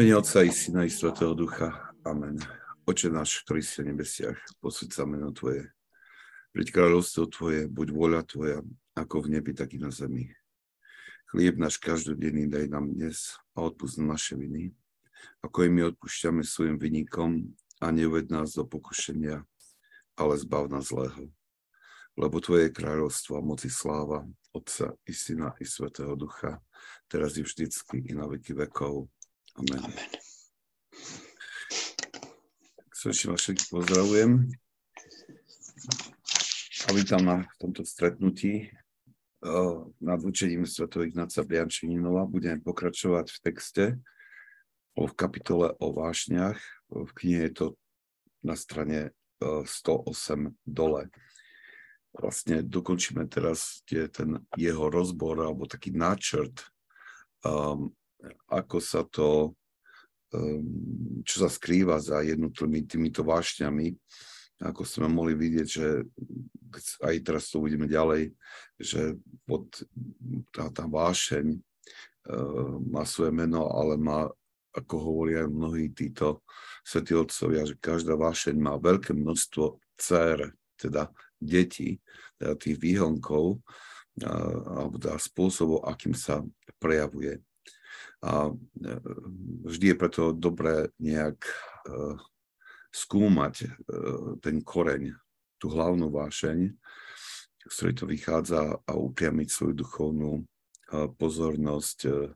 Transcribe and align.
Mene 0.00 0.16
Otca 0.16 0.40
i 0.42 0.48
Syna 0.48 0.84
i 0.84 0.90
Svetého 0.90 1.36
Ducha. 1.36 1.92
Amen. 2.08 2.40
Oče 2.88 3.12
náš, 3.12 3.44
ktorý 3.44 3.60
si 3.60 3.84
v 3.84 3.92
nebesiach, 3.92 4.40
posvedť 4.64 4.96
sa 4.96 5.04
meno 5.04 5.28
Tvoje. 5.28 5.68
Priď 6.56 6.72
kráľovstvo 6.72 7.28
Tvoje, 7.28 7.68
buď 7.68 7.92
vôľa 7.92 8.24
Tvoja, 8.24 8.64
ako 8.96 9.28
v 9.28 9.36
nebi, 9.36 9.52
tak 9.52 9.76
i 9.76 9.78
na 9.78 9.92
zemi. 9.92 10.32
Chlieb 11.28 11.60
náš 11.60 11.76
každodenný 11.76 12.48
daj 12.48 12.72
nám 12.72 12.88
dnes 12.88 13.36
a 13.52 13.60
odpúsť 13.60 14.00
naše 14.00 14.40
viny, 14.40 14.72
ako 15.44 15.68
i 15.68 15.70
my 15.76 15.92
odpúšťame 15.92 16.48
svojim 16.48 16.80
vynikom 16.80 17.52
a 17.84 17.92
neuved 17.92 18.32
nás 18.32 18.56
do 18.56 18.64
pokušenia, 18.64 19.44
ale 20.16 20.32
zbav 20.40 20.72
nás 20.72 20.88
zlého. 20.88 21.28
Lebo 22.16 22.40
Tvoje 22.40 22.72
kráľovstvo 22.72 23.36
a 23.36 23.44
moci 23.44 23.68
sláva, 23.68 24.24
Otca 24.56 24.96
i 25.04 25.12
Syna 25.12 25.52
i 25.60 25.68
Svetého 25.68 26.16
Ducha, 26.16 26.56
teraz 27.04 27.36
i 27.36 27.44
vždycky 27.44 28.00
i 28.00 28.16
na 28.16 28.24
veky 28.24 28.56
vekov. 28.56 29.12
Amen. 29.60 29.92
Amen. 29.92 30.10
Srdečne 32.96 33.36
vás 33.36 33.44
všetkých 33.44 33.68
pozdravujem 33.68 34.30
a 36.88 36.90
vítam 36.96 37.20
na 37.20 37.44
tomto 37.60 37.84
stretnutí 37.84 38.72
nad 40.00 40.20
učením 40.24 40.64
Sv. 40.64 40.88
Ignáca 41.04 41.44
Briančeninova. 41.44 42.24
Budeme 42.24 42.56
pokračovať 42.64 43.26
v 43.28 43.38
texte 43.44 43.84
v 44.96 45.12
kapitole 45.12 45.76
o 45.76 45.92
vášniach. 45.92 46.56
V 46.88 47.10
knihe 47.20 47.52
je 47.52 47.52
to 47.52 47.66
na 48.40 48.56
strane 48.56 49.12
108 49.44 50.56
dole. 50.64 51.12
Vlastne 52.16 52.64
dokončíme 52.64 53.28
teraz 53.28 53.84
tie, 53.84 54.08
ten 54.08 54.40
jeho 54.56 54.88
rozbor 54.88 55.36
alebo 55.44 55.68
taký 55.68 55.92
náčrt 55.92 56.64
um, 57.44 57.92
ako 58.50 58.78
sa 58.80 59.02
to, 59.06 59.56
ehm, 60.34 61.22
čo 61.24 61.46
sa 61.46 61.48
skrýva 61.48 62.00
za 62.00 62.20
jednotlivými 62.24 62.86
týmito 62.86 63.24
vášňami, 63.24 63.94
ako 64.60 64.84
sme 64.84 65.08
mohli 65.08 65.32
vidieť, 65.32 65.68
že 65.68 66.04
aj 67.00 67.14
teraz 67.24 67.48
to 67.48 67.64
uvidíme 67.64 67.88
ďalej, 67.88 68.36
že 68.76 69.16
pod, 69.48 69.72
tá, 70.52 70.68
tá 70.68 70.84
vášeň 70.84 71.56
uh, 71.56 72.76
má 72.84 73.08
svoje 73.08 73.32
meno, 73.32 73.72
ale 73.72 73.96
má, 73.96 74.28
ako 74.76 74.94
hovoria 75.00 75.48
mnohí 75.48 75.88
títo 75.96 76.44
svetí 76.84 77.16
otcovia, 77.16 77.64
že 77.64 77.80
každá 77.80 78.20
vášeň 78.20 78.54
má 78.60 78.76
veľké 78.76 79.16
množstvo 79.16 79.80
dcer, 79.96 80.52
teda 80.76 81.08
detí, 81.40 81.96
teda 82.36 82.52
tých 82.60 82.76
výhonkov, 82.76 83.64
alebo 84.20 85.00
teda 85.00 85.16
spôsobov, 85.16 85.88
akým 85.88 86.12
sa 86.12 86.44
prejavuje. 86.76 87.40
A 88.20 88.52
e, 88.52 88.54
vždy 89.64 89.86
je 89.92 89.96
preto 89.96 90.22
dobré 90.36 90.92
nejak 91.00 91.40
e, 91.40 91.52
skúmať 92.92 93.54
e, 93.64 93.68
ten 94.44 94.60
koreň, 94.60 95.16
tú 95.56 95.72
hlavnú 95.72 96.12
vášeň, 96.12 96.76
z 97.64 97.72
ktorej 97.76 97.96
to 97.96 98.04
vychádza 98.08 98.60
a 98.84 98.92
upriamiť 98.96 99.48
svoju 99.52 99.74
duchovnú 99.84 100.32
pozornosť 101.20 102.32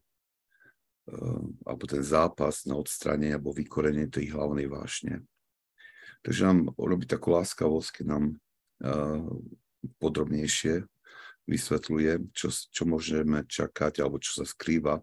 alebo 1.65 1.85
ten 1.89 2.05
zápas 2.05 2.69
na 2.69 2.77
odstránenie 2.77 3.33
alebo 3.33 3.57
vykorenie 3.57 4.13
tej 4.13 4.37
hlavnej 4.37 4.69
vášne. 4.69 5.25
Takže 6.21 6.41
nám 6.45 6.59
robí 6.77 7.09
takú 7.09 7.33
láskavosť, 7.33 7.89
keď 7.99 8.05
nám 8.05 8.25
podrobnejšie 9.97 10.85
vysvetľuje, 11.49 12.13
čo, 12.37 12.53
čo 12.53 12.83
môžeme 12.85 13.49
čakať 13.49 14.05
alebo 14.05 14.21
čo 14.21 14.45
sa 14.45 14.45
skrýva 14.45 15.01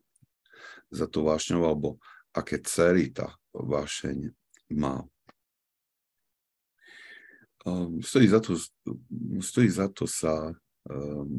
za 0.92 1.08
tú 1.08 1.24
vášňou, 1.26 1.64
alebo 1.64 1.98
aké 2.36 2.60
cery 2.60 3.10
tá 3.10 3.32
vášeň 3.56 4.32
má. 4.76 5.04
Um, 7.62 8.02
stojí, 8.02 8.28
za 8.28 8.40
to, 8.42 8.58
stojí 9.40 9.70
za 9.70 9.88
to 9.88 10.10
sa 10.10 10.50
um, 10.90 11.30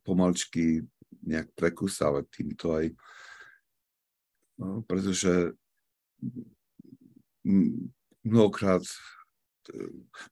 pomaličky 0.00 0.80
nejak 1.24 1.52
prekusávať 1.52 2.24
týmto 2.32 2.72
aj, 2.72 2.86
no, 4.60 4.80
pretože 4.88 5.52
mnohokrát 8.24 8.84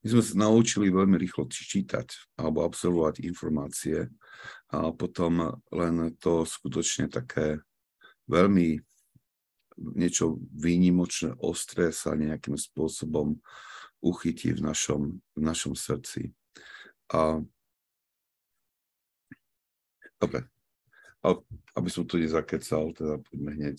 my 0.01 0.07
sme 0.09 0.21
sa 0.21 0.33
naučili 0.45 0.93
veľmi 0.93 1.17
rýchlo 1.17 1.49
čítať 1.49 2.37
alebo 2.37 2.65
absorbovať 2.65 3.25
informácie 3.25 4.05
a 4.69 4.93
potom 4.93 5.57
len 5.73 6.13
to 6.21 6.45
skutočne 6.45 7.09
také 7.09 7.61
veľmi 8.27 8.79
niečo 9.97 10.37
výnimočné, 10.53 11.33
ostré 11.41 11.89
sa 11.89 12.13
nejakým 12.13 12.55
spôsobom 12.57 13.41
uchytí 14.03 14.53
v 14.53 14.61
našom, 14.61 15.17
v 15.33 15.41
našom 15.41 15.73
srdci. 15.73 16.29
A 17.09 17.41
dobre, 20.19 20.45
a 21.23 21.27
aby 21.79 21.89
som 21.89 22.03
to 22.05 22.19
nezakecal, 22.19 22.91
teda 22.93 23.17
poďme 23.23 23.51
hneď 23.55 23.77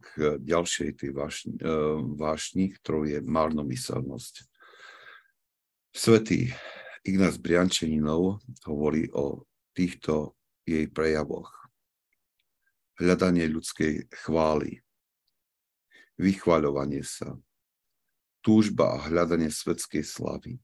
k 0.00 0.40
ďalšej 0.42 0.88
tej 0.98 1.10
vášni, 1.14 1.54
e, 1.60 1.76
vášni 2.18 2.74
ktorou 2.74 3.06
je 3.06 3.22
márnomyselnosť. 3.22 4.50
Svetý 5.94 6.50
Ignác 7.06 7.38
Briančeninov 7.38 8.42
hovorí 8.66 9.06
o 9.14 9.46
týchto 9.76 10.34
jej 10.66 10.90
prejavoch 10.90 11.59
hľadanie 13.00 13.48
ľudskej 13.48 14.12
chvály, 14.12 14.84
vychváľovanie 16.20 17.00
sa, 17.00 17.40
túžba 18.44 18.96
a 18.96 19.02
hľadanie 19.08 19.48
svetskej 19.48 20.04
slavy, 20.04 20.60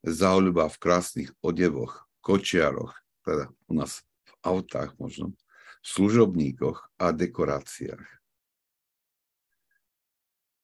záľuba 0.00 0.72
v 0.72 0.76
krásnych 0.80 1.30
odevoch, 1.44 2.08
kočiaroch, 2.24 2.96
teda 3.28 3.52
u 3.68 3.72
nás 3.76 4.00
v 4.24 4.32
autách 4.40 4.96
možno, 4.96 5.36
v 5.84 5.86
služobníkoch 5.86 6.88
a 6.96 7.12
dekoráciách. 7.12 8.08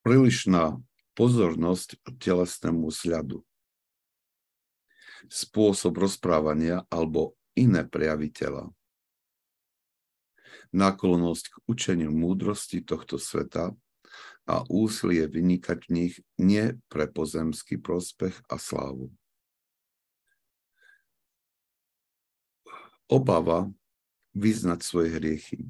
Prílišná 0.03 0.83
pozornosť 1.15 2.01
telesnému 2.19 2.91
vzhľadu, 2.91 3.45
spôsob 5.31 5.95
rozprávania 6.03 6.83
alebo 6.91 7.39
iné 7.55 7.87
prejavy 7.87 8.33
tela 10.73 10.89
náklonosť 10.89 11.45
k 11.53 11.57
učeniu 11.69 12.11
múdrosti 12.11 12.81
tohto 12.81 13.21
sveta 13.21 13.77
a 14.49 14.55
úsilie 14.69 15.29
vynikať 15.29 15.79
v 15.87 15.91
nich 15.93 16.15
nie 16.41 16.81
pre 16.89 17.07
pozemský 17.07 17.79
prospech 17.79 18.41
a 18.49 18.57
slávu. 18.59 19.13
Obava 23.13 23.69
vyznať 24.33 24.81
svoje 24.81 25.21
hriechy, 25.21 25.69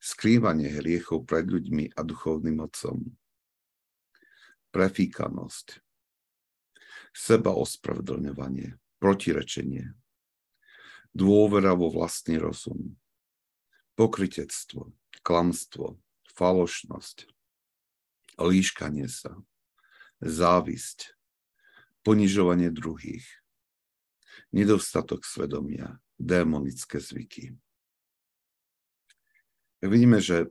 skrývanie 0.00 0.72
hriechov 0.72 1.28
pred 1.28 1.44
ľuďmi 1.44 1.92
a 1.92 2.00
duchovným 2.00 2.64
otcom, 2.64 3.04
prefíkanosť, 4.72 5.84
seba 7.12 7.52
ospravedlňovanie, 7.52 8.80
protirečenie, 8.96 9.92
dôvera 11.12 11.76
vo 11.76 11.92
vlastný 11.92 12.40
rozum, 12.40 12.96
pokrytectvo, 13.98 14.94
klamstvo, 15.26 15.98
falošnosť, 16.38 17.26
líškanie 18.38 19.10
sa, 19.10 19.34
závisť, 20.22 21.18
ponižovanie 22.06 22.70
druhých, 22.70 23.26
nedostatok 24.54 25.26
svedomia, 25.26 25.98
démonické 26.14 27.02
zvyky. 27.02 27.58
Vidíme, 29.82 30.22
že 30.22 30.46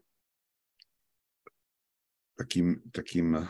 takým, 2.35 2.83
takým 2.91 3.47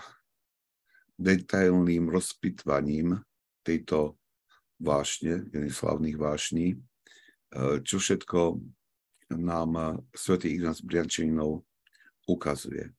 detailným 1.17 2.05
rozpitvaním 2.05 3.25
tejto 3.65 4.13
vášne, 4.77 5.49
jedných 5.49 5.73
slavných 5.73 6.17
vášní, 6.21 6.67
eh, 6.77 7.81
čo 7.81 7.97
všetko 7.97 8.61
nám 9.31 9.69
eh, 9.75 9.85
svätý 10.15 10.55
Ignác 10.55 10.79
Briančinov 10.83 11.63
ukazuje. 12.27 12.91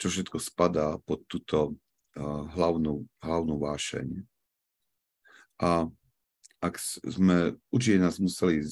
Čo 0.00 0.08
všetko 0.08 0.40
spadá 0.40 0.96
pod 0.96 1.28
túto 1.28 1.76
uh, 2.16 2.48
hlavnú, 2.56 3.04
hlavnú 3.20 3.60
vášeň. 3.60 4.24
A 5.60 5.92
ak 6.64 6.80
sme, 6.80 7.60
určite 7.68 8.00
nás 8.00 8.16
museli 8.16 8.64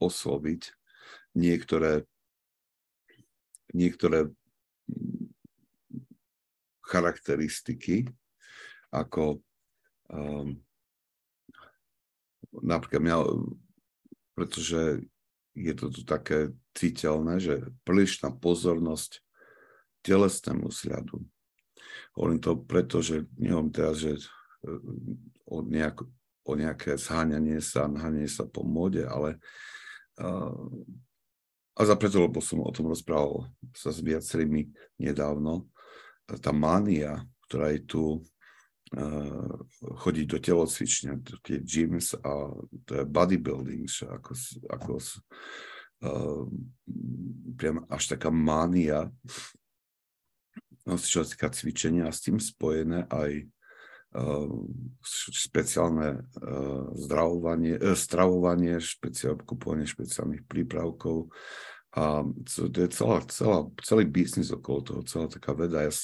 osloviť 0.00 0.72
niektoré, 1.36 2.08
niektoré 3.76 4.32
mm, 4.88 5.28
charakteristiky, 6.80 8.08
ako 8.88 9.44
um, 10.08 10.56
napríklad 12.64 13.04
mňa, 13.04 13.16
pretože 14.32 15.04
je 15.54 15.74
to 15.74 15.86
tu 15.90 16.02
také 16.02 16.50
citeľné, 16.74 17.38
že 17.38 17.54
prílišná 17.86 18.34
pozornosť 18.34 19.22
telesnému 20.02 20.68
vzhľadu. 20.68 21.22
Hovorím 22.18 22.40
to 22.42 22.58
preto, 22.58 22.98
že 23.00 23.26
nehovorím 23.38 23.72
teraz, 23.74 24.02
že 24.02 24.18
e, 24.18 24.22
o, 25.46 25.62
nejak, 25.62 26.02
o 26.44 26.52
nejaké 26.54 26.98
zháňanie 26.98 27.62
sa, 27.62 27.86
naháňanie 27.86 28.30
sa 28.30 28.46
po 28.46 28.66
mode, 28.66 29.06
ale 29.06 29.38
a 31.74 31.80
za 31.82 31.98
preto, 31.98 32.22
lebo 32.22 32.38
som 32.38 32.62
o 32.62 32.70
tom 32.70 32.86
rozprával 32.86 33.50
sa 33.74 33.90
s 33.90 33.98
viacerými 33.98 34.70
nedávno, 35.02 35.66
tá 36.38 36.54
mánia, 36.54 37.26
ktorá 37.50 37.74
je 37.74 37.82
tu 37.82 38.02
chodiť 39.82 40.26
do 40.30 40.38
telocvičňa, 40.38 41.12
do 41.18 41.36
tie 41.42 41.58
gyms 41.58 42.14
a 42.14 42.32
to 42.86 42.92
je 43.02 43.04
bodybuilding, 43.04 43.90
ako, 44.06 44.32
ako 44.70 44.92
uh, 44.98 46.46
priam 47.58 47.82
až 47.90 48.14
taká 48.14 48.30
mánia 48.30 49.10
no, 50.86 50.94
čo 51.00 51.24
sa 51.24 51.28
týka 51.28 51.48
cvičenia 51.50 52.08
a 52.08 52.14
s 52.14 52.22
tým 52.22 52.38
spojené 52.38 53.08
aj 53.08 53.30
uh, 54.14 54.52
špeciálne 55.32 56.22
uh, 56.22 56.84
zdravovanie, 56.94 57.80
uh, 57.80 57.96
stravovanie, 57.96 58.78
špeciál, 58.78 59.40
kupovanie 59.40 59.88
špeciálnych 59.88 60.44
prípravkov. 60.44 61.32
A 61.94 62.26
to 62.42 62.74
je 62.74 62.90
celá, 62.90 63.22
celá, 63.30 63.70
celý 63.86 64.04
biznis 64.10 64.50
okolo 64.50 64.80
toho, 64.82 65.00
celá 65.06 65.26
taká 65.30 65.54
veda. 65.54 65.86
Ja, 65.86 65.94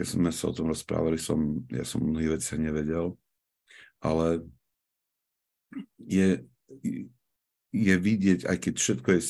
keď 0.00 0.16
sme 0.16 0.32
sa 0.32 0.48
o 0.48 0.56
tom 0.56 0.72
rozprávali, 0.72 1.20
som, 1.20 1.60
ja 1.68 1.84
som 1.84 2.00
mnohých 2.00 2.40
veci 2.40 2.56
nevedel, 2.56 3.20
ale 4.00 4.48
je, 6.00 6.40
je 7.68 7.94
vidieť, 8.00 8.48
aj 8.48 8.56
keď 8.64 8.74
všetko 8.80 9.08
je 9.12 9.20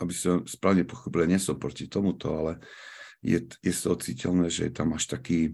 aby 0.00 0.14
som 0.16 0.40
správne 0.48 0.88
pochopil, 0.88 1.28
nie 1.28 1.36
som 1.36 1.60
proti 1.60 1.84
tomuto, 1.84 2.32
ale 2.32 2.64
je, 3.20 3.44
je 3.60 3.72
to 3.76 3.92
citeľné, 3.92 4.48
že 4.48 4.70
je 4.70 4.72
tam 4.72 4.96
až 4.96 5.04
taký, 5.20 5.52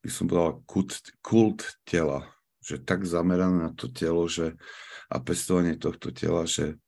by 0.00 0.08
som 0.08 0.24
povedal, 0.24 0.64
kult, 0.64 0.96
kult 1.20 1.60
tela, 1.84 2.32
že 2.64 2.80
tak 2.80 3.04
zamerané 3.04 3.68
na 3.68 3.72
to 3.76 3.92
telo, 3.92 4.24
že 4.24 4.56
a 5.12 5.20
pestovanie 5.20 5.76
tohto 5.76 6.16
tela, 6.16 6.48
že 6.48 6.80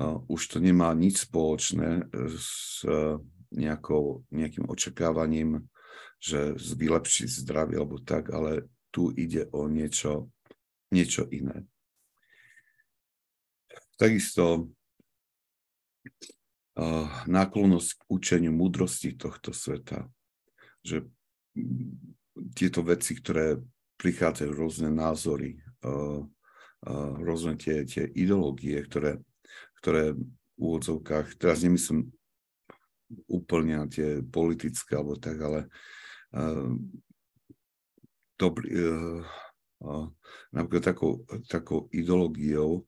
uh, 0.00 0.16
už 0.32 0.48
to 0.48 0.64
nemá 0.64 0.96
nič 0.96 1.28
spoločné 1.28 2.08
s 2.40 2.80
uh, 2.88 3.20
nejakou, 3.54 4.26
nejakým 4.34 4.66
očakávaním, 4.66 5.64
že 6.18 6.56
vylepšiť 6.58 7.28
zdravie 7.46 7.78
alebo 7.78 8.02
tak, 8.02 8.34
ale 8.34 8.66
tu 8.90 9.10
ide 9.14 9.46
o 9.50 9.66
niečo, 9.70 10.30
niečo 10.90 11.26
iné. 11.30 11.66
Takisto 13.94 14.74
uh, 16.74 17.08
náklonnosť 17.30 17.90
k 17.94 18.02
učeniu 18.10 18.50
múdrosti 18.50 19.14
tohto 19.14 19.54
sveta. 19.54 20.10
Že 20.82 21.06
tieto 22.58 22.82
veci, 22.82 23.14
ktoré 23.14 23.62
prichádzajú, 23.98 24.50
rôzne 24.50 24.90
názory, 24.90 25.62
uh, 25.86 26.26
uh, 26.26 27.12
rôzne 27.22 27.54
tie, 27.54 27.86
tie 27.86 28.10
ideológie, 28.10 28.82
ktoré, 28.82 29.22
ktoré 29.78 30.14
v 30.14 30.58
úvodzovkách, 30.58 31.38
teraz 31.38 31.62
nemyslím 31.62 32.10
úplne 33.30 33.84
na 33.84 33.86
tie 33.86 34.22
politické 34.22 34.98
alebo 34.98 35.18
tak, 35.18 35.38
ale 35.40 35.60
uh, 36.34 36.74
dobrý, 38.38 38.68
uh, 38.74 39.20
uh, 39.84 40.06
napríklad 40.52 40.94
takou, 40.94 41.24
takou 41.46 41.86
ideológiou, 41.94 42.84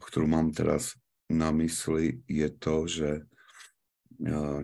ktorú 0.00 0.26
mám 0.28 0.52
teraz 0.52 0.96
na 1.26 1.50
mysli, 1.50 2.22
je 2.30 2.48
to, 2.54 2.86
že 2.86 3.10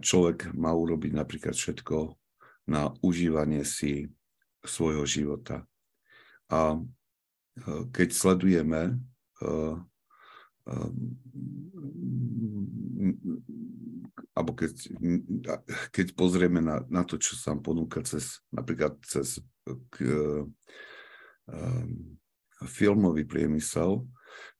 človek 0.00 0.54
má 0.56 0.72
urobiť 0.72 1.12
napríklad 1.12 1.52
všetko 1.52 2.16
na 2.70 2.88
užívanie 3.04 3.66
si 3.68 4.08
svojho 4.64 5.04
života. 5.04 5.66
A 6.48 6.80
keď 7.92 8.08
sledujeme, 8.16 8.96
alebo 14.32 14.56
keď, 14.56 14.72
keď 15.92 16.06
pozrieme 16.16 16.64
na, 16.64 16.80
na 16.88 17.04
to, 17.04 17.20
čo 17.20 17.36
sa 17.36 17.52
ponúka 17.52 18.00
cez, 18.00 18.40
napríklad 18.48 18.96
cez 19.04 19.36
k, 19.92 20.08
um, 21.52 22.16
filmový 22.64 23.28
priemysel, 23.28 24.08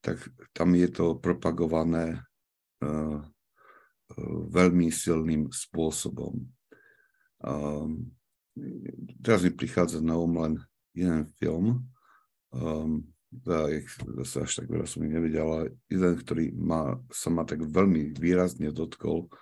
tak 0.05 0.21
tam 0.53 0.77
je 0.77 0.89
to 0.93 1.17
propagované 1.17 2.21
uh, 2.85 3.25
veľmi 4.53 4.93
silným 4.93 5.49
spôsobom. 5.49 6.37
Um, 7.41 8.13
teraz 9.25 9.41
mi 9.41 9.57
prichádza 9.57 10.05
na 10.05 10.21
um 10.21 10.37
len 10.37 10.61
jeden 10.93 11.25
film, 11.41 11.89
um, 12.53 13.01
zase 14.21 14.45
až 14.45 14.53
tak 14.61 14.69
veľa 14.69 14.85
som 14.85 15.01
ich 15.09 15.17
nevedel, 15.17 15.49
ale 15.49 15.67
jeden, 15.89 16.13
ktorý 16.21 16.53
ma, 16.53 17.01
sa 17.09 17.33
ma 17.33 17.49
tak 17.49 17.65
veľmi 17.65 18.13
výrazne 18.21 18.69
dotkol, 18.69 19.33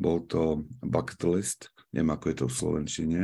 bol 0.00 0.24
to 0.24 0.64
Bucket 0.80 1.20
List, 1.28 1.68
neviem 1.92 2.16
ako 2.16 2.24
je 2.32 2.36
to 2.40 2.46
v 2.48 2.56
Slovenčine, 2.56 3.22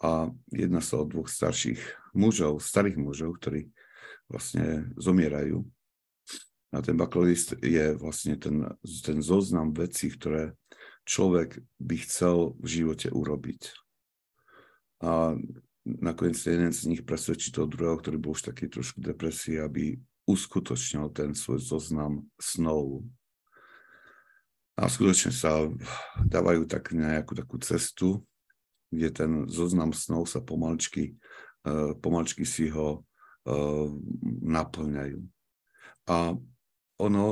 a 0.00 0.32
jedna 0.48 0.80
sa 0.80 1.04
o 1.04 1.04
dvoch 1.04 1.28
starších 1.28 2.16
mužov, 2.16 2.64
starých 2.64 2.96
mužov, 2.96 3.36
ktorí 3.36 3.68
vlastne 4.32 4.88
zomierajú 4.96 5.60
a 6.70 6.78
ten 6.82 6.94
bucketlist 6.94 7.58
je 7.58 7.98
vlastne 7.98 8.38
ten, 8.38 8.62
ten 9.02 9.18
zoznam 9.18 9.74
vecí, 9.74 10.06
ktoré 10.06 10.54
človek 11.02 11.58
by 11.82 11.96
chcel 12.06 12.54
v 12.62 12.66
živote 12.66 13.10
urobiť. 13.10 13.74
A 15.02 15.34
nakoniec 15.82 16.38
jeden 16.38 16.70
z 16.70 16.86
nich 16.86 17.02
presvedčí 17.02 17.50
toho 17.50 17.66
druhého, 17.66 17.98
ktorý 17.98 18.22
bol 18.22 18.38
už 18.38 18.46
taký 18.46 18.70
trošku 18.70 19.02
depresí, 19.02 19.58
aby 19.58 19.98
uskutočnil 20.30 21.10
ten 21.10 21.34
svoj 21.34 21.58
zoznam 21.58 22.30
snov. 22.38 23.02
A 24.80 24.88
skutočne 24.88 25.28
sa 25.28 25.68
dávajú 26.24 26.64
tak 26.64 26.96
nejakú 26.96 27.36
takú 27.36 27.60
cestu, 27.60 28.24
kde 28.88 29.08
ten 29.12 29.30
zoznam 29.44 29.92
snov 29.92 30.24
sa 30.24 30.40
pomalčky, 30.40 31.20
uh, 31.68 31.92
pomalčky 32.00 32.48
si 32.48 32.72
ho 32.72 33.04
uh, 33.04 33.88
naplňajú. 34.40 35.20
A 36.08 36.32
ono, 36.96 37.24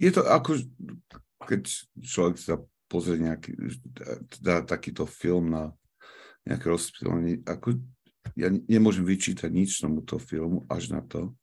je 0.00 0.10
to 0.10 0.24
ako, 0.24 0.64
keď 1.44 1.62
človek 2.00 2.36
sa 2.40 2.56
pozrie 2.88 3.20
nejaký, 3.20 3.54
dá 4.40 4.64
takýto 4.64 5.04
film 5.04 5.52
na 5.52 5.76
nejaké 6.48 6.66
rozptýlenie, 6.72 7.44
ako 7.44 7.78
ja 8.34 8.48
nemôžem 8.48 9.04
vyčítať 9.04 9.52
nič 9.52 9.78
tomuto 9.78 10.16
filmu 10.16 10.64
až 10.72 10.88
na 10.90 11.04
to, 11.04 11.36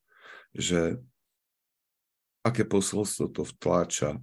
že 0.57 0.97
aké 2.41 2.65
posolstvo 2.65 3.29
to 3.29 3.45
vtláča 3.45 4.17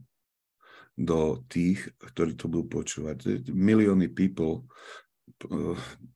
do 0.94 1.42
tých, 1.50 1.90
ktorí 1.98 2.38
to 2.38 2.46
budú 2.46 2.82
počúvať. 2.82 3.50
Milióny 3.50 4.14
people, 4.14 4.70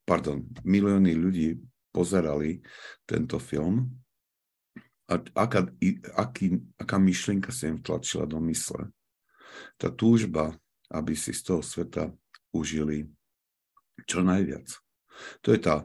pardon, 0.06 0.47
milióny 0.62 1.18
ľudí 1.18 1.58
pozerali 1.90 2.62
tento 3.02 3.42
film 3.42 3.90
a 5.11 5.18
aká, 5.18 5.66
aký, 6.14 6.61
aká 6.78 6.97
myšlienka 7.00 7.50
sa 7.50 7.73
im 7.73 7.82
tlačila 7.82 8.28
do 8.28 8.38
mysle. 8.47 8.92
Tá 9.80 9.90
túžba, 9.90 10.54
aby 10.92 11.18
si 11.18 11.35
z 11.35 11.42
toho 11.49 11.62
sveta 11.64 12.12
užili 12.54 13.08
čo 14.06 14.23
najviac. 14.23 14.68
To 15.42 15.50
je 15.50 15.58
tá, 15.58 15.82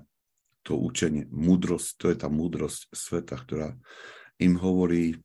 to 0.61 0.77
učenie, 0.77 1.25
múdrosť, 1.33 1.89
to 1.97 2.05
je 2.13 2.17
tá 2.19 2.29
múdrosť 2.29 2.93
sveta, 2.93 3.35
ktorá 3.41 3.73
im 4.37 4.53
hovorí, 4.59 5.17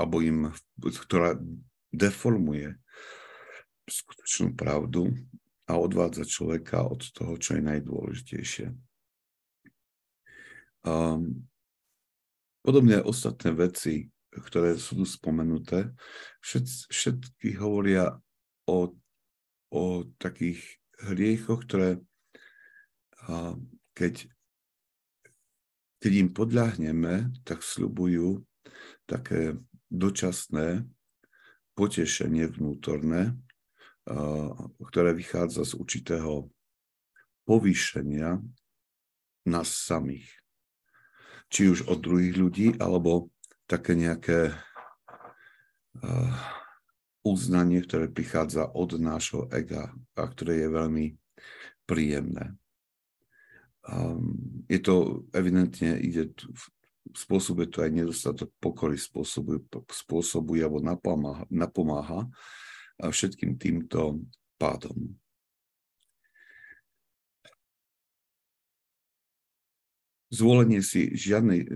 alebo 0.00 0.22
im, 0.24 0.52
ktorá 0.80 1.36
deformuje 1.92 2.76
skutočnú 3.88 4.56
pravdu 4.56 5.12
a 5.68 5.76
odvádza 5.76 6.24
človeka 6.24 6.86
od 6.86 7.02
toho, 7.12 7.36
čo 7.36 7.58
je 7.58 7.62
najdôležitejšie. 7.62 8.66
Um, 10.82 11.46
Podobne 12.62 13.02
ostatné 13.02 13.50
veci, 13.58 14.06
ktoré 14.30 14.78
sú 14.78 15.02
tu 15.02 15.02
spomenuté, 15.02 15.90
všet, 16.46 16.94
všetky 16.94 17.58
hovoria 17.58 18.14
o, 18.70 18.94
o 19.74 19.84
takých 20.22 20.62
hriechoch, 21.10 21.66
ktoré 21.66 21.98
a, 23.26 23.58
keď, 23.98 24.30
keď 25.98 26.12
im 26.22 26.30
podľahneme, 26.30 27.34
tak 27.42 27.66
slubujú 27.66 28.46
také 29.10 29.58
dočasné 29.92 30.88
potešenie 31.76 32.48
vnútorné, 32.48 33.36
ktoré 34.80 35.12
vychádza 35.12 35.68
z 35.68 35.76
určitého 35.76 36.48
povýšenia 37.44 38.40
nás 39.44 39.68
samých 39.68 40.26
či 41.52 41.68
už 41.68 41.84
od 41.84 42.00
druhých 42.00 42.40
ľudí, 42.40 42.66
alebo 42.80 43.28
také 43.68 43.92
nejaké 43.92 44.56
uznanie, 47.20 47.84
ktoré 47.84 48.08
prichádza 48.08 48.72
od 48.72 48.96
nášho 48.96 49.52
ega 49.52 49.92
a 50.16 50.22
ktoré 50.24 50.64
je 50.64 50.68
veľmi 50.72 51.06
príjemné. 51.84 52.56
Je 54.72 54.80
to 54.80 55.28
evidentne, 55.36 56.00
ide 56.00 56.32
spôsobuje 57.14 57.68
to 57.68 57.84
aj 57.84 57.90
nedostatok 57.92 58.50
pokory, 58.58 58.96
spôsobuje, 58.96 59.62
spôsobuje 59.88 60.60
alebo 60.64 60.80
napomáha, 60.80 61.44
napomáha 61.52 62.26
všetkým 62.98 63.58
týmto 63.58 64.22
pádom. 64.60 64.94
Zvolenie 70.32 70.80
si, 70.80 71.12
žiadnej, 71.12 71.68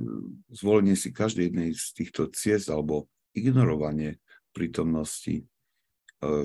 zvolenie 0.48 0.96
si 0.96 1.12
každej 1.12 1.52
jednej 1.52 1.70
z 1.76 1.86
týchto 1.92 2.32
ciest 2.32 2.72
alebo 2.72 3.04
ignorovanie 3.36 4.16
prítomnosti 4.56 5.44
e, 5.44 5.44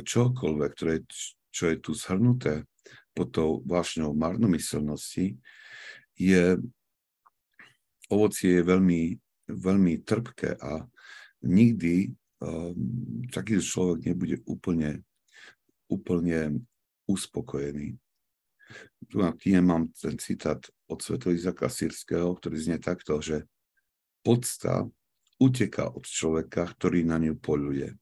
čokoľvek, 0.04 0.72
ktoré, 0.76 1.08
čo 1.56 1.72
je 1.72 1.80
tu 1.80 1.96
zhrnuté 1.96 2.68
pod 3.16 3.32
tou 3.32 3.64
vášňou 3.64 4.12
marnomyselnosti, 4.12 5.40
je 6.20 6.60
ovocie 8.12 8.60
je 8.60 8.68
veľmi, 8.68 9.02
veľmi 9.48 9.94
trpké 10.04 10.60
a 10.60 10.84
nikdy 11.48 12.12
um, 12.44 12.76
taký 13.32 13.64
človek 13.64 14.12
nebude 14.12 14.38
úplne, 14.46 15.02
úplne 15.88 16.62
uspokojený. 17.08 17.96
Tu 19.12 19.16
na 19.20 19.36
knihe 19.36 19.60
mám 19.60 19.92
ten 19.92 20.16
citát 20.16 20.62
od 20.88 21.00
Svetovízaka 21.04 21.68
Sírskeho, 21.68 22.32
ktorý 22.36 22.56
znie 22.56 22.80
takto, 22.80 23.20
že 23.20 23.44
podsta 24.24 24.88
uteká 25.42 25.90
od 25.92 26.06
človeka, 26.06 26.70
ktorý 26.78 27.04
na 27.04 27.18
ňu 27.18 27.36
poľuje. 27.36 27.98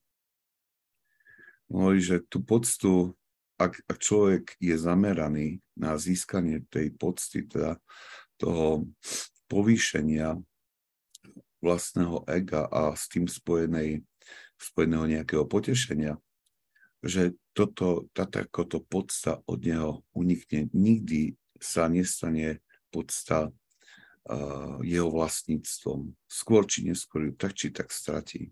Hovorí, 1.70 2.02
že 2.02 2.22
tú 2.28 2.42
poctu, 2.44 3.14
ak, 3.56 3.78
ak 3.88 3.98
človek 4.02 4.58
je 4.60 4.76
zameraný 4.76 5.48
na 5.78 5.96
získanie 5.96 6.66
tej 6.68 6.94
pocty, 6.98 7.46
teda 7.46 7.78
toho 8.36 8.90
povýšenia 9.50 10.38
vlastného 11.60 12.24
ega 12.30 12.70
a 12.70 12.96
s 12.96 13.12
tým 13.12 13.28
spojenej, 13.28 14.06
spojeného 14.56 15.10
nejakého 15.10 15.44
potešenia, 15.44 16.22
že 17.04 17.36
toto, 17.58 18.08
takáto 18.16 18.80
podsta 18.80 19.44
od 19.44 19.60
neho 19.64 20.06
unikne. 20.16 20.72
Nikdy 20.72 21.36
sa 21.60 21.92
nestane 21.92 22.64
podsta 22.94 23.52
jeho 24.84 25.10
vlastníctvom. 25.10 26.14
Skôr 26.30 26.68
či 26.70 26.86
neskôr 26.86 27.28
ju 27.28 27.34
tak 27.34 27.58
či 27.58 27.74
tak 27.74 27.90
stratí. 27.90 28.52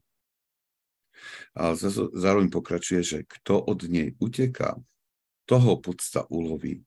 A 1.53 1.75
zároveň 2.15 2.47
pokračuje, 2.47 3.01
že 3.03 3.19
kto 3.27 3.61
od 3.61 3.85
nej 3.89 4.15
uteká, 4.17 4.79
toho 5.47 5.79
podsta 5.79 6.27
uloví 6.27 6.83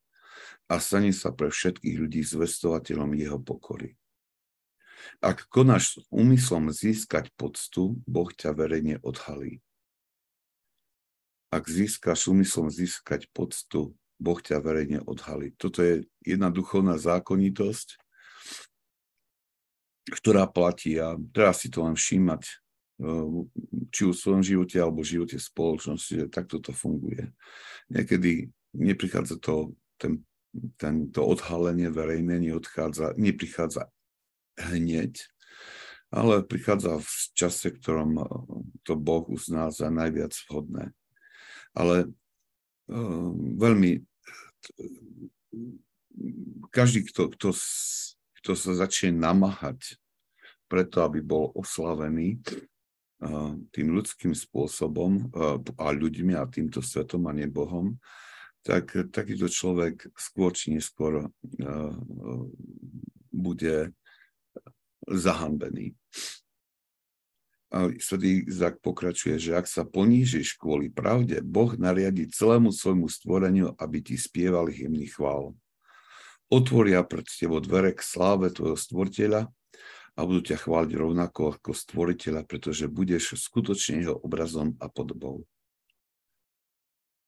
a 0.68 0.80
stane 0.80 1.12
sa 1.16 1.32
pre 1.32 1.48
všetkých 1.48 1.96
ľudí 1.96 2.20
zvestovateľom 2.24 3.16
jeho 3.16 3.40
pokory. 3.40 3.99
Ak 5.20 5.48
konáš 5.52 5.84
s 5.92 5.94
úmyslom 6.08 6.72
získať 6.72 7.28
poctu, 7.36 8.00
Boh 8.08 8.30
ťa 8.32 8.56
verejne 8.56 8.98
odhalí. 9.04 9.60
Ak 11.50 11.66
získaš 11.66 12.30
úmyslom 12.30 12.70
získať 12.70 13.26
poctu, 13.34 13.98
Boh 14.20 14.38
ťa 14.38 14.60
verejne 14.60 15.00
odhalí. 15.02 15.56
Toto 15.56 15.80
je 15.80 16.04
jedna 16.20 16.52
duchovná 16.52 17.00
zákonitosť, 17.00 17.96
ktorá 20.12 20.44
platí 20.44 21.00
a 21.00 21.16
treba 21.32 21.56
si 21.56 21.72
to 21.72 21.82
len 21.84 21.96
všímať, 21.96 22.42
eh, 22.44 23.28
či 23.90 24.00
v 24.06 24.14
svojom 24.14 24.44
živote 24.44 24.76
alebo 24.76 25.00
v 25.00 25.12
živote 25.16 25.36
spoločnosti, 25.40 26.12
že 26.26 26.32
takto 26.32 26.60
to 26.60 26.76
funguje. 26.76 27.32
Niekedy 27.88 28.52
neprichádza 28.76 29.40
to, 29.40 29.74
ten, 29.98 30.22
tento 30.76 31.24
odhalenie 31.24 31.90
verejné 31.90 32.38
neprichádza 33.18 33.88
hneď, 34.58 35.20
ale 36.10 36.42
prichádza 36.42 36.98
v 36.98 37.12
čase, 37.38 37.70
ktorom 37.70 38.10
eh, 38.18 38.26
to 38.82 38.98
Boh 38.98 39.26
uzná 39.30 39.70
za 39.70 39.92
najviac 39.92 40.34
vhodné. 40.48 40.90
Ale 41.70 42.10
uh, 42.90 43.30
veľmi 43.62 44.02
každý, 46.70 47.06
kto, 47.10 47.30
kto, 47.34 47.50
kto 48.42 48.52
sa 48.58 48.72
začne 48.74 49.14
namáhať 49.14 49.98
preto, 50.70 51.02
aby 51.02 51.22
bol 51.22 51.50
oslavený 51.54 52.38
tým 53.70 53.88
ľudským 53.92 54.32
spôsobom 54.32 55.28
a 55.76 55.86
ľuďmi 55.92 56.32
a 56.40 56.48
týmto 56.48 56.80
svetom 56.80 57.28
a 57.28 57.36
nebohom, 57.36 58.00
tak 58.64 58.96
takýto 59.12 59.44
človek 59.50 60.08
skôr 60.16 60.56
či 60.56 60.72
neskôr 60.72 61.28
bude 63.28 63.92
zahanbený. 65.08 65.96
A 67.70 67.86
svetý 68.02 68.50
Izak 68.50 68.82
pokračuje, 68.82 69.38
že 69.38 69.54
ak 69.54 69.70
sa 69.70 69.86
ponížiš 69.86 70.58
kvôli 70.58 70.90
pravde, 70.90 71.38
Boh 71.38 71.70
nariadi 71.78 72.26
celému 72.26 72.74
svojmu 72.74 73.06
stvoreniu, 73.06 73.78
aby 73.78 74.02
ti 74.02 74.18
spieval 74.18 74.66
hymny 74.66 75.06
chvál. 75.06 75.54
Otvoria 76.50 77.06
pred 77.06 77.30
tebou 77.30 77.62
dvere 77.62 77.94
k 77.94 78.02
sláve 78.02 78.50
tvojho 78.50 78.74
stvoriteľa 78.74 79.46
a 80.18 80.20
budú 80.26 80.50
ťa 80.50 80.66
chváliť 80.66 80.92
rovnako 80.98 81.54
ako 81.54 81.70
stvoriteľa, 81.70 82.42
pretože 82.42 82.90
budeš 82.90 83.38
skutočne 83.38 84.02
jeho 84.02 84.18
obrazom 84.18 84.74
a 84.82 84.90
podobou. 84.90 85.46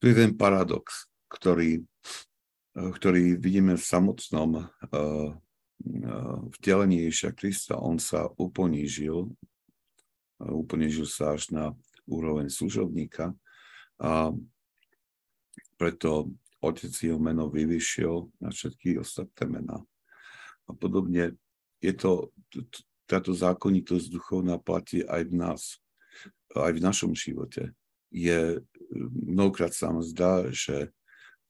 Tu 0.02 0.10
je 0.10 0.18
ten 0.18 0.34
paradox, 0.34 1.06
ktorý, 1.30 1.86
ktorý 2.74 3.38
vidíme 3.38 3.78
v 3.78 3.84
samotnom 3.86 4.50
uh, 4.58 5.38
vtelení 6.58 7.08
Ježiša 7.08 7.30
Krista, 7.34 7.74
on 7.78 7.98
sa 7.98 8.30
uponížil, 8.38 9.30
uponížil 10.38 11.06
sa 11.06 11.34
až 11.34 11.50
na 11.50 11.64
úroveň 12.06 12.50
služobníka 12.50 13.34
a 14.02 14.34
preto 15.78 16.30
otec 16.62 16.94
jeho 16.94 17.18
meno 17.18 17.50
vyvyšiel 17.50 18.30
na 18.38 18.54
všetky 18.54 18.98
ostatné 19.02 19.44
mená. 19.50 19.78
A 20.66 20.70
podobne 20.78 21.34
je 21.82 21.92
to, 21.94 22.30
táto 23.10 23.34
zákonitosť 23.34 24.06
duchovná 24.06 24.62
platí 24.62 25.02
aj 25.02 25.22
v 25.26 25.34
nás, 25.34 25.62
aj 26.54 26.72
v 26.78 26.84
našom 26.84 27.12
živote. 27.18 27.74
Je, 28.14 28.62
mnohokrát 29.10 29.74
sa 29.74 29.90
vám 29.90 30.06
zdá, 30.06 30.46
že 30.54 30.94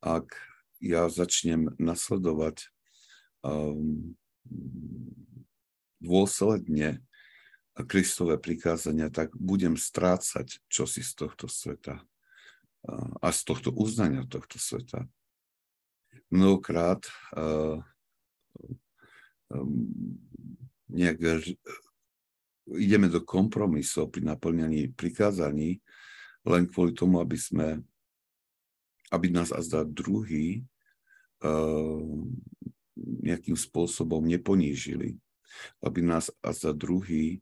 ak 0.01 0.33
ja 0.81 1.07
začnem 1.13 1.77
nasledovať 1.77 2.73
um, 3.45 4.17
dôsledne 6.03 7.03
Kristové 7.89 8.37
prikázania, 8.37 9.09
tak 9.09 9.33
budem 9.33 9.81
strácať 9.81 10.61
čosi 10.69 11.01
z 11.01 11.25
tohto 11.25 11.49
sveta 11.49 12.05
a 13.23 13.29
z 13.33 13.41
tohto 13.49 13.73
uznania 13.73 14.29
tohto 14.29 14.61
sveta. 14.61 15.09
Mnohokrát 16.29 17.09
nejak 20.93 21.17
ideme 22.77 23.09
do 23.09 23.25
kompromisov 23.25 24.13
pri 24.13 24.29
naplňaní 24.29 24.93
prikázaní 24.93 25.81
len 26.45 26.67
kvôli 26.69 26.93
tomu, 26.93 27.23
aby 27.23 27.39
sme, 27.39 27.81
aby 29.15 29.31
nás 29.31 29.55
azda 29.55 29.87
druhý 29.87 30.67
uh, 31.41 32.27
nejakým 32.99 33.57
spôsobom 33.57 34.25
neponížili, 34.25 35.17
aby 35.81 36.01
nás 36.05 36.33
a 36.41 36.53
za 36.53 36.73
druhý 36.73 37.41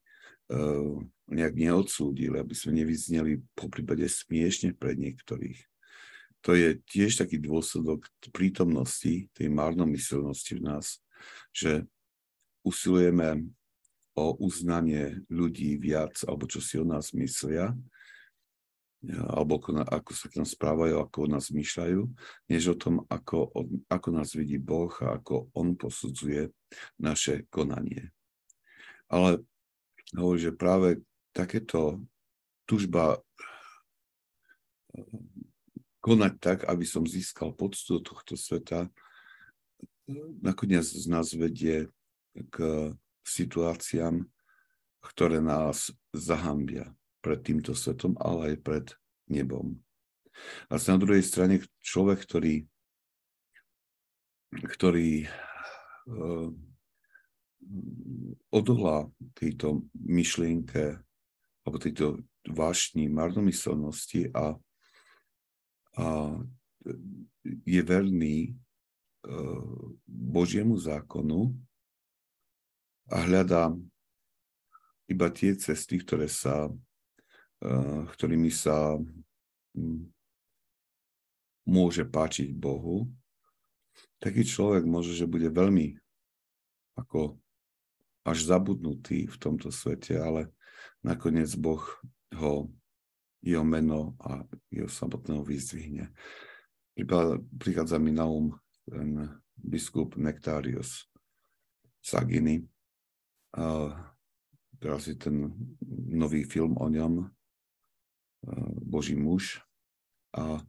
uh, 0.50 0.98
nejak 1.30 1.54
neodsúdili, 1.54 2.36
aby 2.38 2.54
sme 2.54 2.82
nevyzneli 2.82 3.42
po 3.54 3.70
prípade 3.70 4.06
smiešne 4.06 4.74
pre 4.74 4.98
niektorých. 4.98 5.58
To 6.40 6.56
je 6.56 6.80
tiež 6.88 7.20
taký 7.20 7.36
dôsledok 7.36 8.08
prítomnosti, 8.32 9.28
tej 9.36 9.48
márnomyselnosti 9.52 10.56
v 10.56 10.62
nás, 10.64 11.04
že 11.52 11.84
usilujeme 12.64 13.44
o 14.16 14.36
uznanie 14.40 15.20
ľudí 15.28 15.76
viac, 15.76 16.16
alebo 16.24 16.48
čo 16.48 16.58
si 16.64 16.80
o 16.80 16.84
nás 16.84 17.12
myslia, 17.12 17.76
alebo 19.08 19.56
ako, 19.56 19.80
ako 19.80 20.10
sa 20.12 20.26
k 20.28 20.36
nám 20.36 20.48
správajú, 20.48 21.00
ako 21.00 21.16
o 21.24 21.30
nás 21.32 21.48
zmýšľajú, 21.48 22.00
než 22.52 22.62
o 22.68 22.76
tom, 22.76 23.08
ako, 23.08 23.48
ako 23.88 24.08
nás 24.12 24.36
vidí 24.36 24.60
Boh 24.60 24.92
a 25.00 25.16
ako 25.16 25.48
On 25.56 25.72
posudzuje 25.72 26.52
naše 27.00 27.48
konanie. 27.48 28.12
Ale 29.08 29.40
hovorí, 30.12 30.38
že 30.44 30.52
práve 30.52 31.00
takéto 31.32 32.04
tužba 32.68 33.24
eh, 34.92 35.16
konať 36.04 36.32
tak, 36.36 36.58
aby 36.68 36.84
som 36.84 37.08
získal 37.08 37.56
poctu 37.56 38.04
tohto 38.04 38.36
sveta, 38.36 38.92
nakoniec 40.44 40.84
z 40.84 41.06
nás 41.08 41.32
vedie 41.32 41.88
k 42.52 42.56
situáciám, 43.24 44.26
ktoré 45.00 45.40
nás 45.40 45.88
zahambia 46.12 46.92
pred 47.20 47.40
týmto 47.44 47.76
svetom, 47.76 48.16
ale 48.18 48.54
aj 48.54 48.56
pred 48.64 48.86
nebom. 49.28 49.76
A 50.72 50.80
na 50.80 50.96
druhej 50.96 51.22
strane 51.22 51.60
človek, 51.84 52.24
ktorý, 52.24 52.64
ktorý 54.56 55.28
uh, 55.28 56.48
odolá 58.48 59.06
tejto 59.36 59.84
myšlienke 59.94 60.98
alebo 61.62 61.76
tejto 61.76 62.24
vášni, 62.48 63.06
marnomyselnosti 63.12 64.32
a, 64.32 64.56
a 66.00 66.06
je 67.44 67.82
verný 67.84 68.56
uh, 69.28 69.92
Božiemu 70.08 70.80
zákonu 70.80 71.52
a 73.12 73.16
hľadá 73.28 73.76
iba 75.10 75.28
tie 75.34 75.58
cesty, 75.58 75.98
ktoré 76.00 76.30
sa, 76.30 76.70
ktorými 78.16 78.48
sa 78.48 78.96
um, 78.96 80.08
môže 81.68 82.02
páčiť 82.08 82.56
Bohu, 82.56 83.06
taký 84.16 84.44
človek 84.44 84.88
môže, 84.88 85.12
že 85.12 85.28
bude 85.28 85.52
veľmi 85.52 85.96
ako 86.96 87.36
až 88.24 88.38
zabudnutý 88.44 89.28
v 89.28 89.36
tomto 89.40 89.72
svete, 89.72 90.16
ale 90.20 90.52
nakoniec 91.00 91.52
Boh 91.56 91.80
ho, 92.36 92.68
jeho 93.40 93.64
meno 93.64 94.16
a 94.20 94.44
jeho 94.68 94.88
samotného 94.88 95.40
vyzdvihne. 95.40 96.12
Prichádza 97.56 97.96
mi 97.96 98.12
na 98.12 98.28
um 98.28 98.52
ten 98.84 99.40
biskup 99.56 100.16
Nectarius 100.16 101.08
Sagini. 102.00 102.66
A 103.56 103.94
teraz 104.80 105.08
je 105.08 105.16
ten 105.16 105.52
nový 106.10 106.44
film 106.44 106.76
o 106.78 106.86
ňom, 106.88 107.30
Boží 108.84 109.16
muž. 109.16 109.60
A 110.32 110.62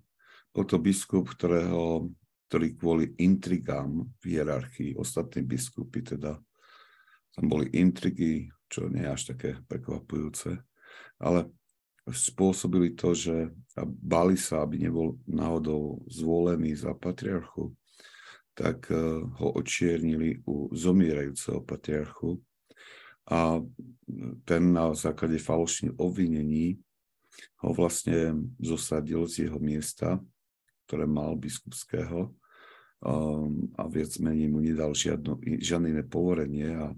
bol 0.51 0.65
to 0.67 0.81
biskup, 0.81 1.31
ktorého, 1.31 2.11
ktorý 2.49 2.67
kvôli 2.75 3.05
intrigám 3.21 4.11
v 4.19 4.23
hierarchii, 4.35 4.99
ostatní 4.99 5.45
biskupy 5.47 6.03
teda, 6.03 6.35
tam 7.31 7.45
boli 7.47 7.71
intrigy, 7.71 8.51
čo 8.67 8.91
nie 8.91 9.07
je 9.07 9.13
až 9.13 9.21
také 9.31 9.49
prekvapujúce, 9.71 10.59
ale 11.23 11.47
spôsobili 12.11 12.91
to, 12.97 13.15
že 13.15 13.55
bali 13.85 14.35
sa, 14.35 14.67
aby 14.67 14.83
nebol 14.83 15.15
náhodou 15.23 16.03
zvolený 16.11 16.75
za 16.75 16.91
patriarchu, 16.91 17.71
tak 18.51 18.91
eh, 18.91 18.99
ho 19.23 19.47
očiernili 19.55 20.43
u 20.43 20.67
zomierajúceho 20.75 21.63
patriarchu 21.63 22.43
a 23.31 23.63
ten 24.43 24.63
na 24.75 24.91
základe 24.91 25.39
falošných 25.39 25.95
obvinení 26.01 26.75
ho 27.61 27.69
vlastne 27.73 28.37
zosadil 28.59 29.25
z 29.25 29.47
jeho 29.47 29.59
miesta 29.61 30.21
ktoré 30.91 31.07
mal 31.07 31.39
biskupského 31.39 32.35
um, 32.99 33.71
a 33.79 33.87
viac 33.87 34.11
menej 34.19 34.51
mu 34.51 34.59
nedal 34.59 34.91
žiadno, 34.91 35.39
žiadne 35.39 35.95
iné 35.95 36.03
povorenie 36.03 36.67
a 36.67 36.91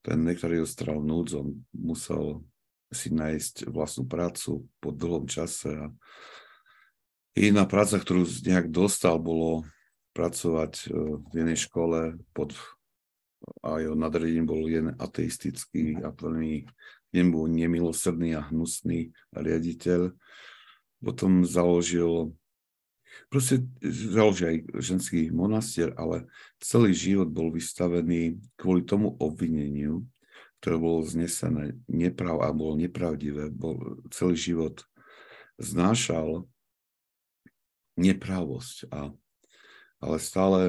ten 0.00 0.24
nektarý 0.24 0.64
ostral 0.64 1.04
núdzom, 1.04 1.60
musel 1.76 2.40
si 2.88 3.12
nájsť 3.12 3.68
vlastnú 3.68 4.08
prácu 4.08 4.64
po 4.80 4.96
dlhom 4.96 5.28
čase 5.28 5.68
a 5.68 5.92
iná 7.36 7.68
práca, 7.68 8.00
ktorú 8.00 8.24
nejak 8.24 8.72
dostal, 8.72 9.20
bolo 9.20 9.68
pracovať 10.16 10.88
uh, 10.88 11.20
v 11.28 11.32
jednej 11.36 11.58
škole 11.60 12.16
pod 12.32 12.56
a 13.62 13.78
jeho 13.78 13.94
nadredením 13.94 14.46
bol 14.46 14.66
jeden 14.66 14.94
ateistický 14.98 15.98
a 16.02 16.10
plný 16.10 16.66
nemu 17.14 17.40
nemilosrdný 17.48 18.36
a 18.36 18.46
hnusný 18.50 19.14
riaditeľ. 19.32 20.12
Potom 20.98 21.46
založil 21.46 22.34
Proste 23.26 23.66
založil 23.90 24.46
aj 24.46 24.58
ženský 24.78 25.28
monastier, 25.34 25.90
ale 25.98 26.30
celý 26.62 26.94
život 26.94 27.28
bol 27.28 27.50
vystavený 27.50 28.38
kvôli 28.54 28.86
tomu 28.86 29.18
obvineniu, 29.18 30.06
ktoré 30.62 30.76
bolo 30.78 31.02
znesené 31.02 31.76
neprav 31.90 32.40
a 32.46 32.54
bolo 32.54 32.78
nepravdivé. 32.78 33.50
Bol, 33.50 34.00
celý 34.14 34.38
život 34.38 34.86
znášal 35.58 36.46
nepravosť, 37.98 38.86
a, 38.94 39.10
ale 39.98 40.16
stále 40.22 40.60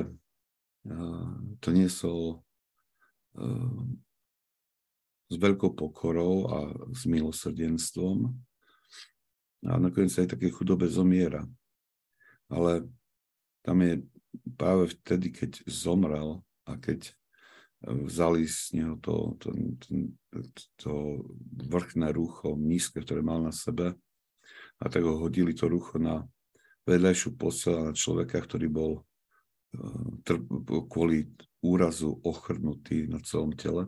to 1.62 1.70
niesol 1.70 2.42
s 5.30 5.36
veľkou 5.36 5.74
pokorou 5.78 6.36
a 6.52 6.58
s 6.92 7.08
milosrdenstvom. 7.08 8.30
A 9.68 9.76
nakoniec 9.76 10.12
aj 10.16 10.36
také 10.36 10.52
chudobe 10.52 10.88
zomiera 10.88 11.44
ale 12.50 12.90
tam 13.62 13.82
je 13.82 14.02
práve 14.58 14.90
vtedy, 14.98 15.30
keď 15.30 15.52
zomrel 15.70 16.42
a 16.66 16.76
keď 16.76 17.14
vzali 17.86 18.44
z 18.44 18.76
neho 18.76 19.00
to, 19.00 19.40
to, 19.40 19.50
to, 19.88 20.04
to 20.76 20.92
vrchné 21.70 22.12
rucho, 22.12 22.60
nízke, 22.60 23.00
ktoré 23.00 23.24
mal 23.24 23.40
na 23.40 23.56
sebe 23.56 23.96
a 24.82 24.86
tak 24.92 25.06
ho 25.08 25.16
hodili 25.16 25.56
to 25.56 25.72
rucho 25.72 25.96
na 25.96 26.28
vedľajšiu 26.84 27.40
posel 27.40 27.80
na 27.88 27.94
človeka, 27.96 28.42
ktorý 28.44 28.68
bol 28.68 28.92
kvôli 30.90 31.30
úrazu 31.62 32.18
ochrnutý 32.26 33.06
na 33.06 33.22
celom 33.22 33.54
tele. 33.54 33.86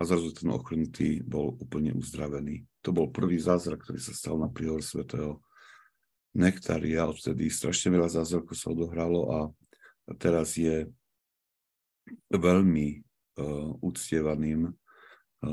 A 0.00 0.08
zrazu 0.08 0.32
ten 0.32 0.48
ochrnutý 0.48 1.20
bol 1.20 1.60
úplne 1.60 1.92
uzdravený. 1.92 2.64
To 2.80 2.96
bol 2.96 3.12
prvý 3.12 3.36
zázrak, 3.36 3.84
ktorý 3.84 4.00
sa 4.00 4.16
stal 4.16 4.40
na 4.40 4.48
príhor 4.48 4.80
svetého 4.80 5.44
Nektaria. 6.32 7.04
Odtedy 7.04 7.52
strašne 7.52 7.92
veľa 7.92 8.08
zázrakov 8.08 8.56
sa 8.56 8.72
odohralo 8.72 9.20
a 9.28 9.38
teraz 10.16 10.56
je 10.56 10.88
veľmi 12.32 12.86
uh, 12.96 13.76
uctievaným 13.84 14.72
uh, 14.72 14.74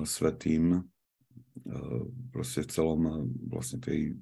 svetým 0.07 0.79
uh, 0.79 2.03
proste 2.31 2.63
v 2.63 2.71
celom 2.71 3.01
uh, 3.03 3.15
vlastne 3.51 3.83
tej 3.83 4.15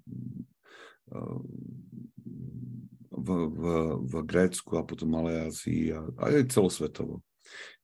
v, 3.15 3.27
v, 3.29 3.63
v 4.01 4.13
Grécku 4.25 4.75
a 4.77 4.87
potom 4.87 5.13
Malej 5.13 5.37
Ázii 5.47 5.83
a, 5.93 6.01
a 6.19 6.21
aj 6.33 6.51
celosvetovo 6.51 7.21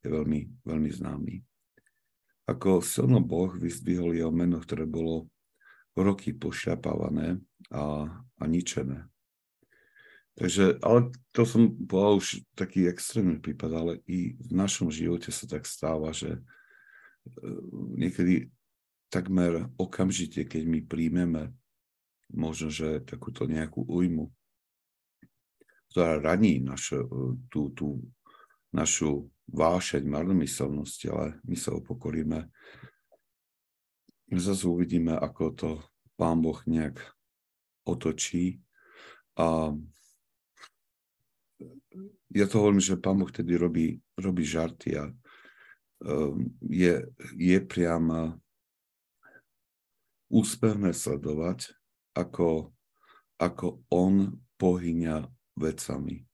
je 0.01 0.09
veľmi, 0.09 0.49
veľmi 0.65 0.89
známy 0.89 1.35
ako 2.51 2.83
silno 2.83 3.23
Boh 3.23 3.51
vyzdvihol 3.55 4.11
jeho 4.17 4.33
meno, 4.33 4.59
ktoré 4.59 4.83
bolo 4.83 5.31
roky 5.95 6.35
pošľapávané 6.35 7.39
a, 7.71 8.07
a 8.11 8.43
ničené. 8.47 9.07
Takže, 10.39 10.79
ale 10.79 11.11
to 11.35 11.43
som 11.43 11.75
povedal 11.75 12.23
už 12.23 12.41
taký 12.55 12.87
extrémny 12.87 13.37
prípad, 13.43 13.71
ale 13.75 13.93
i 14.07 14.39
v 14.39 14.49
našom 14.55 14.87
živote 14.87 15.27
sa 15.29 15.43
tak 15.43 15.67
stáva, 15.67 16.15
že 16.15 16.39
e, 16.39 16.41
niekedy 17.99 18.47
takmer 19.11 19.67
okamžite, 19.75 20.47
keď 20.47 20.63
my 20.65 20.79
príjmeme 20.87 21.51
možno, 22.31 22.71
že 22.71 23.03
takúto 23.03 23.45
nejakú 23.45 23.83
újmu, 23.83 24.31
ktorá 25.91 26.19
raní 26.23 26.63
našu, 26.63 27.03
e, 27.03 27.07
tú, 27.51 27.71
tú 27.75 27.99
našu 28.71 29.27
vášeň 29.51 30.07
marnomyselnosti, 30.07 31.11
ale 31.11 31.39
my 31.43 31.55
sa 31.59 31.75
upokoríme. 31.75 32.47
Zase 34.31 34.63
uvidíme, 34.63 35.11
ako 35.11 35.43
to 35.51 35.69
Pán 36.15 36.39
Boh 36.39 36.55
nejak 36.63 37.03
otočí. 37.83 38.63
A 39.35 39.75
ja 42.31 42.45
to 42.47 42.55
hovorím, 42.63 42.79
že 42.79 42.95
Pán 42.95 43.19
Boh 43.19 43.27
tedy 43.27 43.59
robí, 43.59 43.99
robí 44.15 44.47
žarty 44.47 44.95
a 44.95 45.11
um, 45.11 46.47
je, 46.63 47.11
je 47.35 47.59
priam 47.59 48.39
úspešné 50.31 50.95
sledovať, 50.95 51.75
ako, 52.13 52.71
ako 53.39 53.85
on 53.89 54.37
pohyňa 54.57 55.25
vecami 55.57 56.31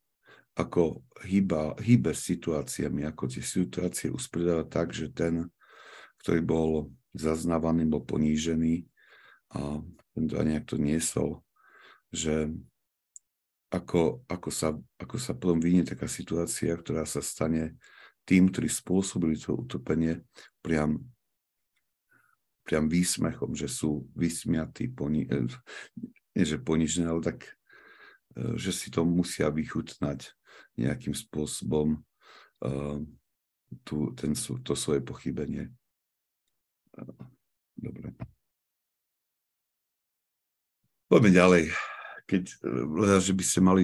ako 0.58 1.06
hýba, 1.22 1.78
hýbe 1.78 2.18
situáciami, 2.18 3.06
ako 3.06 3.30
tie 3.30 3.46
situácie 3.46 4.10
usporiadáva 4.10 4.66
tak, 4.66 4.90
že 4.90 5.14
ten, 5.14 5.46
ktorý 6.26 6.42
bol 6.42 6.70
zaznávaný, 7.14 7.86
bol 7.86 8.02
ponížený 8.02 8.82
a 9.54 9.78
ten 10.18 10.26
to 10.26 10.42
nejak 10.42 10.66
to 10.66 10.82
niesol, 10.82 11.46
že 12.10 12.50
ako, 13.70 14.26
ako, 14.26 14.50
sa, 14.50 14.74
ako 14.98 15.16
sa 15.22 15.38
potom 15.38 15.62
vynie 15.62 15.86
taká 15.86 16.10
situácia, 16.10 16.74
ktorá 16.74 17.06
sa 17.06 17.22
stane 17.22 17.78
tým, 18.26 18.50
ktorí 18.50 18.66
spôsobili 18.66 19.38
to 19.38 19.54
utrpenie, 19.54 20.26
priam, 20.66 21.06
priam 22.68 22.92
výsmechom, 22.92 23.56
že 23.56 23.72
sú 23.72 24.12
vysmiatí, 24.12 24.92
poni, 24.92 25.24
eh, 25.24 25.48
nie 26.36 26.44
že 26.44 26.60
ponižení, 26.60 27.08
ale 27.08 27.24
tak, 27.24 27.48
eh, 28.36 28.60
že 28.60 28.76
si 28.76 28.92
to 28.92 29.08
musia 29.08 29.48
vychutnať 29.48 30.36
nejakým 30.78 31.14
spôsobom 31.14 32.06
uh, 32.62 33.02
tú, 33.82 34.14
ten, 34.14 34.34
to 34.38 34.74
svoje 34.78 35.02
pochybenie. 35.02 35.74
Dobre. 37.78 38.14
Poďme 41.10 41.32
ďalej. 41.34 41.64
Keď, 42.30 42.44
že 43.22 43.34
by 43.34 43.44
ste 43.46 43.60
mali 43.62 43.84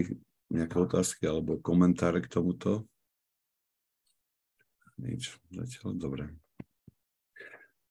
nejaké 0.54 0.76
otázky 0.78 1.26
alebo 1.26 1.58
komentáre 1.58 2.22
k 2.22 2.30
tomuto. 2.30 2.86
Nič, 5.02 5.42
zatiaľ 5.50 5.98
dobre. 5.98 6.30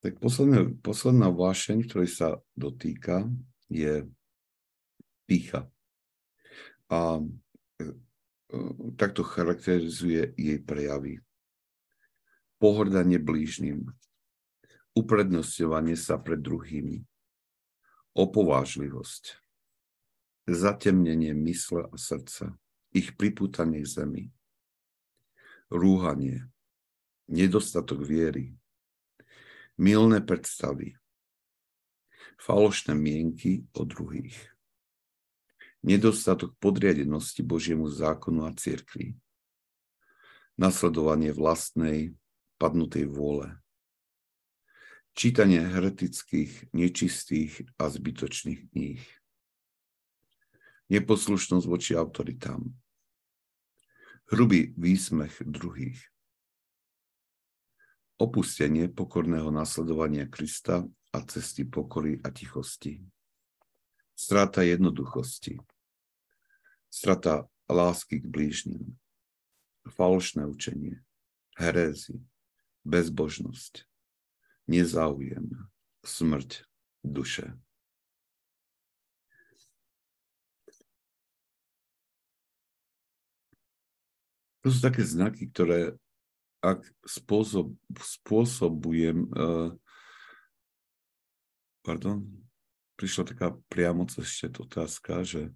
Tak 0.03 0.19
posledná, 0.19 0.67
posledná 0.83 1.31
vášeň, 1.31 1.87
ktorej 1.87 2.11
sa 2.11 2.29
dotýka, 2.59 3.31
je 3.71 4.03
pícha. 5.31 5.71
A 6.91 7.23
e, 7.23 7.87
e, 7.87 7.87
takto 8.99 9.23
charakterizuje 9.23 10.35
jej 10.35 10.59
prejavy. 10.59 11.23
Pohrdanie 12.59 13.23
blížnym, 13.23 13.95
uprednostňovanie 14.99 15.95
sa 15.95 16.19
pred 16.19 16.43
druhými, 16.43 17.07
opovážlivosť, 18.19 19.39
zatemnenie 20.51 21.31
mysle 21.47 21.87
a 21.87 21.95
srdca, 21.95 22.59
ich 22.91 23.15
pripútanie 23.15 23.87
k 23.87 24.03
zemi, 24.03 24.25
rúhanie, 25.71 26.51
nedostatok 27.31 28.03
viery, 28.03 28.59
milné 29.79 30.21
predstavy, 30.21 30.97
falošné 32.37 32.95
mienky 32.95 33.65
o 33.73 33.87
druhých, 33.87 34.37
nedostatok 35.83 36.55
podriadenosti 36.59 37.43
Božiemu 37.43 37.89
zákonu 37.89 38.47
a 38.47 38.53
cirkvi, 38.55 39.17
nasledovanie 40.61 41.33
vlastnej 41.33 42.15
padnutej 42.61 43.11
vôle, 43.11 43.59
čítanie 45.17 45.61
heretických, 45.61 46.71
nečistých 46.71 47.67
a 47.81 47.89
zbytočných 47.89 48.61
kníh, 48.71 49.03
neposlušnosť 50.93 51.67
voči 51.67 51.93
autoritám, 51.97 52.69
hrubý 54.29 54.77
výsmech 54.77 55.41
druhých, 55.45 56.12
opustenie 58.23 58.87
pokorného 58.87 59.51
nasledovania 59.51 60.31
Krista 60.31 60.87
a 61.11 61.19
cesty 61.27 61.67
pokory 61.67 62.23
a 62.23 62.31
tichosti, 62.31 63.03
strata 64.15 64.63
jednoduchosti, 64.63 65.59
strata 66.87 67.51
lásky 67.67 68.23
k 68.23 68.27
blížnym, 68.31 68.95
falošné 69.91 70.47
učenie, 70.47 71.03
herézy, 71.59 72.23
bezbožnosť, 72.87 73.91
nezáujem, 74.71 75.67
smrť 76.07 76.63
duše. 77.03 77.59
To 84.63 84.71
sú 84.71 84.79
také 84.79 85.03
znaky, 85.03 85.51
ktoré 85.51 85.99
ak 86.63 86.87
spôsob, 87.03 87.75
spôsobujem, 87.99 89.27
uh, 89.35 89.75
pardon, 91.83 92.23
prišla 92.95 93.35
taká 93.35 93.49
priamo 93.67 94.07
cez 94.07 94.31
otázka, 94.63 95.27
že, 95.27 95.51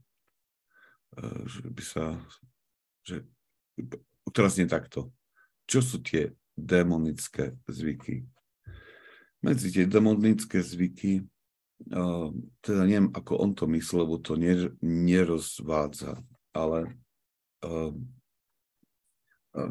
uh, 1.14 1.40
že 1.46 1.64
by 1.70 1.82
sa, 1.86 2.18
že 3.06 3.22
teraz 4.34 4.58
nie 4.58 4.66
takto. 4.66 5.14
Čo 5.70 5.80
sú 5.80 5.96
tie 6.02 6.34
démonické 6.58 7.54
zvyky? 7.70 8.26
medzi 9.46 9.70
tie 9.70 9.86
demonické 9.86 10.58
zvyky, 10.58 11.22
uh, 11.94 12.34
teda 12.64 12.82
neviem, 12.82 13.08
ako 13.14 13.32
on 13.38 13.50
to 13.54 13.70
myslel, 13.70 14.02
lebo 14.02 14.18
to 14.18 14.34
nerozvádza, 14.82 16.18
ale 16.50 16.98
uh, 17.62 17.94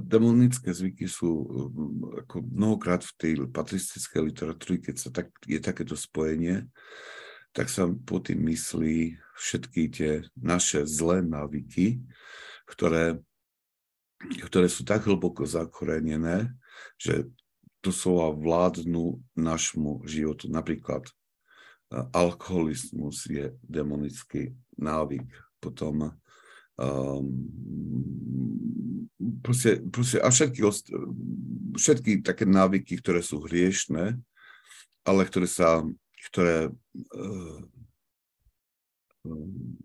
demonické 0.01 0.73
zvyky 0.73 1.05
sú 1.05 1.29
uh, 1.29 1.69
ako 2.25 2.41
mnohokrát 2.41 3.05
v 3.05 3.13
tej 3.21 3.31
patristickej 3.49 4.21
literatúre, 4.33 4.81
keď 4.81 4.95
sa 4.97 5.09
tak, 5.13 5.29
je 5.45 5.61
takéto 5.61 5.93
spojenie, 5.93 6.65
tak 7.55 7.71
sa 7.71 7.87
po 7.87 8.19
tým 8.19 8.43
myslí 8.51 9.15
všetky 9.39 9.81
tie 9.93 10.11
naše 10.35 10.83
zlé 10.83 11.23
návyky, 11.23 12.03
ktoré, 12.67 13.21
ktoré 14.49 14.67
sú 14.67 14.83
tak 14.83 15.07
hlboko 15.07 15.47
zakorenené, 15.47 16.51
že 16.99 17.29
doslova 17.79 18.33
vládnu 18.33 19.21
našmu 19.37 20.03
životu. 20.09 20.49
Napríklad 20.49 21.05
e, 21.05 21.11
alkoholizmus 22.11 23.29
je 23.29 23.53
demonický 23.61 24.57
návyk, 24.75 25.29
potom 25.61 26.17
um, 26.79 27.25
proste, 29.43 29.81
proste, 29.89 30.17
a 30.19 30.29
všetky, 30.29 30.61
všetky 31.75 32.11
také 32.21 32.45
návyky, 32.47 32.99
ktoré 32.99 33.21
sú 33.21 33.43
hriešné, 33.43 34.17
ale 35.05 35.21
ktoré 35.27 35.47
sa, 35.47 35.85
ktoré 36.31 36.69
uh, 36.69 37.59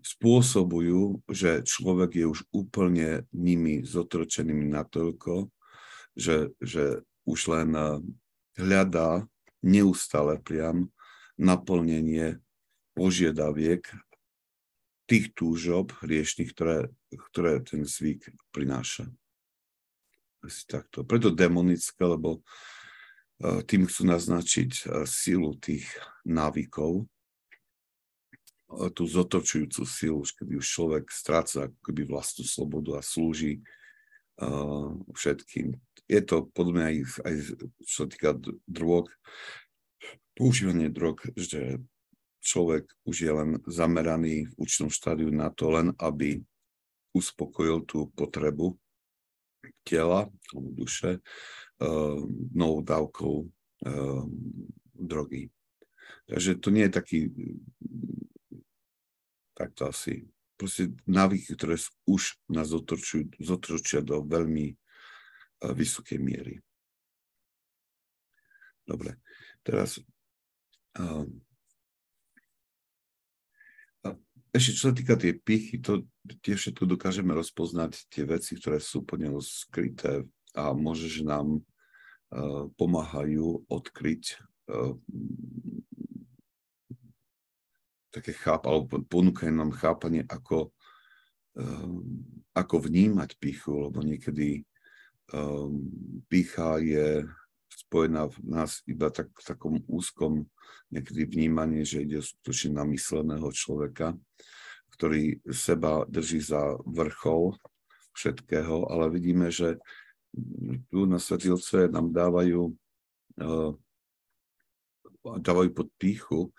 spôsobujú, 0.01 1.25
že 1.29 1.65
človek 1.65 2.21
je 2.21 2.25
už 2.29 2.39
úplne 2.53 3.25
nimi 3.33 3.81
zotročenými 3.81 4.69
natoľko, 4.69 5.49
že, 6.13 6.53
že 6.61 7.01
už 7.25 7.39
len 7.53 7.69
hľadá 8.57 9.25
neustále 9.61 10.41
priam 10.41 10.89
naplnenie 11.37 12.41
požiadaviek 12.93 13.85
tých 15.11 15.35
túžob 15.35 15.91
hriešných, 15.99 16.55
ktoré, 16.55 16.87
ktoré 17.11 17.59
ten 17.59 17.83
zvyk 17.83 18.31
prináša. 18.55 19.11
Asi 20.39 20.63
takto. 20.63 21.03
Preto 21.03 21.27
demonické, 21.35 21.99
lebo 22.07 22.39
eh, 23.43 23.59
tým 23.67 23.91
chcú 23.91 24.07
naznačiť 24.07 24.71
eh, 24.71 25.03
silu 25.03 25.59
tých 25.59 25.91
návykov, 26.23 27.03
tú 28.95 29.03
zotočujúcu 29.03 29.83
silu, 29.83 30.23
kedy 30.23 30.55
už 30.55 30.63
človek 30.63 31.11
stráca 31.11 31.67
akoby 31.67 32.07
vlastnú 32.07 32.47
slobodu 32.47 32.95
a 32.95 33.01
slúži 33.03 33.59
uh, 34.39 34.95
všetkým 35.11 35.75
je 36.11 36.21
to 36.27 36.51
podobné 36.51 36.91
aj, 36.91 36.97
aj 37.23 37.35
čo 37.87 37.95
sa 38.03 38.07
týka 38.11 38.35
drog, 38.67 39.07
používanie 40.35 40.91
drog, 40.91 41.23
že 41.39 41.79
človek 42.41 42.89
už 43.05 43.15
je 43.21 43.31
len 43.31 43.49
zameraný 43.69 44.49
v 44.49 44.53
účnom 44.57 44.89
štádiu 44.89 45.29
na 45.29 45.53
to 45.53 45.69
len, 45.69 45.93
aby 46.01 46.41
uspokojil 47.13 47.85
tú 47.85 48.09
potrebu 48.17 48.75
tela 49.85 50.25
duše 50.53 51.21
uh, 51.21 52.17
novou 52.51 52.81
dávkou 52.81 53.35
uh, 53.45 54.25
drogy. 54.97 55.53
Takže 56.25 56.57
to 56.57 56.69
nie 56.73 56.89
je 56.89 56.97
taký 56.97 57.19
takto 59.53 59.89
asi 59.89 60.25
proste 60.57 60.93
návyky, 61.09 61.57
ktoré 61.57 61.77
už 62.05 62.37
nás 62.49 62.69
zotročia 63.37 64.01
do 64.01 64.21
veľmi 64.21 64.77
vysokej 65.61 66.17
miery. 66.17 66.61
Dobre, 68.85 69.21
teraz 69.61 70.01
um, 70.97 71.41
ešte 74.51 74.71
čo 74.75 74.83
sa 74.91 74.93
týka 74.93 75.15
tej 75.15 75.39
pichy, 75.39 75.79
to 75.79 76.03
tie 76.43 76.59
všetko 76.59 76.83
dokážeme 76.83 77.31
rozpoznať, 77.31 78.11
tie 78.11 78.27
veci, 78.27 78.59
ktoré 78.59 78.83
sú 78.83 79.07
po 79.07 79.15
neho 79.15 79.39
skryté 79.39 80.27
a 80.51 80.75
môže, 80.75 81.07
že 81.07 81.23
nám 81.23 81.63
uh, 81.63 82.67
pomáhajú 82.75 83.63
odkryť 83.71 84.23
uh, 84.67 84.93
také 88.11 88.35
cháp, 88.35 88.67
alebo 88.67 88.99
ponúkajú 89.07 89.55
nám 89.55 89.71
chápanie, 89.71 90.27
ako, 90.27 90.75
uh, 91.55 91.95
ako 92.51 92.75
vnímať 92.91 93.39
pichu, 93.39 93.87
lebo 93.87 94.03
niekedy 94.03 94.67
um, 95.31 95.79
pícha 96.27 96.75
je 96.83 97.23
spojená 97.71 98.27
v 98.27 98.37
nás 98.43 98.83
iba 98.85 99.07
tak, 99.09 99.31
v 99.31 99.43
takom 99.43 99.75
úzkom 99.87 100.45
niekedy 100.91 101.25
vnímaní, 101.25 101.87
že 101.87 102.03
ide 102.03 102.19
skutočne 102.19 102.77
na 102.77 102.83
mysleného 102.87 103.47
človeka, 103.51 104.15
ktorý 104.95 105.39
seba 105.49 106.03
drží 106.05 106.43
za 106.43 106.77
vrchol 106.83 107.55
všetkého, 108.11 108.91
ale 108.91 109.07
vidíme, 109.11 109.47
že 109.47 109.79
tu 110.91 111.07
na 111.07 111.19
Svetilce 111.19 111.91
nám 111.91 112.11
dávajú, 112.11 112.71
uh, 113.39 113.71
dávajú 115.23 115.69
pod 115.75 115.87
píchu 115.99 116.51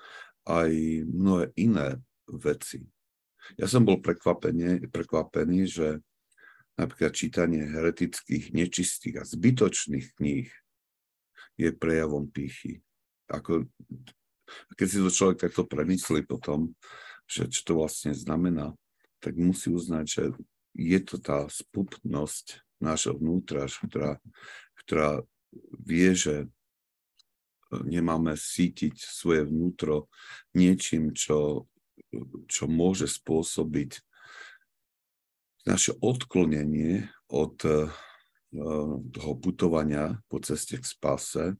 aj 0.48 0.72
mnohé 1.08 1.52
iné 1.56 2.00
veci. 2.28 2.84
Ja 3.56 3.68
som 3.68 3.84
bol 3.84 4.00
prekvapený, 4.00 4.88
prekvapený 4.88 5.60
že 5.68 5.88
Napríklad 6.72 7.12
čítanie 7.12 7.68
heretických, 7.68 8.56
nečistých 8.56 9.20
a 9.20 9.28
zbytočných 9.28 10.16
kníh 10.16 10.48
je 11.56 11.70
prejavom 11.72 12.28
pýchy. 12.28 12.80
ako, 13.28 13.64
keď 14.76 14.86
si 14.88 14.98
to 15.00 15.08
človek 15.08 15.48
takto 15.48 15.64
premyslí 15.64 16.28
potom, 16.28 16.76
že 17.24 17.48
čo 17.48 17.60
to 17.64 17.72
vlastne 17.80 18.12
znamená, 18.12 18.76
tak 19.22 19.38
musí 19.38 19.72
uznať, 19.72 20.04
že 20.04 20.22
je 20.76 21.00
to 21.00 21.16
tá 21.20 21.46
spupnosť 21.48 22.60
nášho 22.82 23.16
vnútra, 23.16 23.68
ktorá, 23.68 24.18
ktorá 24.84 25.22
vie, 25.78 26.12
že 26.12 26.50
nemáme 27.80 28.36
sítiť 28.36 29.00
svoje 29.00 29.48
vnútro 29.48 30.12
niečím, 30.52 31.16
čo, 31.16 31.70
čo 32.50 32.64
môže 32.68 33.08
spôsobiť 33.08 34.04
naše 35.64 35.94
odklonenie 36.02 37.08
od 37.30 37.56
uh, 37.64 37.88
toho 39.12 39.32
putovania 39.40 40.20
po 40.28 40.36
ceste 40.44 40.76
k 40.76 40.84
spase, 40.84 41.56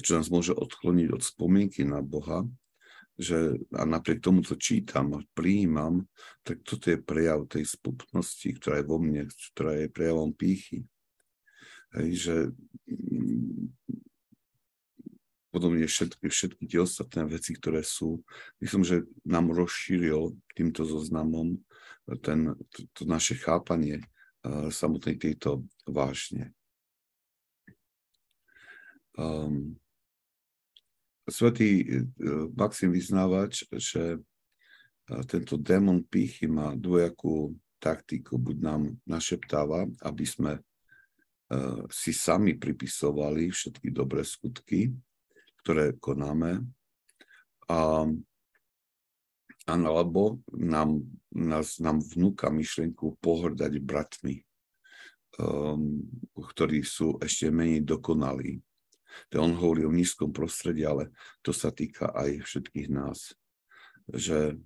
čo 0.00 0.16
nás 0.16 0.32
môže 0.32 0.56
odkloniť 0.56 1.08
od 1.12 1.22
spomienky 1.22 1.84
na 1.84 2.00
Boha, 2.00 2.48
že 3.20 3.60
a 3.76 3.84
napriek 3.84 4.24
tomu, 4.24 4.40
co 4.40 4.56
čítam 4.56 5.12
a 5.14 5.20
prijímam, 5.36 6.08
tak 6.42 6.64
toto 6.64 6.88
je 6.88 6.96
prejav 6.96 7.44
tej 7.44 7.68
spupnosti, 7.68 8.48
ktorá 8.56 8.80
je 8.80 8.88
vo 8.88 8.96
mne, 8.96 9.28
ktorá 9.52 9.84
je 9.84 9.92
prejavom 9.92 10.32
pýchy. 10.32 10.88
Hej, 11.92 12.08
že 12.16 12.36
mm, 12.88 13.68
podobne 15.52 15.84
všetky, 15.84 16.24
všetky 16.32 16.64
tie 16.64 16.80
ostatné 16.80 17.28
veci, 17.28 17.52
ktoré 17.52 17.84
sú, 17.84 18.24
myslím, 18.64 18.80
že 18.80 19.04
nám 19.28 19.52
rozšíril 19.52 20.32
týmto 20.56 20.88
zoznamom 20.88 21.60
ten, 22.24 22.56
to, 22.72 22.78
to 22.96 23.02
naše 23.04 23.36
chápanie 23.36 24.00
samotnej 24.70 25.16
tejto 25.18 25.66
vášne. 25.86 26.50
Um, 29.14 29.78
Svetý 31.22 31.86
e, 31.86 31.86
Maxim 32.58 32.90
vyznávač, 32.90 33.62
že 33.70 34.18
e, 34.18 34.20
tento 35.30 35.54
démon 35.54 36.02
pýchy 36.02 36.50
má 36.50 36.74
dvojakú 36.74 37.54
taktiku, 37.78 38.38
buď 38.38 38.56
nám 38.58 38.82
našeptáva, 39.06 39.86
aby 40.02 40.26
sme 40.26 40.52
si 41.92 42.16
sami 42.16 42.56
pripisovali 42.56 43.52
všetky 43.52 43.92
dobré 43.92 44.24
skutky, 44.24 44.88
ktoré 45.60 45.94
konáme, 46.00 46.64
a, 47.68 48.08
alebo 49.68 50.42
nám, 50.56 51.04
nás, 51.32 51.80
nám 51.80 52.00
vnúka 52.00 52.52
myšlienku 52.52 53.18
pohrdať 53.20 53.80
bratmi, 53.80 54.44
um, 55.40 56.04
ktorí 56.36 56.84
sú 56.84 57.16
ešte 57.20 57.48
menej 57.48 57.84
dokonalí 57.84 58.60
to 59.28 59.40
on 59.40 59.52
hovorí 59.56 59.84
o 59.84 59.92
nízkom 59.92 60.32
prostredí, 60.32 60.84
ale 60.84 61.12
to 61.44 61.52
sa 61.52 61.72
týka 61.72 62.12
aj 62.12 62.44
všetkých 62.44 62.88
nás. 62.92 63.36
Že 64.08 64.60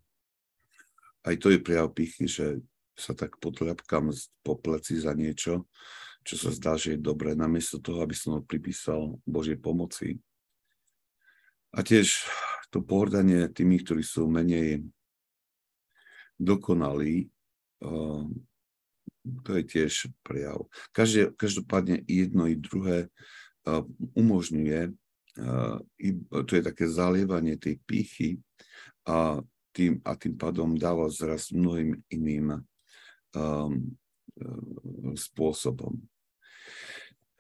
aj 1.27 1.35
to 1.43 1.47
je 1.51 1.59
prejav 1.59 1.91
pichy, 1.91 2.31
že 2.31 2.63
sa 2.97 3.13
tak 3.13 3.37
potľapkám 3.43 4.09
po 4.41 4.55
pleci 4.57 4.97
za 4.97 5.13
niečo, 5.13 5.69
čo 6.27 6.35
sa 6.39 6.51
zdá, 6.51 6.75
že 6.81 6.97
je 6.97 7.05
dobré, 7.05 7.37
namiesto 7.37 7.79
toho, 7.79 8.03
aby 8.03 8.17
som 8.17 8.41
ho 8.41 8.43
pripísal 8.43 9.21
Božej 9.29 9.61
pomoci. 9.61 10.19
A 11.77 11.85
tiež 11.85 12.25
to 12.73 12.81
pohrdanie 12.81 13.53
tými, 13.53 13.85
ktorí 13.85 14.01
sú 14.01 14.27
menej 14.27 14.87
dokonalí, 16.41 17.29
to 19.43 19.51
je 19.59 19.63
tiež 19.67 20.09
prejav. 20.23 20.71
Každé, 20.95 21.35
každopádne 21.35 22.07
jedno 22.07 22.47
i 22.47 22.55
druhé 22.55 23.11
umožňuje, 24.15 24.95
to 26.31 26.51
je 26.55 26.63
také 26.63 26.87
zalievanie 26.89 27.59
tej 27.59 27.77
pýchy 27.85 28.39
a 29.05 29.43
tým, 29.77 30.01
a 30.07 30.17
tým 30.17 30.39
pádom 30.39 30.73
dáva 30.79 31.11
zraz 31.13 31.53
mnohým 31.53 32.01
iným 32.09 32.65
spôsobom. 35.13 36.01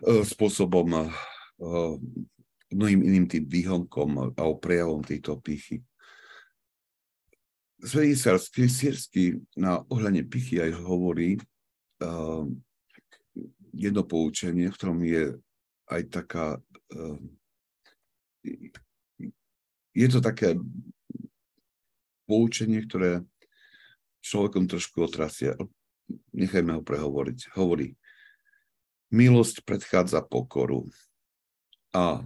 Spôsobom 0.04 1.08
mnohým 2.68 3.00
iným 3.00 3.24
tým 3.24 3.48
výhonkom 3.48 4.36
a 4.36 4.42
prejavom 4.60 5.00
tejto 5.00 5.40
pýchy. 5.40 5.80
Svetý 7.76 8.66
Sírsky 8.72 9.24
na 9.52 9.84
ohľadne 9.92 10.24
pichy 10.24 10.64
aj 10.64 10.80
hovorí 10.80 11.36
uh, 12.00 12.48
jedno 13.76 14.02
poučenie, 14.04 14.72
v 14.72 14.76
ktorom 14.76 15.00
je 15.04 15.36
aj 15.92 16.02
taká... 16.08 16.56
Uh, 16.92 17.20
je 19.96 20.06
to 20.08 20.20
také 20.20 20.54
poučenie, 22.24 22.84
ktoré 22.84 23.24
človekom 24.22 24.66
trošku 24.66 25.06
otrasia. 25.06 25.54
Nechajme 26.34 26.78
ho 26.78 26.82
prehovoriť. 26.82 27.54
Hovorí, 27.58 27.94
milosť 29.10 29.62
predchádza 29.62 30.22
pokoru 30.22 30.86
a 31.94 32.22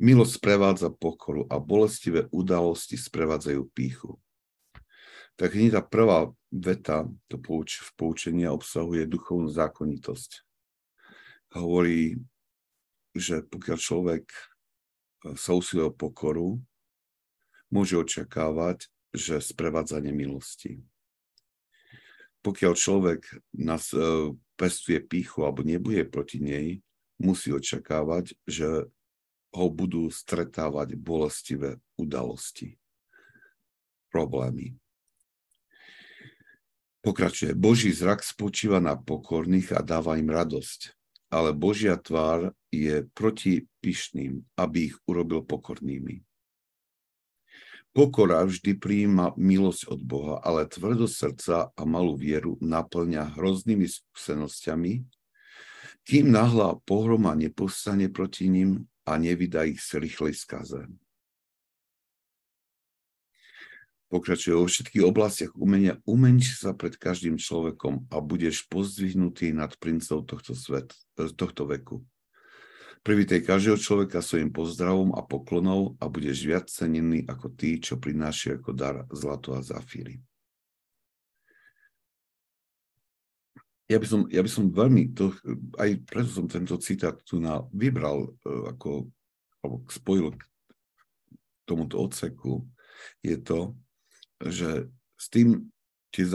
milosť 0.00 0.32
sprevádza 0.40 0.88
pokoru 0.92 1.44
a 1.48 1.60
bolestivé 1.60 2.28
udalosti 2.32 2.96
sprevádzajú 2.96 3.60
píchu. 3.72 4.16
Tak 5.40 5.56
hneď 5.56 5.80
tá 5.80 5.80
prvá 5.80 6.28
veta 6.52 7.08
to 7.32 7.40
pouč, 7.40 7.80
v 7.80 7.90
poučenia 7.96 8.52
obsahuje 8.52 9.08
duchovnú 9.08 9.48
zákonitosť. 9.48 10.44
Hovorí, 11.56 12.20
že 13.16 13.40
pokiaľ 13.48 13.78
človek 13.80 14.28
e, 14.28 14.38
sa 15.40 15.56
usiluje 15.56 15.88
o 15.88 15.96
pokoru, 15.96 16.60
môže 17.72 17.96
očakávať, 17.96 18.92
že 19.16 19.40
sprevádzanie 19.40 20.12
milosti. 20.12 20.84
Pokiaľ 22.44 22.72
človek 22.76 23.24
nás 23.56 23.96
e, 23.96 24.36
pestuje 24.60 25.00
píchu 25.00 25.48
alebo 25.48 25.64
nebude 25.64 26.04
proti 26.04 26.36
nej, 26.44 26.84
musí 27.16 27.48
očakávať, 27.48 28.36
že 28.44 28.92
ho 29.56 29.66
budú 29.72 30.12
stretávať 30.12 31.00
bolestivé 31.00 31.80
udalosti, 31.96 32.76
problémy. 34.12 34.76
Pokračuje. 37.00 37.56
Boží 37.56 37.92
zrak 37.96 38.20
spočíva 38.20 38.76
na 38.76 38.92
pokorných 38.92 39.72
a 39.72 39.80
dáva 39.80 40.20
im 40.20 40.28
radosť 40.28 41.00
ale 41.30 41.54
Božia 41.54 41.94
tvár 41.94 42.50
je 42.74 43.06
proti 43.14 43.70
pyšným, 43.80 44.42
aby 44.58 44.90
ich 44.90 44.96
urobil 45.06 45.46
pokornými. 45.46 46.26
Pokora 47.90 48.46
vždy 48.46 48.78
prijíma 48.78 49.34
milosť 49.34 49.90
od 49.90 50.00
Boha, 50.02 50.36
ale 50.42 50.66
tvrdo 50.66 51.10
srdca 51.10 51.74
a 51.74 51.82
malú 51.82 52.14
vieru 52.14 52.54
naplňa 52.62 53.34
hroznými 53.34 53.86
skúsenosťami, 53.86 55.02
kým 56.06 56.26
nahla 56.30 56.78
pohroma 56.86 57.34
nepostane 57.34 58.06
proti 58.06 58.46
ním 58.46 58.86
a 59.06 59.18
nevydá 59.18 59.66
ich 59.66 59.82
z 59.82 60.06
rýchlej 60.06 60.38
skaze. 60.38 60.86
Pokračuje 64.10 64.58
vo 64.58 64.66
všetkých 64.66 65.06
oblastiach 65.06 65.54
umenia. 65.54 66.02
Umenč 66.02 66.58
sa 66.58 66.74
pred 66.74 66.98
každým 66.98 67.38
človekom 67.38 68.10
a 68.10 68.18
budeš 68.18 68.66
pozdvihnutý 68.66 69.54
nad 69.54 69.70
princov 69.78 70.26
tohto, 70.26 70.58
svet, 70.58 70.90
e, 71.14 71.30
tohto 71.30 71.62
veku. 71.70 72.02
Privítaj 73.06 73.46
každého 73.46 73.78
človeka 73.78 74.18
svojim 74.18 74.50
pozdravom 74.50 75.14
a 75.14 75.22
poklonou 75.22 75.94
a 76.02 76.10
budeš 76.10 76.42
viac 76.42 76.66
cenený 76.66 77.22
ako 77.30 77.54
tí, 77.54 77.78
čo 77.78 78.02
prinášajú 78.02 78.58
ako 78.58 78.70
dar 78.74 79.06
zlato 79.14 79.54
a 79.54 79.62
zafíry. 79.62 80.18
Ja 83.86 84.02
by 84.02 84.06
som, 84.10 84.20
ja 84.26 84.42
by 84.42 84.50
som 84.50 84.74
veľmi, 84.74 85.14
to, 85.14 85.30
aj 85.78 86.02
preto 86.10 86.30
som 86.34 86.50
tento 86.50 86.74
citát 86.82 87.14
tu 87.22 87.38
na, 87.38 87.62
vybral 87.70 88.26
e, 88.26 88.74
ako, 88.74 89.06
alebo 89.62 89.86
spojil 89.86 90.34
k 90.34 90.42
tomuto 91.62 91.94
odseku, 92.02 92.66
je 93.22 93.38
to, 93.38 93.78
že 94.40 94.88
s 95.20 95.26
tým 95.28 95.68
tie 96.10 96.26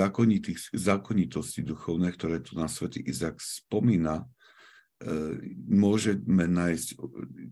zákonitosti 0.71 1.61
duchovné, 1.65 2.15
ktoré 2.15 2.39
tu 2.39 2.55
na 2.55 2.71
svätý 2.71 3.03
Izak 3.03 3.43
spomína, 3.43 4.23
e, 4.23 4.25
môžeme 5.67 6.47
nájsť 6.47 6.87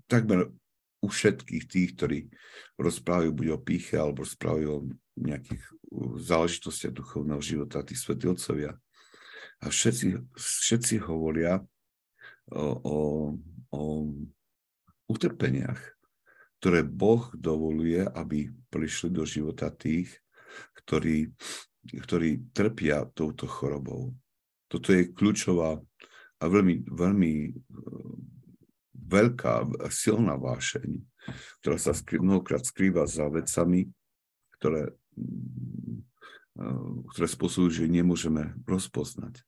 takmer 0.07 0.47
u 1.03 1.07
všetkých 1.11 1.63
tých, 1.67 1.89
ktorí 1.99 2.19
rozprávajú 2.79 3.31
buď 3.35 3.47
o 3.51 3.59
píche, 3.59 3.99
alebo 3.99 4.23
rozprávajú 4.23 4.67
o 4.71 4.87
nejakých 5.19 5.63
záležitostiach 6.23 6.95
duchovného 6.95 7.43
života, 7.43 7.83
tí 7.83 7.91
svätí 7.91 8.31
otcovia. 8.31 8.71
A 9.59 9.67
všetci, 9.67 10.15
všetci 10.39 11.03
hovoria 11.03 11.59
o, 12.55 12.65
o, 12.87 12.97
o 13.67 13.81
utrpeniach, 15.11 15.79
ktoré 16.63 16.87
Boh 16.87 17.27
dovoluje, 17.35 18.07
aby 18.07 18.47
prišli 18.71 19.11
do 19.11 19.27
života 19.27 19.67
tých, 19.67 20.22
ktorí, 20.83 21.31
ktorí 21.89 22.51
trpia 22.51 23.07
touto 23.11 23.47
chorobou. 23.47 24.15
Toto 24.67 24.89
je 24.89 25.09
kľúčová 25.09 25.77
a 26.41 26.43
veľmi, 26.49 26.89
veľmi, 26.89 27.31
veľká, 28.93 29.53
silná 29.93 30.35
vášeň, 30.35 30.89
ktorá 31.63 31.77
sa 31.79 31.93
skrý, 31.95 32.19
mnohokrát 32.19 32.65
skrýva 32.65 33.07
za 33.07 33.29
vecami, 33.29 33.87
ktoré, 34.59 34.91
ktoré 37.15 37.27
spôsobujú, 37.29 37.83
že 37.83 37.85
nemôžeme 37.87 38.57
rozpoznať. 38.67 39.45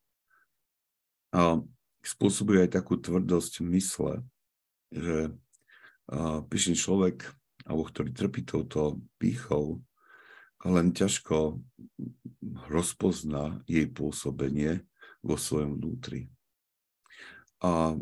A 1.36 1.60
spôsobuje 2.06 2.64
aj 2.64 2.80
takú 2.80 2.96
tvrdosť 2.96 3.66
mysle, 3.66 4.24
že 4.94 5.34
pyšný 6.48 6.78
človek, 6.78 7.26
alebo 7.66 7.82
ktorý 7.90 8.14
trpí 8.14 8.46
touto 8.46 9.02
pýchou, 9.18 9.82
len 10.66 10.92
ťažko 10.92 11.62
rozpozná 12.70 13.62
jej 13.70 13.86
pôsobenie 13.86 14.82
vo 15.22 15.38
svojom 15.38 15.78
vnútri. 15.78 16.30
A 17.62 17.98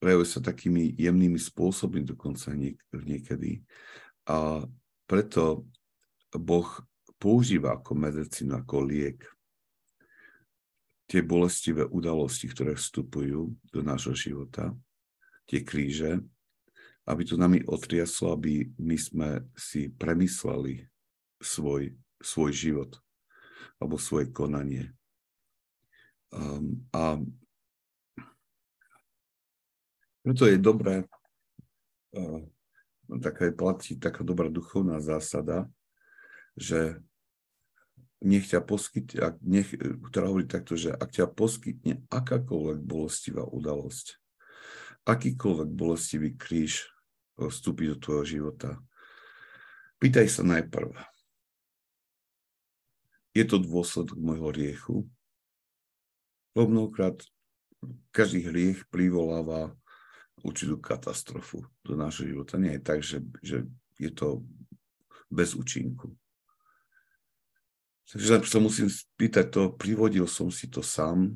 prejavuje 0.00 0.28
sa 0.28 0.40
takými 0.44 0.96
jemnými 1.00 1.40
spôsobmi 1.40 2.04
dokonca 2.04 2.52
niek- 2.52 2.80
niekedy. 2.92 3.64
A 4.28 4.64
preto 5.08 5.68
Boh 6.32 6.68
používa 7.16 7.76
ako 7.76 7.96
medicínu, 7.96 8.52
ako 8.60 8.84
liek 8.84 9.24
tie 11.08 11.20
bolestivé 11.20 11.84
udalosti, 11.84 12.48
ktoré 12.48 12.76
vstupujú 12.76 13.52
do 13.72 13.80
nášho 13.84 14.16
života, 14.16 14.72
tie 15.44 15.60
kríže, 15.60 16.20
aby 17.04 17.22
to 17.28 17.36
nami 17.36 17.60
otriaslo, 17.68 18.32
aby 18.32 18.72
my 18.80 18.96
sme 18.96 19.28
si 19.52 19.92
premysleli 19.92 20.88
svoj, 21.44 21.92
svoj 22.24 22.50
život 22.56 22.90
alebo 23.76 24.00
svoje 24.00 24.32
konanie. 24.32 24.90
Um, 26.32 26.82
a 26.90 27.20
preto 30.24 30.48
je 30.48 30.56
dobré, 30.56 31.04
uh, 32.16 32.42
taká 33.20 33.52
platí 33.52 34.00
taká 34.00 34.24
dobrá 34.24 34.48
duchovná 34.48 34.98
zásada, 34.98 35.68
že 36.56 36.98
nech 38.24 38.48
ťa 38.48 38.64
poskytne, 38.64 39.36
nech, 39.44 39.68
ktorá 40.08 40.32
hovorí 40.32 40.48
takto, 40.48 40.80
že 40.80 40.96
ak 40.96 41.12
ťa 41.12 41.28
poskytne 41.28 42.08
akákoľvek 42.08 42.80
bolestivá 42.80 43.44
udalosť, 43.44 44.16
akýkoľvek 45.04 45.70
bolestivý 45.76 46.32
kríž 46.32 46.88
vstúpi 47.36 47.92
do 47.92 48.00
tvojho 48.00 48.24
života, 48.24 48.80
pýtaj 50.00 50.26
sa 50.32 50.40
najprv, 50.40 50.96
je 53.34 53.44
to 53.44 53.58
dôsledok 53.58 54.16
môjho 54.16 54.48
riechu? 54.54 54.96
Mnohokrát 56.54 57.18
každý 58.14 58.46
hriech 58.46 58.86
privoláva 58.88 59.74
určitú 60.40 60.78
katastrofu 60.78 61.66
do 61.82 61.98
nášho 61.98 62.30
života. 62.30 62.56
Nie 62.56 62.78
je 62.78 62.82
tak, 62.82 63.02
že, 63.02 63.18
že 63.42 63.66
je 63.98 64.10
to 64.14 64.46
bez 65.26 65.58
účinku. 65.58 66.14
Takže 68.04 68.46
sa 68.46 68.60
musím 68.62 68.86
spýtať 68.86 69.46
to, 69.50 69.62
privodil 69.74 70.28
som 70.28 70.52
si 70.52 70.70
to 70.70 70.84
sám. 70.84 71.34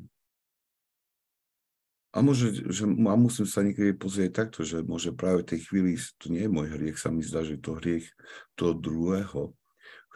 A, 2.15 2.25
môže, 2.25 2.53
že, 2.71 2.87
a 2.87 3.15
musím 3.17 3.45
sa 3.45 3.61
niekedy 3.61 3.93
pozrieť 3.93 4.45
takto, 4.45 4.65
že 4.65 4.81
môže 4.81 5.13
práve 5.13 5.45
v 5.45 5.49
tej 5.53 5.59
chvíli, 5.67 5.93
to 6.17 6.33
nie 6.33 6.45
je 6.45 6.53
môj 6.53 6.67
hriech, 6.73 6.97
sa 6.97 7.13
mi 7.13 7.21
zdá, 7.21 7.45
že 7.45 7.61
to 7.61 7.77
hriech 7.77 8.09
toho 8.57 8.73
druhého, 8.73 9.53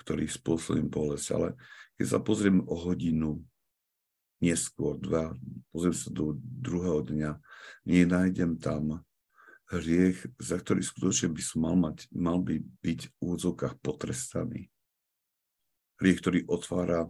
ktorý 0.01 0.25
spôsobím 0.25 0.89
bolesť, 0.89 1.27
ale 1.38 1.49
keď 1.97 2.06
sa 2.10 2.19
pozriem 2.19 2.65
o 2.65 2.75
hodinu 2.75 3.41
neskôr, 4.43 4.97
dva, 4.99 5.32
pozriem 5.71 5.95
sa 5.95 6.10
do 6.12 6.36
druhého 6.41 7.06
dňa, 7.06 7.32
nenájdem 7.88 8.60
tam 8.60 9.06
hriech, 9.71 10.19
za 10.38 10.60
ktorý 10.60 10.84
skutočne 10.84 11.32
by 11.32 11.41
som 11.41 11.60
mal, 11.63 11.75
mať, 11.79 12.12
mal 12.12 12.38
by 12.43 12.60
byť 12.60 12.99
v 13.08 13.13
úvodzovkách 13.23 13.79
potrestaný 13.79 14.67
hriech, 16.03 16.19
ktorý 16.19 16.39
otvára 16.51 17.08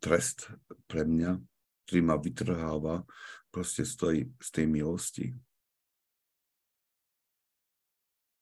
trest 0.00 0.48
pre 0.88 1.04
mňa, 1.04 1.36
ktorý 1.86 2.00
ma 2.00 2.16
vytrháva 2.16 3.04
proste 3.52 3.84
z 3.84 3.92
tej, 3.94 4.18
z 4.40 4.48
tej 4.48 4.66
milosti. 4.66 5.26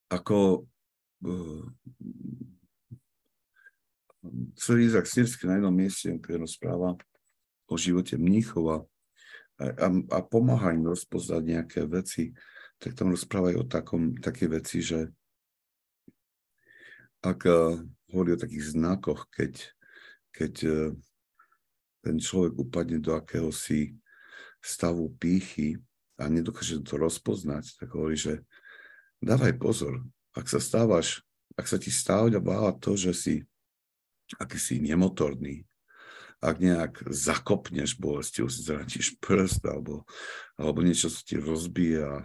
Ako 0.07 0.71
uh, 4.27 4.31
celý 4.59 4.91
Izak 4.91 5.07
Sírsky 5.07 5.47
na 5.47 5.63
jednom 5.63 5.73
mieste, 5.73 6.11
rozpráva 6.35 6.99
o 7.71 7.75
živote 7.79 8.19
mníchova 8.19 8.83
a, 9.57 9.65
a, 9.65 9.89
a 9.91 10.19
pomáha 10.21 10.75
im 10.75 10.87
rozpoznať 10.87 11.43
nejaké 11.43 11.81
veci, 11.89 12.37
tak 12.77 12.93
tam 12.93 13.15
rozprávajú 13.15 13.65
o 13.65 13.67
takom, 13.67 14.13
také 14.21 14.47
veci, 14.51 14.85
že 14.85 15.09
ak 17.25 17.49
hovorí 18.13 18.37
o 18.37 18.43
takých 18.43 18.77
znakoch, 18.77 19.27
keď, 19.33 19.53
keď 20.31 20.55
e, 20.63 20.77
ten 22.05 22.17
človek 22.21 22.55
upadne 22.55 23.03
do 23.03 23.17
akéhosi 23.17 23.97
stavu 24.63 25.11
pýchy 25.17 25.81
a 26.21 26.29
nedokáže 26.31 26.85
to 26.85 27.01
rozpoznať, 27.01 27.81
tak 27.81 27.89
hovorí, 27.97 28.15
že 28.15 28.45
dávaj 29.19 29.59
pozor, 29.59 30.05
ak 30.37 30.47
sa 30.47 30.61
stávaš, 30.61 31.25
ak 31.57 31.67
sa 31.67 31.81
ti 31.81 31.89
stáva 31.89 32.71
to, 32.77 32.95
že 32.95 33.13
si 33.17 33.35
akýsi 34.35 34.83
nemotorný, 34.83 35.63
ak 36.43 36.57
nejak 36.59 36.95
zakopneš 37.07 37.97
bolestiu, 37.97 38.51
si 38.51 38.67
zraníš 38.67 39.17
prst 39.23 39.65
alebo, 39.65 40.05
alebo 40.59 40.85
niečo 40.85 41.09
sa 41.09 41.23
ti 41.23 41.39
rozbije 41.39 42.01
a 42.03 42.17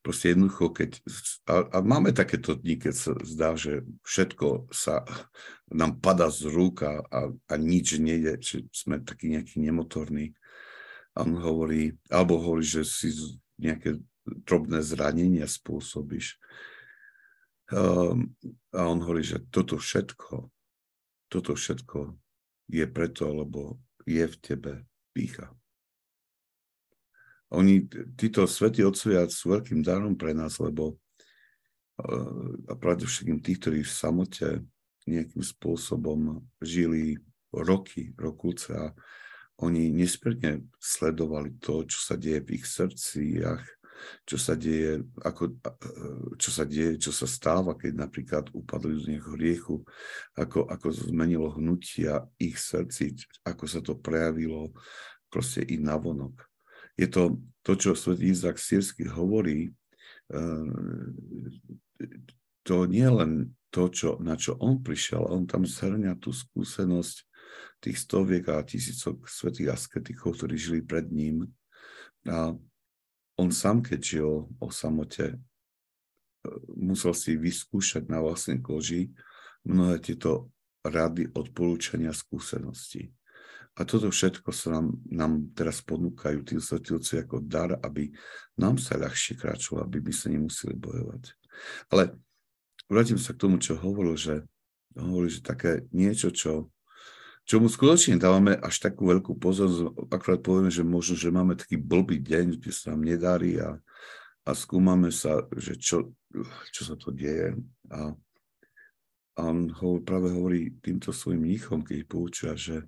Proste 0.00 0.32
jednoducho, 0.32 0.72
keď... 0.72 0.90
A, 1.46 1.54
a 1.68 1.78
máme 1.82 2.10
takéto 2.16 2.56
dni, 2.56 2.80
keď 2.80 2.94
sa 2.94 3.12
zdá, 3.22 3.50
že 3.54 3.84
všetko 4.06 4.72
sa 4.72 5.04
nám 5.68 6.00
pada 6.00 6.32
z 6.32 6.48
rúk 6.48 6.86
a, 6.86 7.02
a, 7.06 7.20
a 7.30 7.54
nič 7.58 8.00
nejde, 8.00 8.40
že 8.40 8.66
sme 8.72 9.02
takí 9.02 9.28
nejakí 9.30 9.60
nemotorní. 9.60 10.32
A 11.12 11.28
on 11.28 11.36
hovorí, 11.36 11.92
alebo 12.08 12.40
hovorí, 12.40 12.64
že 12.64 12.88
si 12.88 13.12
nejaké 13.60 14.00
drobné 14.24 14.80
zranenia 14.80 15.44
spôsobíš. 15.44 16.40
Um, 17.68 18.32
a 18.72 18.88
on 18.88 19.02
hovorí, 19.04 19.22
že 19.22 19.44
toto 19.52 19.76
všetko, 19.76 20.48
toto 21.32 21.56
všetko 21.56 22.12
je 22.68 22.84
preto, 22.84 23.32
lebo 23.32 23.80
je 24.04 24.28
v 24.28 24.36
tebe 24.36 24.72
pícha. 25.16 25.48
Oni, 27.52 27.84
títo 28.16 28.44
svätí 28.44 28.84
otcovia 28.84 29.28
sú 29.28 29.56
veľkým 29.56 29.80
darom 29.80 30.16
pre 30.16 30.36
nás, 30.36 30.60
lebo 30.60 31.00
eh, 32.00 32.68
a 32.68 32.76
všetkým 32.76 33.40
tí, 33.40 33.56
ktorí 33.56 33.80
v 33.84 33.92
samote 33.92 34.48
nejakým 35.08 35.42
spôsobom 35.42 36.44
žili 36.60 37.16
roky, 37.52 38.12
rokuce 38.16 38.72
a 38.72 38.86
oni 39.60 39.92
nesprne 39.92 40.64
sledovali 40.80 41.60
to, 41.60 41.84
čo 41.84 41.98
sa 42.00 42.14
deje 42.16 42.40
v 42.40 42.56
ich 42.56 42.64
srdciach, 42.64 43.81
čo 44.24 44.36
sa 44.38 44.54
deje, 44.58 45.02
ako, 45.22 45.42
eh, 45.58 46.26
čo 46.38 46.50
sa 46.50 46.64
deje, 46.64 46.98
čo 46.98 47.12
sa 47.14 47.26
stáva, 47.26 47.74
keď 47.74 47.92
napríklad 47.96 48.44
upadli 48.52 48.98
z 48.98 49.04
nejakého 49.16 49.36
riechu, 49.36 49.76
ako, 50.38 50.66
ako 50.66 50.86
zmenilo 50.90 51.52
hnutia 51.54 52.26
ich 52.38 52.56
srdci, 52.58 53.16
ako 53.46 53.64
sa 53.66 53.80
to 53.80 53.98
prejavilo 53.98 54.74
proste 55.32 55.64
i 55.64 55.80
navonok 55.80 56.52
je 56.96 57.08
to 57.08 57.40
to, 57.62 57.78
čo 57.78 57.94
svätý 57.94 58.34
Izak 58.34 58.58
Sírsky 58.58 59.06
hovorí, 59.06 59.70
eh, 60.34 60.72
to 62.66 62.76
nie 62.90 63.06
len 63.06 63.54
to, 63.70 63.86
čo, 63.86 64.18
na 64.18 64.34
čo 64.34 64.58
on 64.58 64.82
prišiel, 64.82 65.22
on 65.30 65.46
tam 65.46 65.62
zhrňa 65.62 66.18
tú 66.18 66.34
skúsenosť 66.34 67.16
tých 67.82 67.96
stoviek 68.02 68.50
a 68.50 68.66
tisícok 68.66 69.30
svetých 69.30 69.78
asketikov, 69.78 70.34
ktorí 70.38 70.54
žili 70.58 70.80
pred 70.82 71.06
ním. 71.10 71.46
A 72.26 72.54
on 73.42 73.50
sám, 73.50 73.82
keď 73.82 74.00
žil 74.00 74.46
o 74.46 74.68
samote, 74.70 75.34
eh, 75.34 75.38
musel 76.78 77.12
si 77.12 77.34
vyskúšať 77.34 78.06
na 78.06 78.22
vlastnej 78.22 78.62
koži 78.62 79.10
mnohé 79.66 79.98
tieto 79.98 80.50
rady, 80.82 81.30
odporúčania, 81.34 82.10
skúsenosti. 82.10 83.14
A 83.72 83.88
toto 83.88 84.12
všetko 84.12 84.52
sa 84.52 84.76
nám, 84.76 85.00
nám 85.08 85.32
teraz 85.56 85.80
ponúkajú 85.80 86.44
tí 86.44 86.60
svetilci 86.60 87.24
ako 87.24 87.40
dar, 87.40 87.80
aby 87.80 88.12
nám 88.60 88.76
sa 88.76 89.00
ľahšie 89.00 89.40
kráčalo, 89.40 89.80
aby 89.80 89.96
by 90.02 90.12
sa 90.12 90.28
nemuseli 90.28 90.76
bojovať. 90.76 91.32
Ale 91.88 92.12
vrátim 92.84 93.16
sa 93.16 93.32
k 93.32 93.40
tomu, 93.40 93.56
čo 93.56 93.80
hovoril, 93.80 94.12
že 94.12 94.44
hovoril, 94.92 95.32
že 95.32 95.40
také 95.40 95.88
niečo, 95.88 96.28
čo, 96.28 96.68
čo 97.42 97.58
mu 97.58 97.66
skutočne 97.66 98.22
dávame 98.22 98.54
až 98.54 98.78
takú 98.78 99.10
veľkú 99.10 99.34
pozornosť, 99.36 100.10
akorát 100.14 100.40
povieme, 100.40 100.70
že 100.70 100.86
možno, 100.86 101.14
že 101.18 101.34
máme 101.34 101.58
taký 101.58 101.74
blbý 101.74 102.22
deň, 102.22 102.62
kde 102.62 102.70
sa 102.70 102.94
nám 102.94 103.02
nedarí 103.02 103.58
a, 103.58 103.76
a 104.46 104.50
skúmame 104.54 105.10
sa, 105.10 105.42
že 105.58 105.74
čo, 105.74 106.14
čo 106.70 106.82
sa 106.86 106.94
to 106.94 107.10
deje. 107.10 107.58
A, 107.90 108.14
a 109.36 109.40
on 109.42 109.74
ho, 109.74 109.98
práve 109.98 110.30
hovorí 110.30 110.70
týmto 110.78 111.10
svojim 111.10 111.42
mníchom, 111.42 111.82
keď 111.82 111.98
poučia, 112.06 112.52
že 112.54 112.86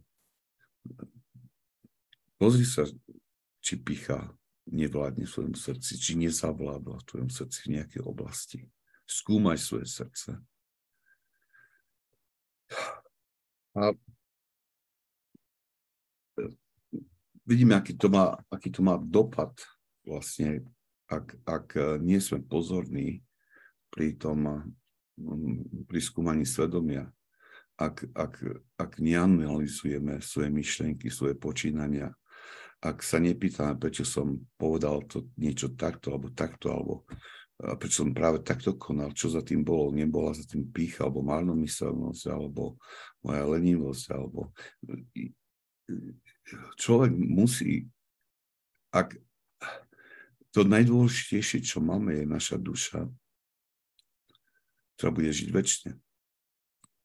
pozri 2.39 2.63
sa, 2.63 2.87
či 3.59 3.81
picha 3.81 4.31
nevládne 4.71 5.27
v 5.27 5.33
svojom 5.35 5.57
srdci, 5.59 5.99
či 5.99 6.15
nezavládla 6.15 7.01
v 7.03 7.09
tvojom 7.11 7.31
srdci 7.33 7.59
v 7.67 7.73
nejakej 7.81 8.03
oblasti. 8.07 8.61
Skúmaj 9.05 9.61
svoje 9.61 9.89
srdce. 9.89 10.41
A 13.75 13.93
vidíme, 17.45 17.77
aký 17.77 17.97
to 17.97 18.09
má, 18.09 18.37
aký 18.51 18.69
to 18.73 18.81
má 18.81 18.97
dopad 19.01 19.53
vlastne, 20.05 20.65
ak, 21.09 21.37
ak 21.45 22.01
nie 22.01 22.21
sme 22.21 22.41
pozorní 22.45 23.21
pri 23.93 24.17
tom, 24.17 24.73
pri 25.87 26.01
skúmaní 26.01 26.49
svedomia, 26.49 27.09
ak, 27.79 28.07
ak, 28.15 28.35
ak 28.81 28.93
neanalizujeme 28.99 30.19
svoje 30.25 30.51
myšlienky, 30.51 31.11
svoje 31.13 31.39
počínania, 31.39 32.11
ak 32.85 33.01
sa 33.01 33.17
nepýtame, 33.17 33.81
prečo 33.81 34.05
som 34.05 34.37
povedal 34.61 35.09
to 35.09 35.33
niečo 35.41 35.73
takto 35.73 36.13
alebo 36.13 36.29
takto, 36.37 36.69
alebo 36.69 36.95
prečo 37.81 38.05
som 38.05 38.13
práve 38.13 38.43
takto 38.45 38.77
konal, 38.77 39.15
čo 39.17 39.31
za 39.31 39.41
tým 39.41 39.65
bolo, 39.65 39.95
nebola 39.95 40.35
za 40.37 40.45
tým 40.45 40.69
pícha, 40.69 41.07
alebo 41.07 41.25
márnomyselnosť, 41.25 42.25
alebo 42.29 42.77
moja 43.25 43.45
lenivosť, 43.47 44.05
alebo 44.13 44.53
človek 46.77 47.13
musí, 47.15 47.89
ak 48.93 49.17
to 50.55 50.63
najdôležitejšie, 50.63 51.67
čo 51.67 51.83
máme, 51.83 52.23
je 52.23 52.27
naša 52.31 52.57
duša, 52.63 53.11
ktorá 54.95 55.11
bude 55.11 55.35
žiť 55.35 55.49
väčšine. 55.51 55.93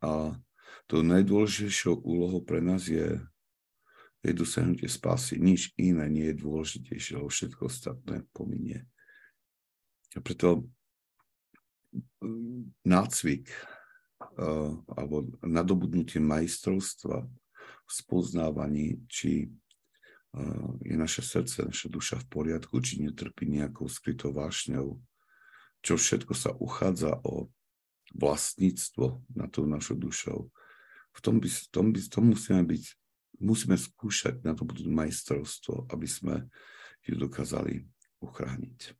A 0.05 0.37
to 0.85 1.01
najdôležitejšou 1.01 2.05
úlohou 2.05 2.45
pre 2.45 2.61
nás 2.61 2.85
je, 2.85 3.17
je 4.21 4.31
dosiahnutie 4.37 4.85
spásy. 4.85 5.41
Nič 5.41 5.73
iné 5.81 6.05
nie 6.13 6.29
je 6.29 6.41
dôležitejšie, 6.45 7.17
lebo 7.17 7.29
všetko 7.33 7.61
ostatné 7.65 8.21
pominie. 8.37 8.85
A 10.13 10.21
preto 10.21 10.69
mm, 12.21 12.85
nácvik 12.85 13.49
uh, 14.37 14.77
alebo 14.93 15.25
nadobudnutie 15.41 16.21
majstrovstva 16.21 17.25
spoznávaní, 17.89 19.01
či 19.09 19.49
uh, 19.49 20.77
je 20.85 20.95
naše 20.95 21.25
srdce, 21.25 21.65
naša 21.65 21.89
duša 21.89 22.15
v 22.23 22.27
poriadku, 22.29 22.77
či 22.79 23.01
netrpí 23.01 23.49
nejakou 23.49 23.89
skrytou 23.89 24.31
vášňou, 24.31 25.01
čo 25.81 25.93
všetko 25.97 26.33
sa 26.37 26.53
uchádza 26.55 27.17
o 27.25 27.49
vlastníctvo 28.13 29.21
na 29.37 29.45
tou 29.49 29.69
našou 29.69 29.97
dušou 29.97 30.49
v 31.13 31.19
tom, 31.21 31.35
by, 31.39 31.49
v 31.49 31.67
tom, 31.67 31.85
by, 31.91 31.99
tom 32.07 32.25
musíme 32.31 32.63
byť, 32.63 32.83
musíme 33.43 33.75
skúšať 33.75 34.39
na 34.47 34.55
to 34.55 34.63
budú 34.63 34.87
majstrovstvo, 34.87 35.89
aby 35.91 36.07
sme 36.07 36.47
ju 37.03 37.19
dokázali 37.19 37.83
uchrániť. 38.23 38.95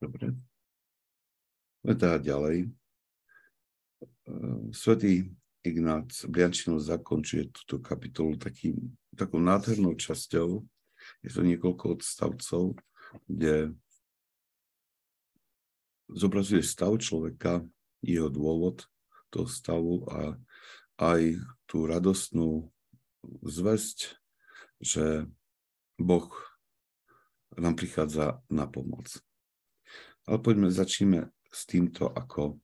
Dobre. 0.00 0.49
Teda 1.90 2.22
ďalej. 2.22 2.70
Svetý 4.70 5.26
Ignác 5.66 6.22
Briančinov 6.30 6.86
zakončuje 6.86 7.50
túto 7.50 7.82
kapitolu 7.82 8.38
takým, 8.38 8.94
takou 9.18 9.42
nádhernou 9.42 9.98
časťou. 9.98 10.62
Je 11.26 11.30
to 11.34 11.42
niekoľko 11.42 11.98
odstavcov, 11.98 12.78
kde 13.26 13.74
zobrazuje 16.14 16.62
stav 16.62 16.94
človeka, 17.02 17.66
jeho 18.06 18.30
dôvod 18.30 18.86
toho 19.34 19.50
stavu 19.50 20.06
a 20.14 20.38
aj 21.02 21.42
tú 21.66 21.90
radostnú 21.90 22.70
zväzť, 23.42 24.14
že 24.78 25.26
Boh 25.98 26.30
nám 27.58 27.74
prichádza 27.74 28.38
na 28.46 28.70
pomoc. 28.70 29.10
Ale 30.30 30.38
poďme, 30.38 30.70
začneme 30.70 31.34
s 31.50 31.66
týmto 31.66 32.06
ako 32.10 32.58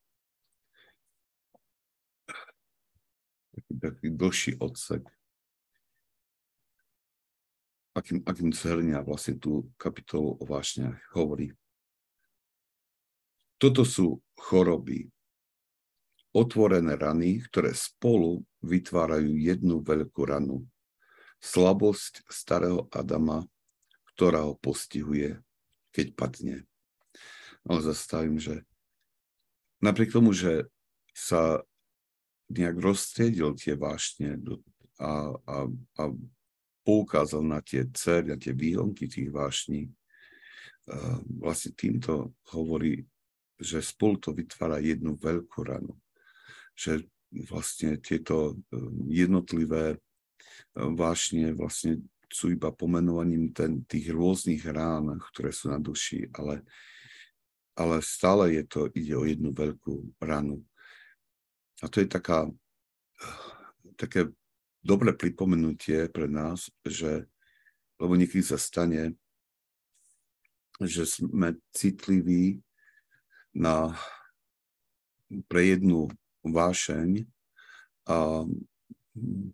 taký, 3.56 3.72
taký 3.80 4.06
dlhší 4.14 4.52
odsek, 4.62 5.02
akým, 7.96 8.22
akým 8.22 8.52
zhrňa 8.52 9.02
vlastne 9.02 9.40
tú 9.40 9.72
kapitolu 9.80 10.36
o 10.38 10.44
vášniach. 10.44 11.00
Hovorí, 11.16 11.50
toto 13.56 13.88
sú 13.88 14.20
choroby, 14.36 15.08
otvorené 16.36 17.00
rany, 17.00 17.40
ktoré 17.48 17.72
spolu 17.72 18.44
vytvárajú 18.60 19.40
jednu 19.40 19.80
veľkú 19.80 20.22
ranu. 20.28 20.68
Slabosť 21.40 22.28
starého 22.28 22.84
Adama, 22.92 23.48
ktorá 24.12 24.44
ho 24.44 24.60
postihuje, 24.60 25.40
keď 25.96 26.06
padne. 26.12 26.56
Ale 27.64 27.80
zastavím, 27.80 28.36
že 28.36 28.68
napriek 29.86 30.10
tomu, 30.10 30.34
že 30.34 30.66
sa 31.14 31.62
nejak 32.50 32.76
rozstriedil 32.82 33.54
tie 33.54 33.78
vášne 33.78 34.38
a, 34.98 35.34
a, 35.34 35.56
a 35.98 36.02
poukázal 36.82 37.42
na 37.42 37.62
tie 37.62 37.86
cery, 37.94 38.34
na 38.34 38.38
tie 38.38 38.54
výhonky 38.54 39.06
tých 39.10 39.30
vášní, 39.30 39.90
vlastne 41.42 41.74
týmto 41.74 42.30
hovorí 42.54 43.02
že 43.60 43.80
spolu 43.80 44.20
to 44.20 44.36
vytvára 44.36 44.78
jednu 44.84 45.16
veľkú 45.16 45.60
ranu. 45.64 45.96
Že 46.76 47.08
vlastne 47.48 47.96
tieto 48.00 48.52
um, 48.52 49.08
jednotlivé 49.08 49.96
um, 50.76 50.92
vášne 50.92 51.56
vlastne 51.56 52.04
sú 52.28 52.52
iba 52.52 52.68
pomenovaním 52.74 53.54
ten, 53.54 53.86
tých 53.86 54.12
rôznych 54.12 54.66
rán, 54.68 55.16
ktoré 55.32 55.54
sú 55.54 55.72
na 55.72 55.80
duši, 55.80 56.28
ale, 56.36 56.66
ale 57.76 58.00
stále 58.00 58.56
je 58.56 58.64
to, 58.64 58.80
ide 58.96 59.12
o 59.12 59.28
jednu 59.28 59.52
veľkú 59.52 60.16
ranu. 60.24 60.64
A 61.84 61.92
to 61.92 62.00
je 62.00 62.08
taká, 62.08 62.48
také 64.00 64.32
dobré 64.80 65.12
pripomenutie 65.12 66.08
pre 66.08 66.24
nás, 66.24 66.72
že, 66.88 67.28
lebo 68.00 68.16
niekedy 68.16 68.40
sa 68.40 68.56
stane, 68.56 69.12
že 70.80 71.04
sme 71.04 71.60
citliví 71.76 72.64
na, 73.52 73.92
pre 75.48 75.76
jednu 75.76 76.08
vášeň 76.44 77.28
a 78.08 78.44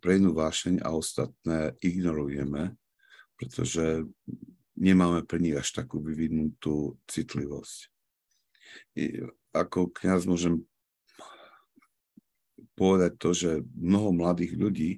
pre 0.03 0.11
jednu 0.19 0.35
vášeň 0.35 0.83
a 0.83 0.95
ostatné 0.95 1.75
ignorujeme, 1.83 2.75
pretože 3.39 4.07
nemáme 4.75 5.23
pre 5.23 5.39
nich 5.39 5.55
až 5.55 5.83
takú 5.83 6.03
vyvinutú 6.03 6.99
citlivosť. 7.07 7.92
Ako 9.53 9.93
kniaz 9.93 10.25
môžem 10.25 10.65
povedať 12.73 13.13
to, 13.21 13.31
že 13.37 13.51
mnoho 13.77 14.17
mladých 14.17 14.57
ľudí, 14.57 14.91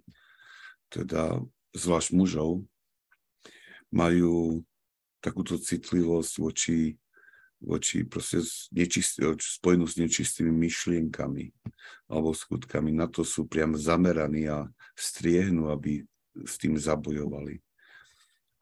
teda 0.88 1.42
zvlášť 1.74 2.14
mužov, 2.14 2.62
majú 3.90 4.62
takúto 5.18 5.58
citlivosť 5.58 6.32
voči 6.38 6.78
voči 7.64 8.04
nečist, 8.76 9.18
spojenú 9.40 9.88
s 9.88 9.96
nečistými 9.96 10.52
myšlienkami 10.52 11.48
alebo 12.12 12.36
skutkami. 12.36 12.92
Na 12.92 13.08
to 13.08 13.24
sú 13.24 13.48
priam 13.48 13.72
zameraní 13.74 14.46
a 14.46 14.68
striehnú, 14.92 15.72
aby 15.72 16.04
s 16.44 16.60
tým 16.60 16.76
zabojovali. 16.76 17.64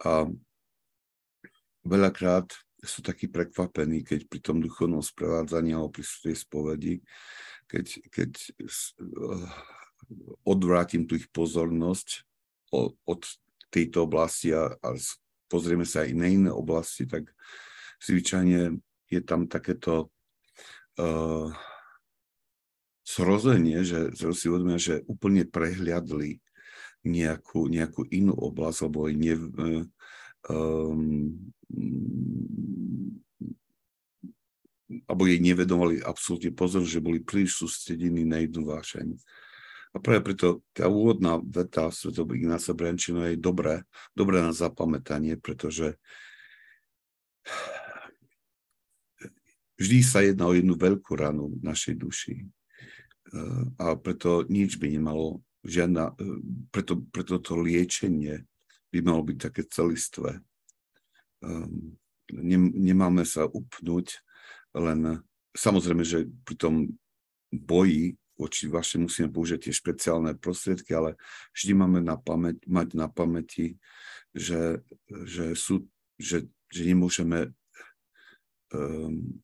A 0.06 0.30
veľakrát 1.82 2.54
sú 2.82 3.00
takí 3.00 3.30
prekvapení, 3.30 4.02
keď 4.02 4.26
pri 4.26 4.40
tom 4.42 4.58
duchovnom 4.58 5.00
sprevádzaní 5.00 5.72
alebo 5.72 5.94
pri 5.94 6.02
tej 6.02 6.36
spovedi, 6.36 6.94
keď, 7.70 7.86
keď 8.10 8.30
eh, 8.34 9.46
odvrátim 10.42 11.06
tu 11.06 11.14
ich 11.14 11.30
pozornosť 11.30 12.26
od 13.06 13.20
tejto 13.68 14.08
oblasti 14.08 14.52
a, 14.52 14.72
a 14.80 14.88
pozrieme 15.46 15.84
sa 15.84 16.04
aj 16.04 16.12
na 16.16 16.26
iné 16.28 16.50
oblasti, 16.50 17.04
tak 17.04 17.28
zvyčajne 18.00 18.80
je 19.12 19.20
tam 19.20 19.44
takéto 19.44 20.08
uh, 20.96 21.52
zrozenie, 23.04 23.84
že, 23.84 24.16
že 24.16 24.32
si 24.32 24.48
uvedomia, 24.48 24.80
že 24.80 25.04
úplne 25.04 25.44
prehliadli 25.44 26.40
nejakú, 27.04 27.68
nejakú 27.68 28.08
inú 28.08 28.32
oblasť, 28.32 28.78
alebo 28.88 29.12
ne, 29.12 29.34
um, 30.50 31.36
alebo 35.08 35.22
jej 35.24 35.40
nevedomali 35.40 36.02
absolútne 36.04 36.52
pozor, 36.52 36.84
že 36.84 37.04
boli 37.04 37.22
príliš 37.22 37.62
sústredení 37.62 38.24
na 38.28 38.42
jednu 38.44 38.66
vášeň. 38.68 39.16
A 39.92 40.00
práve 40.00 40.32
preto 40.32 40.64
tá 40.72 40.88
úvodná 40.88 41.36
veta 41.40 41.92
Svetov 41.92 42.32
Ignáca 42.32 42.72
Brančina 42.72 43.28
je 43.28 43.36
dobré, 43.36 43.84
dobré 44.16 44.40
na 44.40 44.56
zapamätanie, 44.56 45.36
pretože 45.36 46.00
Vždy 49.82 49.98
sa 50.06 50.22
jedná 50.22 50.46
o 50.46 50.54
jednu 50.54 50.78
veľkú 50.78 51.18
ranu 51.18 51.58
v 51.58 51.66
našej 51.66 51.98
duši. 51.98 52.46
A 53.82 53.98
preto 53.98 54.46
nič 54.46 54.78
by 54.78 54.94
nemalo 54.94 55.42
žiadna, 55.66 56.14
preto, 56.70 57.02
preto 57.10 57.42
to 57.42 57.58
liečenie 57.58 58.46
by 58.92 58.98
malo 59.00 59.24
byť 59.24 59.38
také 59.40 59.62
celistvé. 59.66 60.38
Um, 61.40 61.96
nemáme 62.76 63.24
sa 63.24 63.48
upnúť 63.48 64.20
len, 64.76 65.24
samozrejme, 65.56 66.04
že 66.04 66.28
pri 66.44 66.54
tom 66.56 66.74
boji 67.52 68.16
voči 68.36 68.68
vaše 68.68 68.96
musíme 68.96 69.28
použiť 69.28 69.68
tie 69.68 69.74
špeciálne 69.74 70.36
prostriedky, 70.36 70.96
ale 70.96 71.20
vždy 71.52 71.72
máme 71.76 72.00
na 72.00 72.16
pamäť, 72.16 72.62
mať 72.64 72.88
na 72.96 73.06
pamäti, 73.06 73.76
že, 74.32 74.80
že, 75.08 75.52
sú, 75.52 75.84
že, 76.16 76.48
že 76.72 76.82
nemôžeme 76.88 77.52
um, 78.72 79.40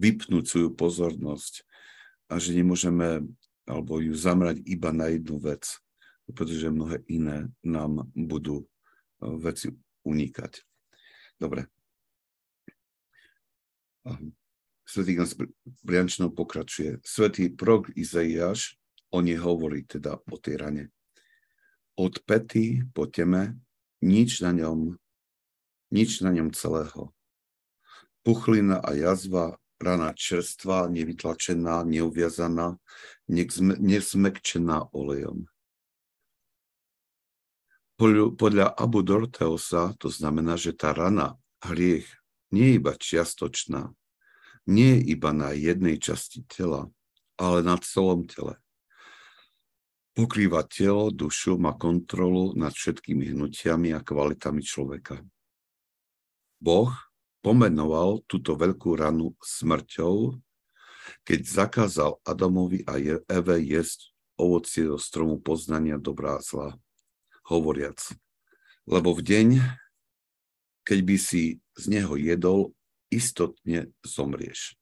vypnúť 0.00 0.44
svoju 0.48 0.70
pozornosť 0.72 1.62
a 2.32 2.40
že 2.40 2.56
nemôžeme 2.56 3.28
alebo 3.62 4.02
ju 4.02 4.10
zamrať 4.16 4.58
iba 4.66 4.90
na 4.90 5.12
jednu 5.12 5.38
vec, 5.38 5.78
pretože 6.30 6.70
mnohé 6.70 7.02
iné 7.10 7.50
nám 7.66 8.06
budú 8.14 8.62
uh, 8.62 8.66
veci 9.38 9.74
unikať. 10.06 10.62
Dobre. 11.38 11.66
Svetý 14.82 15.14
Ignác 15.14 15.38
Briančinov 15.82 16.34
pokračuje. 16.34 16.98
Svetý 17.06 17.50
prorok 17.54 17.94
Izaiáš 17.94 18.78
o 19.14 19.22
nej 19.22 19.38
hovorí 19.38 19.86
teda 19.86 20.18
o 20.18 20.36
tej 20.38 20.58
rane. 20.58 20.84
Od 21.94 22.18
pety 22.26 22.82
po 22.90 23.06
teme 23.06 23.62
nič 24.02 24.42
na 24.42 24.50
ňom, 24.50 24.98
nič 25.94 26.24
na 26.26 26.34
ňom 26.34 26.50
celého. 26.50 27.14
Puchlina 28.26 28.82
a 28.82 28.94
jazva, 28.94 29.58
rana 29.82 30.14
čerstvá, 30.14 30.86
nevytlačená, 30.90 31.82
neuviazaná, 31.86 32.78
nesmekčená 33.82 34.94
olejom. 34.94 35.46
Podľa 38.34 38.74
Abu 38.74 39.06
Dorteosa 39.06 39.94
to 39.94 40.10
znamená, 40.10 40.58
že 40.58 40.74
tá 40.74 40.90
rana, 40.90 41.38
hriech, 41.62 42.10
nie 42.50 42.74
je 42.74 42.78
iba 42.82 42.98
čiastočná, 42.98 43.94
nie 44.66 44.98
iba 45.06 45.30
na 45.30 45.54
jednej 45.54 46.02
časti 46.02 46.42
tela, 46.50 46.90
ale 47.38 47.62
na 47.62 47.78
celom 47.78 48.26
tele. 48.26 48.58
Pokrýva 50.18 50.66
telo, 50.66 51.14
dušu, 51.14 51.62
má 51.62 51.78
kontrolu 51.78 52.58
nad 52.58 52.74
všetkými 52.74 53.38
hnutiami 53.38 53.94
a 53.94 54.02
kvalitami 54.02 54.66
človeka. 54.66 55.22
Boh 56.58 56.90
pomenoval 57.38 58.26
túto 58.26 58.58
veľkú 58.58 58.98
ranu 58.98 59.38
smrťou, 59.38 60.42
keď 61.22 61.40
zakázal 61.46 62.18
Adamovi 62.26 62.82
a 62.82 62.98
Eve 63.30 63.62
jesť 63.62 64.10
ovocie 64.34 64.90
zo 64.90 64.98
stromu 64.98 65.38
poznania 65.38 66.02
dobrá 66.02 66.38
a 66.38 66.42
zla, 66.42 66.81
hovoriac, 67.52 68.00
lebo 68.88 69.12
v 69.12 69.20
deň, 69.20 69.48
keď 70.88 70.98
by 71.04 71.16
si 71.20 71.60
z 71.76 71.84
neho 71.92 72.16
jedol, 72.16 72.72
istotne 73.12 73.92
zomrieš. 74.00 74.80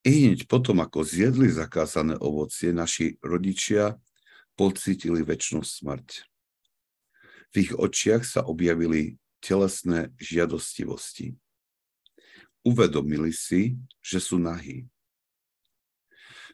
I 0.00 0.30
hneď 0.30 0.48
potom, 0.48 0.80
ako 0.80 1.04
zjedli 1.04 1.52
zakázané 1.52 2.16
ovocie, 2.16 2.72
naši 2.72 3.20
rodičia 3.20 4.00
pocítili 4.56 5.20
väčšinu 5.20 5.60
smrť. 5.60 6.08
V 7.50 7.54
ich 7.66 7.72
očiach 7.76 8.24
sa 8.24 8.40
objavili 8.46 9.20
telesné 9.44 10.14
žiadostivosti. 10.16 11.36
Uvedomili 12.64 13.32
si, 13.32 13.76
že 14.00 14.20
sú 14.22 14.40
nahí. 14.40 14.88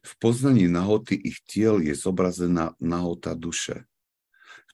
V 0.07 0.13
poznaní 0.23 0.71
nahoty 0.71 1.19
ich 1.19 1.43
tiel 1.47 1.83
je 1.83 1.95
zobrazená 1.95 2.79
nahota 2.79 3.35
duše, 3.35 3.87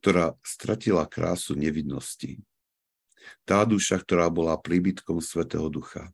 ktorá 0.03 0.35
stratila 0.43 1.07
krásu 1.07 1.55
nevidnosti 1.55 2.43
tá 3.47 3.63
duša, 3.63 4.03
ktorá 4.03 4.29
bola 4.31 4.59
príbytkom 4.59 5.23
Svetého 5.23 5.67
Ducha. 5.71 6.11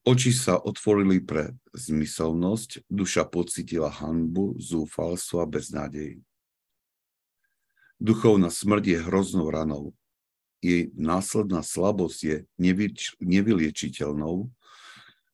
Oči 0.00 0.32
sa 0.32 0.56
otvorili 0.56 1.20
pre 1.20 1.52
zmyselnosť, 1.76 2.88
duša 2.88 3.28
pocitila 3.28 3.92
hanbu, 3.92 4.56
zúfalstvo 4.56 5.44
a 5.44 5.46
beznádej. 5.46 6.24
Duchovná 8.00 8.48
smrť 8.48 8.96
je 8.96 8.98
hroznou 9.04 9.52
ranou. 9.52 9.92
Jej 10.64 10.88
následná 10.96 11.60
slabosť 11.60 12.18
je 12.24 12.36
nevyliečiteľnou, 13.20 14.48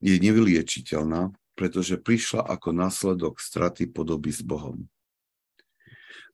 je 0.02 0.14
nevyliečiteľná, 0.18 1.30
pretože 1.54 1.94
prišla 1.94 2.42
ako 2.42 2.74
následok 2.74 3.38
straty 3.38 3.86
podoby 3.86 4.34
s 4.34 4.42
Bohom. 4.42 4.90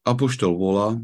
Apoštol 0.03 0.59
volá 0.59 0.99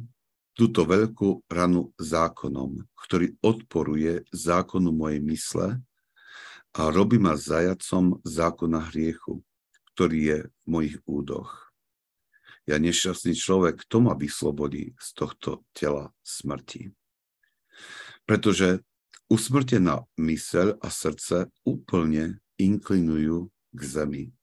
túto 0.59 0.82
veľkú 0.82 1.46
ranu 1.46 1.94
zákonom, 2.03 2.82
ktorý 2.99 3.38
odporuje 3.46 4.26
zákonu 4.34 4.90
mojej 4.90 5.22
mysle 5.22 5.66
a 6.74 6.80
robí 6.90 7.22
ma 7.22 7.38
zajacom 7.38 8.18
zákona 8.26 8.90
hriechu, 8.90 9.46
ktorý 9.94 10.18
je 10.18 10.38
v 10.51 10.66
mojich 10.66 10.99
údoch. 11.07 11.70
Ja 12.66 12.82
nešťastný 12.82 13.38
človek, 13.38 13.86
kto 13.86 14.03
ma 14.03 14.18
vyslobodí 14.18 14.99
z 14.99 15.09
tohto 15.14 15.62
tela 15.70 16.11
smrti. 16.26 16.90
Pretože 18.26 18.82
usmrtená 19.30 20.11
myseľ 20.18 20.82
a 20.82 20.90
srdce 20.90 21.55
úplne 21.62 22.42
inklinujú 22.59 23.46
k 23.72 23.80
zemi 23.80 24.34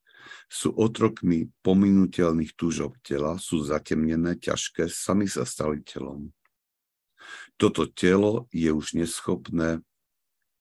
sú 0.49 0.73
otrokmi 0.73 1.49
pominutelných 1.61 2.53
túžob 2.53 2.97
tela, 3.01 3.37
sú 3.37 3.61
zatemnené, 3.65 4.37
ťažké, 4.37 4.89
sami 4.89 5.29
sa 5.29 5.43
stali 5.43 5.81
telom. 5.81 6.33
Toto 7.57 7.87
telo 7.87 8.45
je 8.53 8.69
už 8.69 8.97
neschopné 8.99 9.81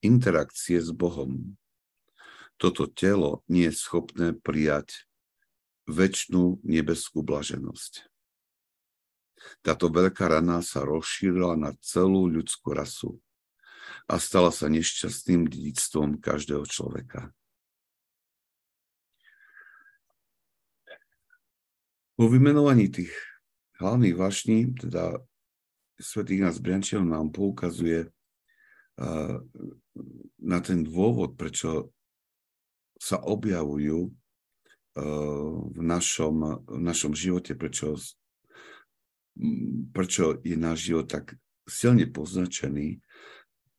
interakcie 0.01 0.81
s 0.81 0.89
Bohom. 0.89 1.57
Toto 2.55 2.87
telo 2.87 3.43
nie 3.51 3.67
je 3.67 3.75
schopné 3.75 4.27
prijať 4.31 5.05
väčšnú 5.85 6.63
nebeskú 6.65 7.21
blaženosť. 7.21 8.07
Táto 9.61 9.93
veľká 9.93 10.25
rana 10.25 10.65
sa 10.65 10.81
rozšírila 10.81 11.53
na 11.59 11.77
celú 11.83 12.25
ľudskú 12.25 12.73
rasu 12.73 13.21
a 14.09 14.17
stala 14.17 14.49
sa 14.49 14.65
nešťastným 14.71 15.45
dedictvom 15.45 16.17
každého 16.17 16.65
človeka. 16.65 17.29
Po 22.15 22.31
vymenovaní 22.31 22.87
tých 22.87 23.11
hlavných 23.83 24.15
vášní, 24.15 24.71
teda 24.79 25.19
svätý 25.99 26.39
Ignác 26.39 26.63
Briančil 26.63 27.03
nám 27.03 27.35
poukazuje 27.35 28.07
uh, 28.07 29.35
na 30.39 30.59
ten 30.63 30.87
dôvod, 30.87 31.35
prečo 31.35 31.91
sa 32.95 33.19
objavujú 33.19 34.07
uh, 34.07 35.53
v, 35.75 35.81
našom, 35.83 36.63
v 36.63 36.79
našom 36.79 37.11
živote, 37.11 37.51
prečo, 37.51 37.99
prečo 39.91 40.39
je 40.39 40.55
náš 40.55 40.87
život 40.87 41.11
tak 41.11 41.35
silne 41.67 42.07
poznačený 42.07 43.03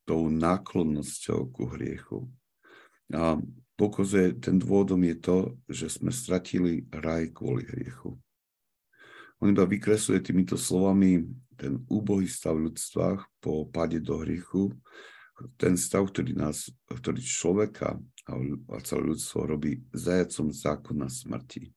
tou 0.04 0.28
náklonnosťou 0.28 1.40
ku 1.56 1.72
hriechu. 1.72 2.28
A 3.16 3.40
pokazuje, 3.80 4.36
ten 4.38 4.60
dôvodom 4.60 5.00
je 5.08 5.16
to, 5.16 5.36
že 5.72 5.98
sme 6.00 6.12
stratili 6.12 6.84
raj 6.92 7.32
kvôli 7.32 7.64
hriechu. 7.64 8.20
On 9.40 9.52
iba 9.52 9.68
vykresuje 9.68 10.20
týmito 10.24 10.56
slovami 10.56 11.24
ten 11.56 11.80
úbohý 11.88 12.28
stav 12.28 12.56
ľudstva 12.56 13.20
po 13.40 13.68
páde 13.68 14.00
do 14.00 14.20
hriechu, 14.20 14.72
ten 15.60 15.76
stav, 15.76 16.08
ktorý, 16.08 16.32
nás, 16.32 16.72
ktorý 16.88 17.20
človeka 17.20 18.00
a 18.72 18.76
celé 18.80 19.02
ľudstvo 19.12 19.44
robí 19.44 19.84
zajacom 19.92 20.48
zákona 20.48 21.06
smrti. 21.12 21.72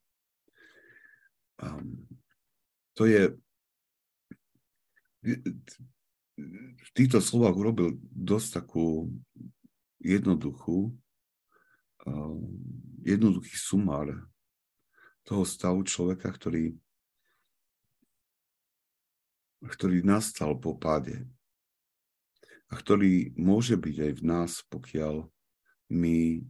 Um, 1.60 2.08
to 2.96 3.04
je 3.04 3.36
v 6.40 6.90
týchto 6.96 7.20
slovách 7.20 7.60
urobil 7.60 8.00
dosť 8.08 8.64
takú 8.64 9.12
jednoduchú, 10.00 10.96
um, 12.08 12.40
jednoduchý 13.04 13.56
sumár 13.60 14.16
toho 15.28 15.44
stavu 15.44 15.84
človeka, 15.84 16.32
ktorý 16.32 16.80
ktorý 19.66 20.06
nastal 20.08 20.56
po 20.56 20.76
páde 20.76 21.28
a 22.70 22.74
ktorý 22.78 23.34
môže 23.36 23.76
byť 23.76 23.96
aj 23.98 24.14
v 24.16 24.24
nás, 24.24 24.52
pokiaľ 24.70 25.26
my 25.90 26.46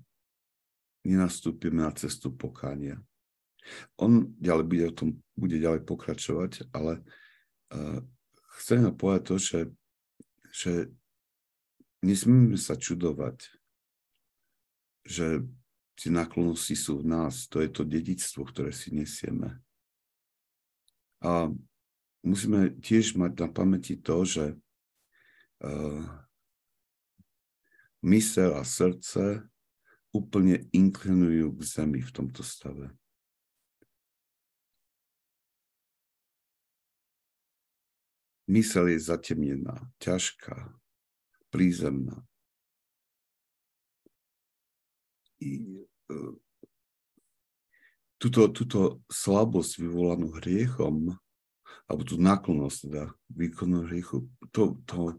nenastúpime 1.07 1.79
na 1.79 1.91
cestu 1.95 2.29
pokánia. 2.29 2.99
On 3.95 4.27
ďalej 4.37 4.65
bude 4.67 4.85
o 4.91 4.93
tom 4.93 5.09
bude 5.39 5.55
ďalej 5.55 5.87
pokračovať, 5.87 6.67
ale 6.75 6.99
uh, 7.71 8.03
chcem 8.59 8.83
povedať 8.91 9.23
to, 9.23 9.35
že, 9.39 9.59
že 10.51 10.73
nesmíme 12.03 12.59
sa 12.59 12.75
čudovať, 12.75 13.47
že 15.07 15.47
tie 15.95 16.11
náklonnosti 16.11 16.75
sú 16.75 17.03
v 17.03 17.07
nás, 17.07 17.47
to 17.47 17.63
je 17.63 17.69
to 17.71 17.83
dedictvo, 17.87 18.47
ktoré 18.47 18.71
si 18.75 18.91
nesieme. 18.91 19.59
A 21.19 21.51
musíme 22.23 22.75
tiež 22.83 23.15
mať 23.15 23.31
na 23.39 23.47
pamäti 23.47 23.95
to, 23.95 24.27
že 24.27 24.45
uh, 25.63 26.03
mysel 28.03 28.55
a 28.59 28.63
srdce 28.63 29.47
úplne 30.11 30.67
inklinujú 30.73 31.53
k 31.55 31.61
zemi 31.63 32.01
v 32.01 32.11
tomto 32.11 32.41
stave. 32.43 32.91
Mysel 38.49 38.97
je 38.97 38.97
zatemnená, 38.97 39.77
ťažká, 40.01 40.73
prízemná. 41.53 42.25
I, 45.37 45.85
uh, 46.09 46.33
túto, 48.17 48.49
túto 48.49 49.05
slabosť 49.07 49.85
vyvolanú 49.85 50.33
hriechom, 50.41 51.13
alebo 51.89 52.05
tú 52.05 52.21
náklonnosť 52.21 52.77
teda 52.85 53.03
výkonu 53.33 53.89
hriechu, 53.89 54.29
to, 54.53 54.77
to 54.85 55.17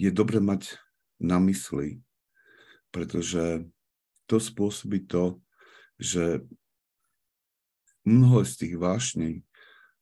je 0.00 0.08
dobre 0.08 0.40
mať 0.40 0.80
na 1.20 1.36
mysli, 1.44 2.00
pretože 2.88 3.68
to 4.24 4.40
spôsobí 4.40 5.04
to, 5.04 5.36
že 6.00 6.40
mnoho 8.08 8.42
z 8.42 8.52
tých 8.66 8.74
vášní 8.80 9.30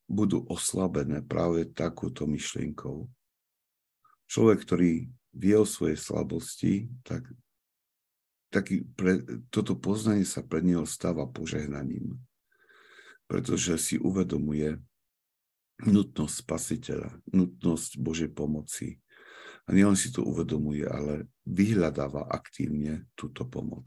budú 0.06 0.46
oslabené 0.46 1.20
práve 1.26 1.66
takúto 1.66 2.24
myšlienkou. 2.30 3.10
Človek, 4.30 4.58
ktorý 4.62 4.92
vie 5.34 5.54
o 5.58 5.66
svojej 5.66 5.98
slabosti, 5.98 6.90
tak 7.02 7.26
taký 8.50 8.82
pre, 8.98 9.22
toto 9.50 9.78
poznanie 9.78 10.26
sa 10.26 10.42
pred 10.42 10.66
neho 10.66 10.82
stáva 10.82 11.26
požehnaním, 11.30 12.18
pretože 13.30 13.78
si 13.78 13.96
uvedomuje 13.98 14.82
nutnosť 15.86 16.34
spasiteľa, 16.44 17.10
nutnosť 17.32 18.00
Božej 18.00 18.30
pomoci. 18.32 19.00
A 19.68 19.76
nielen 19.76 19.94
si 19.94 20.10
to 20.10 20.26
uvedomuje, 20.26 20.82
ale 20.82 21.30
vyhľadáva 21.46 22.26
aktívne 22.26 23.06
túto 23.14 23.46
pomoc. 23.46 23.86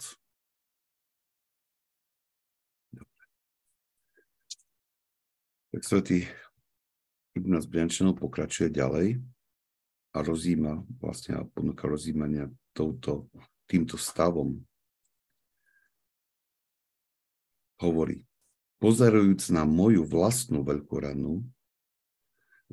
Dobre. 2.94 3.26
Tak 5.76 5.82
svetý 5.84 6.24
Ignác 7.34 7.66
Briančanov 7.66 8.22
pokračuje 8.22 8.70
ďalej 8.70 9.18
a 10.14 10.18
rozíma, 10.22 10.86
vlastne 11.02 11.42
a 11.42 11.44
ponúka 11.44 11.90
rozímania 11.90 12.48
touto 12.78 13.28
týmto 13.66 13.98
stavom. 13.98 14.62
Hovorí, 17.82 18.22
pozerujúc 18.78 19.50
na 19.50 19.66
moju 19.66 20.06
vlastnú 20.06 20.62
veľkú 20.62 20.96
ranu, 21.02 21.44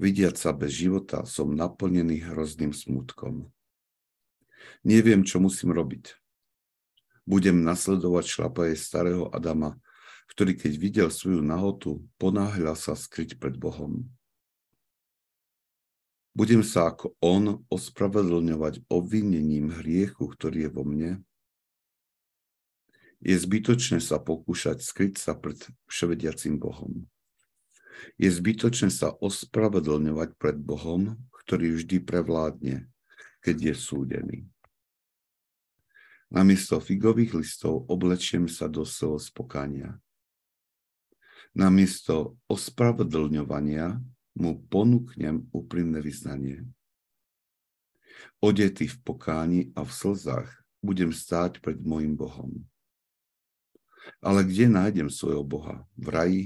vidiac 0.01 0.40
sa 0.40 0.57
bez 0.57 0.72
života, 0.72 1.28
som 1.28 1.53
naplnený 1.53 2.24
hrozným 2.24 2.72
smutkom. 2.72 3.53
Neviem, 4.80 5.20
čo 5.28 5.36
musím 5.44 5.76
robiť. 5.76 6.16
Budem 7.28 7.61
nasledovať 7.61 8.24
šlapaje 8.24 8.74
starého 8.80 9.28
Adama, 9.28 9.76
ktorý 10.32 10.57
keď 10.57 10.72
videl 10.80 11.09
svoju 11.12 11.44
nahotu, 11.44 12.01
ponáhľal 12.16 12.74
sa 12.80 12.96
skryť 12.96 13.36
pred 13.36 13.61
Bohom. 13.61 14.09
Budem 16.32 16.64
sa 16.64 16.88
ako 16.88 17.12
on 17.20 17.61
ospravedlňovať 17.68 18.86
obvinením 18.88 19.68
hriechu, 19.82 20.30
ktorý 20.30 20.66
je 20.66 20.70
vo 20.72 20.82
mne? 20.86 21.12
Je 23.20 23.36
zbytočné 23.36 24.01
sa 24.01 24.16
pokúšať 24.16 24.80
skryť 24.80 25.20
sa 25.20 25.36
pred 25.36 25.61
vševediacim 25.92 26.57
Bohom. 26.57 27.05
Je 28.16 28.30
zbytočné 28.30 28.88
sa 28.88 29.12
ospravedlňovať 29.12 30.38
pred 30.38 30.57
Bohom, 30.57 31.18
ktorý 31.45 31.76
vždy 31.76 31.97
prevládne, 32.05 32.86
keď 33.43 33.57
je 33.70 33.74
súdený. 33.74 34.38
Namiesto 36.30 36.78
figových 36.78 37.34
listov 37.34 37.91
oblečiem 37.91 38.47
sa 38.47 38.70
do 38.70 38.86
spokania. 38.86 39.99
Namiesto 41.51 42.38
ospravedlňovania 42.47 43.99
mu 44.38 44.62
ponúknem 44.70 45.51
úprimné 45.51 45.99
vyznanie. 45.99 46.62
Odetý 48.38 48.86
v 48.86 48.97
pokáni 49.03 49.61
a 49.74 49.82
v 49.82 49.91
slzách 49.91 50.49
budem 50.78 51.11
stáť 51.11 51.59
pred 51.59 51.82
môjim 51.82 52.14
Bohom. 52.14 52.62
Ale 54.22 54.47
kde 54.47 54.70
nájdem 54.70 55.09
svojho 55.11 55.43
Boha? 55.43 55.82
V 55.99 56.07
raji? 56.09 56.43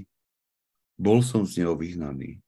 Bol 0.94 1.20
som 1.26 1.42
z 1.42 1.62
neho 1.62 1.74
vyhnaný. 1.74 2.38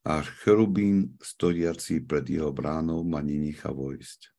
A 0.00 0.24
cherubín 0.24 1.14
stojiaci 1.20 2.02
pred 2.08 2.24
jeho 2.24 2.50
bránou 2.50 3.04
ma 3.04 3.20
nenechá 3.20 3.68
vojsť. 3.68 4.32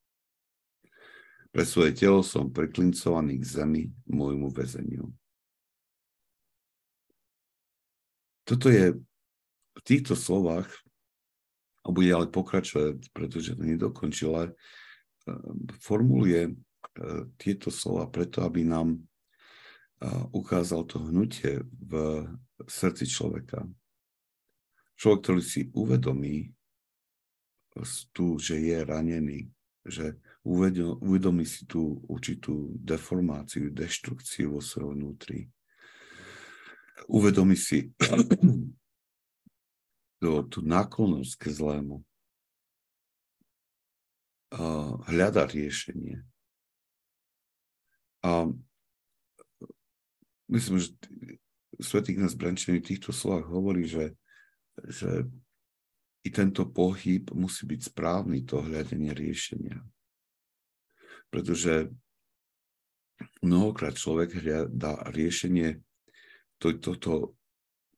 Pre 1.51 1.63
svoje 1.67 1.91
telo 1.93 2.23
som 2.23 2.49
preklincovaný 2.49 3.43
k 3.43 3.45
zemi, 3.45 3.83
môjmu 4.07 4.49
väzeniu. 4.49 5.11
Toto 8.47 8.71
je 8.71 8.97
v 9.71 9.79
týchto 9.85 10.17
slovách, 10.17 10.71
a 11.81 11.87
bude 11.89 12.13
ale 12.13 12.29
pokračovať, 12.29 13.09
pretože 13.09 13.57
to 13.57 13.63
nedokončila, 13.65 14.49
e, 14.49 14.51
formuluje 15.81 16.41
e, 16.49 16.53
tieto 17.41 17.73
slova 17.73 18.05
preto, 18.05 18.45
aby 18.45 18.61
nám 18.61 18.95
e, 18.95 18.99
ukázal 20.29 20.85
to 20.85 21.01
hnutie 21.01 21.65
v 21.65 21.91
srdci 22.67 23.05
človeka. 23.07 23.65
Človek, 24.97 25.19
ktorý 25.25 25.41
si 25.41 25.61
uvedomí 25.73 26.53
tu, 28.11 28.37
že 28.37 28.59
je 28.59 28.77
ranený, 28.83 29.47
že 29.87 30.19
uvedomí 30.43 31.47
si 31.47 31.65
tú 31.65 32.03
určitú 32.05 32.75
deformáciu, 32.77 33.71
deštrukciu 33.71 34.57
vo 34.57 34.61
svojom 34.61 34.99
vnútri. 34.99 35.49
Uvedomí 37.07 37.57
si 37.57 37.89
tú, 40.21 40.59
náklonnosť 40.61 41.33
k 41.39 41.43
zlému. 41.49 41.97
Hľada 45.07 45.47
riešenie. 45.47 46.21
A 48.21 48.51
myslím, 50.51 50.77
že 50.77 50.93
Svetý 51.79 52.19
nás 52.19 52.35
Brančený 52.35 52.83
v 52.83 52.89
týchto 52.95 53.15
slovách 53.15 53.47
hovorí, 53.47 53.87
že, 53.87 54.17
že 54.89 55.29
i 56.21 56.29
tento 56.29 56.67
pohyb 56.67 57.31
musí 57.31 57.63
byť 57.69 57.81
správny, 57.93 58.43
to 58.43 58.59
hľadenie 58.59 59.15
riešenia. 59.15 59.79
Pretože 61.31 61.89
mnohokrát 63.39 63.95
človek 63.95 64.35
hľadá 64.35 65.07
riešenie 65.15 65.79
tohto 66.59 66.91
to, 66.99 67.15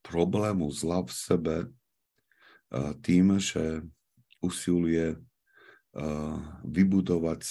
problému 0.03 0.67
zla 0.69 1.01
v 1.07 1.11
sebe 1.11 1.55
tým, 3.01 3.39
že 3.39 3.87
usiluje 4.43 5.15
vybudovať 6.67 7.41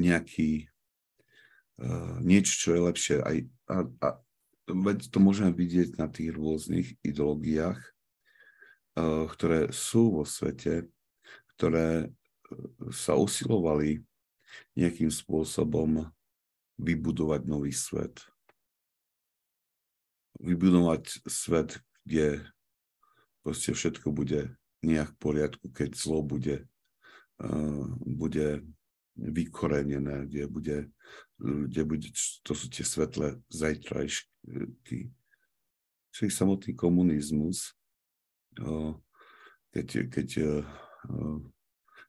nejaký 0.00 0.68
niečo, 2.24 2.52
čo 2.56 2.68
je 2.72 2.80
lepšie. 2.80 3.16
Aj, 3.20 3.36
a, 3.68 3.76
a 4.00 4.08
to 5.10 5.18
môžeme 5.18 5.52
vidieť 5.54 5.96
na 5.98 6.06
tých 6.10 6.34
rôznych 6.34 6.96
ideológiách, 7.02 7.80
ktoré 9.30 9.70
sú 9.70 10.20
vo 10.20 10.24
svete, 10.26 10.90
ktoré 11.54 12.04
e, 12.04 12.06
sa 12.90 13.14
usilovali 13.14 14.02
nejakým 14.74 15.08
spôsobom 15.12 16.10
vybudovať 16.80 17.40
nový 17.46 17.70
svet. 17.70 18.24
Vybudovať 20.40 21.22
svet, 21.28 21.78
kde 22.02 22.42
proste 23.44 23.76
všetko 23.76 24.10
bude 24.10 24.56
nejak 24.80 25.12
v 25.12 25.20
poriadku, 25.20 25.68
keď 25.70 25.92
zlo 25.92 26.24
bude, 26.24 26.64
uh, 27.44 27.84
bude 28.00 28.64
vykorenené, 29.20 30.24
kde 30.24 30.44
bude, 30.48 30.78
kde 31.40 31.82
bude, 31.88 32.12
to 32.44 32.52
sú 32.52 32.68
tie 32.68 32.84
svetlé 32.84 33.40
zajtrajšky. 33.48 35.08
Čiže 36.12 36.36
samotný 36.36 36.76
komunizmus, 36.76 37.72
keď, 39.72 40.12
keď 40.12 40.28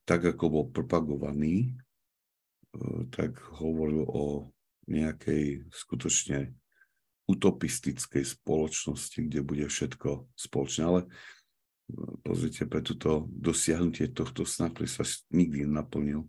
tak, 0.04 0.22
ako 0.28 0.44
bol 0.52 0.66
propagovaný, 0.68 1.80
tak 3.16 3.40
hovoril 3.62 4.04
o 4.08 4.52
nejakej 4.92 5.68
skutočne 5.72 6.52
utopistickej 7.30 8.28
spoločnosti, 8.28 9.16
kde 9.16 9.40
bude 9.40 9.64
všetko 9.72 10.28
spoločné. 10.36 10.84
Ale 10.84 11.02
pozrite, 12.26 12.66
pre 12.66 12.82
toto 12.82 13.28
dosiahnutie 13.30 14.12
tohto 14.12 14.48
sna, 14.48 14.72
ktorý 14.72 14.90
sa 14.90 15.04
nikdy 15.32 15.68
nenaplnil, 15.68 16.28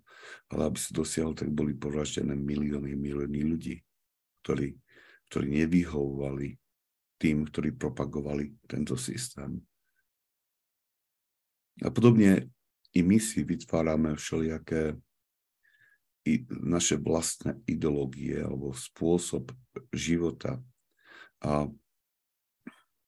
ale 0.51 0.63
aby 0.69 0.79
sa 0.79 0.93
dosiahol, 0.95 1.35
tak 1.35 1.51
boli 1.51 1.75
povraždené 1.75 2.35
milióny, 2.37 2.95
milióny 2.95 3.41
ľudí, 3.43 3.81
ktorí, 4.45 4.77
ktorí 5.31 5.47
nevyhovovali 5.65 6.59
tým, 7.23 7.47
ktorí 7.47 7.79
propagovali 7.79 8.67
tento 8.67 8.99
systém. 8.99 9.63
A 11.81 11.89
podobne 11.89 12.51
i 12.93 13.01
my 13.01 13.17
si 13.23 13.47
vytvárame 13.47 14.19
všelijaké 14.19 14.99
i 16.23 16.47
naše 16.51 16.99
vlastné 16.99 17.59
ideológie 17.67 18.39
alebo 18.39 18.71
spôsob 18.71 19.51
života 19.91 20.63
a 21.43 21.67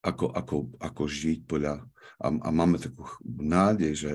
ako, 0.05 0.29
ako, 0.37 0.57
ako 0.77 1.03
žiť 1.09 1.49
podľa... 1.49 1.81
A, 2.21 2.29
a 2.29 2.49
máme 2.53 2.77
takú 2.77 3.09
nádej, 3.25 3.93
že 3.97 4.15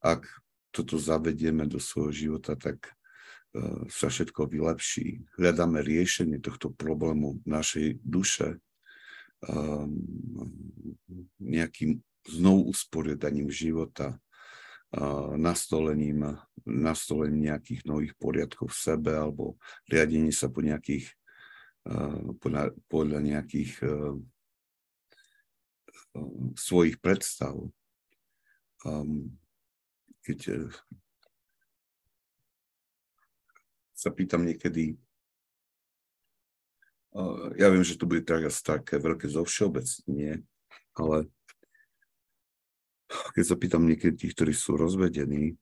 ak 0.00 0.24
toto 0.72 0.96
zavedieme 0.96 1.68
do 1.68 1.76
svojho 1.76 2.12
života, 2.12 2.56
tak 2.56 2.88
uh, 2.88 3.84
sa 3.92 4.08
všetko 4.08 4.48
vylepší. 4.48 5.20
Hľadáme 5.36 5.84
riešenie 5.84 6.40
tohto 6.40 6.72
problému 6.72 7.44
našej 7.44 8.00
duše 8.00 8.56
um, 9.44 10.00
nejakým 11.36 12.00
znovu 12.26 12.74
usporiadaním 12.74 13.52
života, 13.52 14.18
nastolením, 15.36 16.38
nastolením 16.64 17.52
nejakých 17.52 17.84
nových 17.84 18.14
poriadkov 18.16 18.70
v 18.70 18.78
sebe 18.78 19.12
alebo 19.18 19.58
riadenie 19.90 20.30
sa 20.30 20.46
po 20.46 20.62
nejakých, 20.62 21.10
uh, 21.90 22.34
podľa, 22.38 22.72
podľa 22.86 23.20
nejakých 23.20 23.72
uh, 23.82 24.14
svojich 26.56 26.98
predstav. 27.00 27.54
Um, 28.84 29.34
keď 30.26 30.38
eh, 30.52 30.74
sa 33.96 34.10
pýtam 34.12 34.44
niekedy, 34.44 34.98
uh, 37.16 37.54
ja 37.56 37.72
viem, 37.72 37.86
že 37.86 37.96
to 37.96 38.04
bude 38.04 38.26
teraz 38.26 38.60
také 38.60 39.00
veľké 39.00 39.30
zovšeobecnenie, 39.30 40.44
ale 40.98 41.30
keď 43.08 43.44
sa 43.46 43.56
pýtam 43.56 43.86
niekedy 43.86 44.26
tých, 44.26 44.34
ktorí 44.34 44.52
sú 44.52 44.74
rozvedení, 44.76 45.54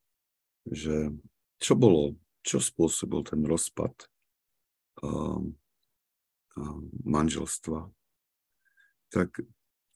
že 0.65 1.13
čo 1.61 1.77
bolo, 1.77 2.17
čo 2.41 2.61
spôsobil 2.61 3.21
ten 3.25 3.41
rozpad 3.45 3.93
um, 5.05 5.53
um, 6.57 6.83
manželstva, 7.05 7.89
tak 9.13 9.45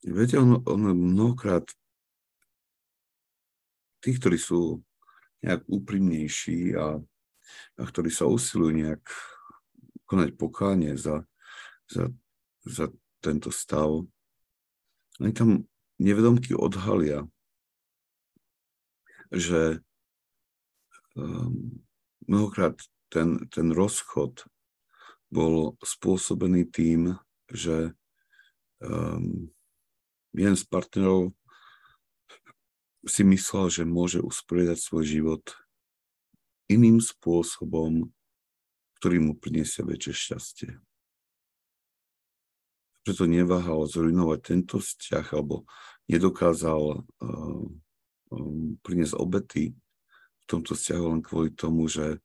Viete, 0.06 0.38
on, 0.38 0.62
on 0.62 0.80
mnohokrát 0.94 1.66
tí, 3.98 4.14
ktorí 4.14 4.38
sú 4.38 4.78
nejak 5.42 5.66
úprimnejší 5.66 6.78
a, 6.78 7.02
a 7.78 7.82
ktorí 7.82 8.10
sa 8.10 8.30
usilujú 8.30 8.78
nejak 8.78 9.02
konať 10.06 10.38
pokánie 10.38 10.94
za, 10.94 11.26
za, 11.90 12.14
za 12.62 12.94
tento 13.18 13.50
stav, 13.50 14.06
oni 15.18 15.32
tam 15.34 15.66
nevedomky 15.98 16.54
odhalia, 16.54 17.26
že 19.34 19.82
um, 21.18 21.82
mnohokrát 22.30 22.78
ten, 23.10 23.50
ten 23.50 23.74
rozchod 23.74 24.46
bol 25.28 25.74
spôsobený 25.82 26.70
tým, 26.70 27.18
že 27.50 27.92
um, 28.80 29.50
jeden 30.38 30.54
z 30.54 30.64
partnerov 30.70 31.34
si 33.02 33.26
myslel, 33.26 33.66
že 33.68 33.82
môže 33.82 34.22
usporiadať 34.22 34.78
svoj 34.78 35.04
život 35.04 35.44
iným 36.70 37.02
spôsobom, 37.02 38.12
ktorý 39.00 39.18
mu 39.18 39.32
priniesie 39.34 39.82
väčšie 39.82 40.14
šťastie. 40.14 40.70
Preto 43.02 43.24
neváhal 43.24 43.88
zrujnovať 43.88 44.38
tento 44.44 44.76
vzťah 44.78 45.26
alebo 45.32 45.64
nedokázal 46.12 47.02
uh, 47.02 47.64
um, 48.30 48.76
priniesť 48.84 49.16
obety 49.16 49.72
v 49.72 50.44
tomto 50.44 50.76
vzťahu 50.76 51.04
len 51.16 51.22
kvôli 51.24 51.50
tomu, 51.56 51.88
že 51.88 52.20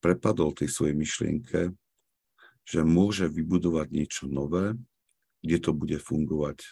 prepadol 0.00 0.56
tej 0.56 0.72
svojej 0.72 0.96
myšlienke, 0.96 1.72
že 2.64 2.80
môže 2.80 3.28
vybudovať 3.28 3.86
niečo 3.92 4.24
nové, 4.24 4.76
kde 5.44 5.58
to 5.60 5.70
bude 5.76 6.00
fungovať 6.00 6.64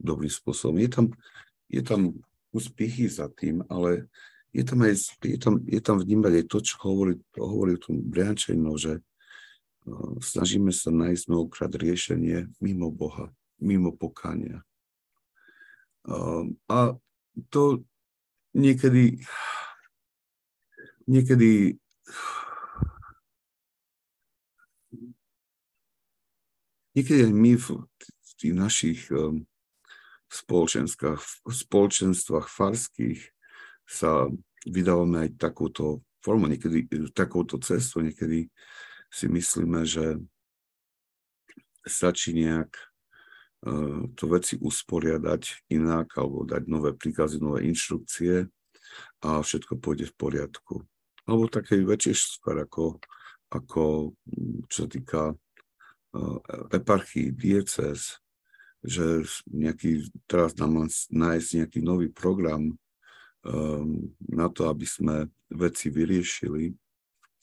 dobrým 0.00 0.32
spôsobom. 0.32 0.80
Je 0.80 0.90
tam, 0.90 1.06
je 1.68 1.82
tam 1.84 2.00
kus 2.50 2.72
za 3.12 3.28
tým, 3.30 3.62
ale 3.70 4.10
je 4.50 4.64
tam, 4.66 4.82
aj, 4.82 4.94
je 5.22 5.38
tam, 5.38 5.54
je 5.62 5.80
tam 5.80 5.96
vnímať 6.02 6.32
aj 6.42 6.44
to, 6.50 6.58
čo 6.58 6.74
hovorí, 6.82 7.14
hovorí 7.38 7.78
o 7.78 7.82
tom 7.82 8.02
Briančejno, 8.02 8.74
že 8.74 8.98
snažíme 10.20 10.74
sa 10.74 10.90
nájsť 10.90 11.24
mnohokrát 11.30 11.72
riešenie 11.72 12.50
mimo 12.58 12.90
Boha, 12.90 13.30
mimo 13.62 13.94
pokania. 13.94 14.66
A 16.66 16.78
to 17.48 17.86
niekedy 18.50 19.22
niekedy 21.06 21.78
niekedy 26.94 27.20
aj 27.26 27.34
my 27.34 27.52
v 27.54 28.30
tých 28.38 28.54
našich 28.54 29.00
um, 29.14 29.46
spoločenstvách 30.30 32.48
farských 32.48 33.20
sa 33.90 34.30
vydávame 34.62 35.26
aj 35.26 35.42
takúto 35.42 36.06
formu, 36.22 36.46
niekedy 36.46 36.86
takouto 37.10 37.58
cestu, 37.58 37.98
niekedy 38.04 38.46
si 39.10 39.26
myslíme, 39.26 39.82
že 39.82 40.22
stačí 41.82 42.30
nejak 42.36 42.70
uh, 43.66 44.06
to 44.14 44.24
veci 44.30 44.54
usporiadať 44.60 45.72
inak 45.74 46.14
alebo 46.14 46.46
dať 46.46 46.62
nové 46.70 46.94
príkazy, 46.94 47.42
nové 47.42 47.66
inštrukcie 47.66 48.46
a 49.26 49.42
všetko 49.42 49.82
pôjde 49.82 50.06
v 50.12 50.14
poriadku. 50.14 50.86
Alebo 51.26 51.50
také 51.50 51.82
väčšie 51.82 52.14
sfér 52.14 52.68
ako, 52.68 53.02
ako 53.50 54.14
čo 54.70 54.86
sa 54.86 54.88
týka 54.88 55.34
uh, 55.34 56.38
eparchii, 56.70 57.34
diecez, 57.34 58.22
že 58.80 59.28
nejaký, 59.48 60.08
teraz 60.24 60.56
nám 60.56 60.84
len 60.84 60.90
nájsť 61.12 61.48
nejaký 61.64 61.80
nový 61.84 62.08
program 62.08 62.72
um, 63.44 63.90
na 64.24 64.48
to, 64.48 64.72
aby 64.72 64.88
sme 64.88 65.28
veci 65.52 65.92
vyriešili, 65.92 66.72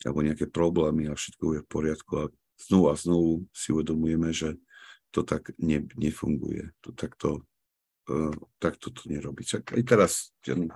alebo 0.02 0.26
nejaké 0.26 0.50
problémy 0.50 1.10
a 1.10 1.14
všetko 1.14 1.44
je 1.58 1.60
v 1.62 1.70
poriadku 1.70 2.12
a 2.18 2.24
znovu 2.58 2.84
a 2.90 2.94
znovu 2.98 3.30
si 3.54 3.70
uvedomujeme, 3.70 4.34
že 4.34 4.58
to 5.14 5.22
tak 5.22 5.54
ne, 5.62 5.86
nefunguje. 5.94 6.74
To 6.82 6.90
takto, 6.92 7.46
uh, 8.10 8.34
takto 8.58 8.90
to 8.90 9.06
nerobí. 9.06 9.46
Čak 9.46 9.78
aj 9.78 9.82
teraz 9.86 10.34
ten, 10.42 10.66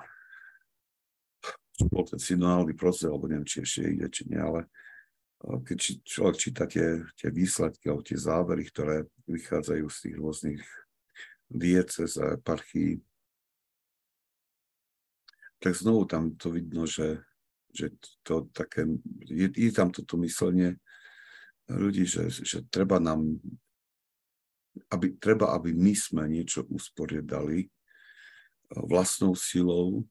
bol 1.90 2.06
ten 2.06 2.22
synodálny 2.22 2.78
proces, 2.78 3.10
alebo 3.10 3.26
neviem, 3.26 3.46
či 3.46 3.66
ešte 3.66 3.82
ide, 3.82 4.06
či 4.08 4.30
nie, 4.30 4.38
ale 4.38 4.70
keď 5.42 6.06
človek 6.06 6.36
číta 6.38 6.64
tie, 6.70 7.02
tie 7.18 7.28
výsledky 7.34 7.90
alebo 7.90 8.06
tie 8.06 8.18
závery, 8.18 8.62
ktoré 8.70 8.96
vychádzajú 9.26 9.86
z 9.90 9.98
tých 9.98 10.16
rôznych 10.16 10.62
diecez 11.50 12.16
a 12.22 12.38
eparchií, 12.38 13.02
tak 15.58 15.74
znovu 15.74 16.06
tam 16.06 16.34
to 16.34 16.50
vidno, 16.50 16.86
že, 16.86 17.22
že 17.70 17.94
to 18.22 18.50
také, 18.54 18.86
je, 19.26 19.50
je 19.50 19.70
tam 19.70 19.90
toto 19.90 20.18
myslenie 20.22 20.78
ľudí, 21.70 22.06
že, 22.06 22.30
že 22.30 22.66
treba 22.66 22.98
nám, 22.98 23.38
aby, 24.90 25.14
treba, 25.18 25.54
aby 25.54 25.70
my 25.70 25.94
sme 25.94 26.26
niečo 26.26 26.66
usporiadali 26.66 27.70
vlastnou 28.74 29.36
silou 29.38 30.02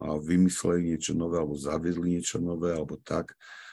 a 0.00 0.16
vymysleli 0.16 0.94
niečo 0.94 1.12
nové, 1.12 1.40
alebo 1.40 1.56
zaviedli 1.56 2.18
niečo 2.18 2.38
nové, 2.40 2.72
alebo 2.72 2.96
tak. 3.00 3.32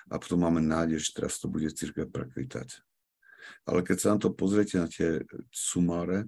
A 0.10 0.18
potom 0.18 0.42
máme 0.42 0.64
nádej, 0.64 1.04
že 1.04 1.16
teraz 1.22 1.38
to 1.38 1.52
bude 1.52 1.70
církev 1.70 2.10
prekvitať. 2.10 2.82
Ale 3.68 3.86
keď 3.86 3.98
sa 4.00 4.08
na 4.16 4.20
to 4.22 4.34
pozriete 4.34 4.80
na 4.82 4.88
tie 4.90 5.22
sumáre, 5.54 6.26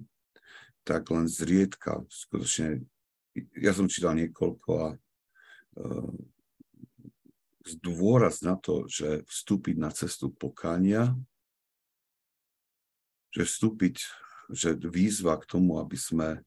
tak 0.84 1.08
len 1.10 1.24
zriedka, 1.26 2.04
skutočne, 2.12 2.84
ja 3.56 3.72
som 3.72 3.88
čítal 3.88 4.14
niekoľko 4.14 4.70
a 4.84 4.88
uh, 4.94 6.14
zdôraz 7.64 8.44
na 8.44 8.60
to, 8.60 8.84
že 8.86 9.24
vstúpiť 9.24 9.76
na 9.80 9.88
cestu 9.88 10.28
pokánia, 10.28 11.16
že 13.32 13.48
vstúpiť, 13.48 14.04
že 14.52 14.76
výzva 14.76 15.40
k 15.40 15.48
tomu, 15.48 15.80
aby 15.80 15.96
sme 15.96 16.44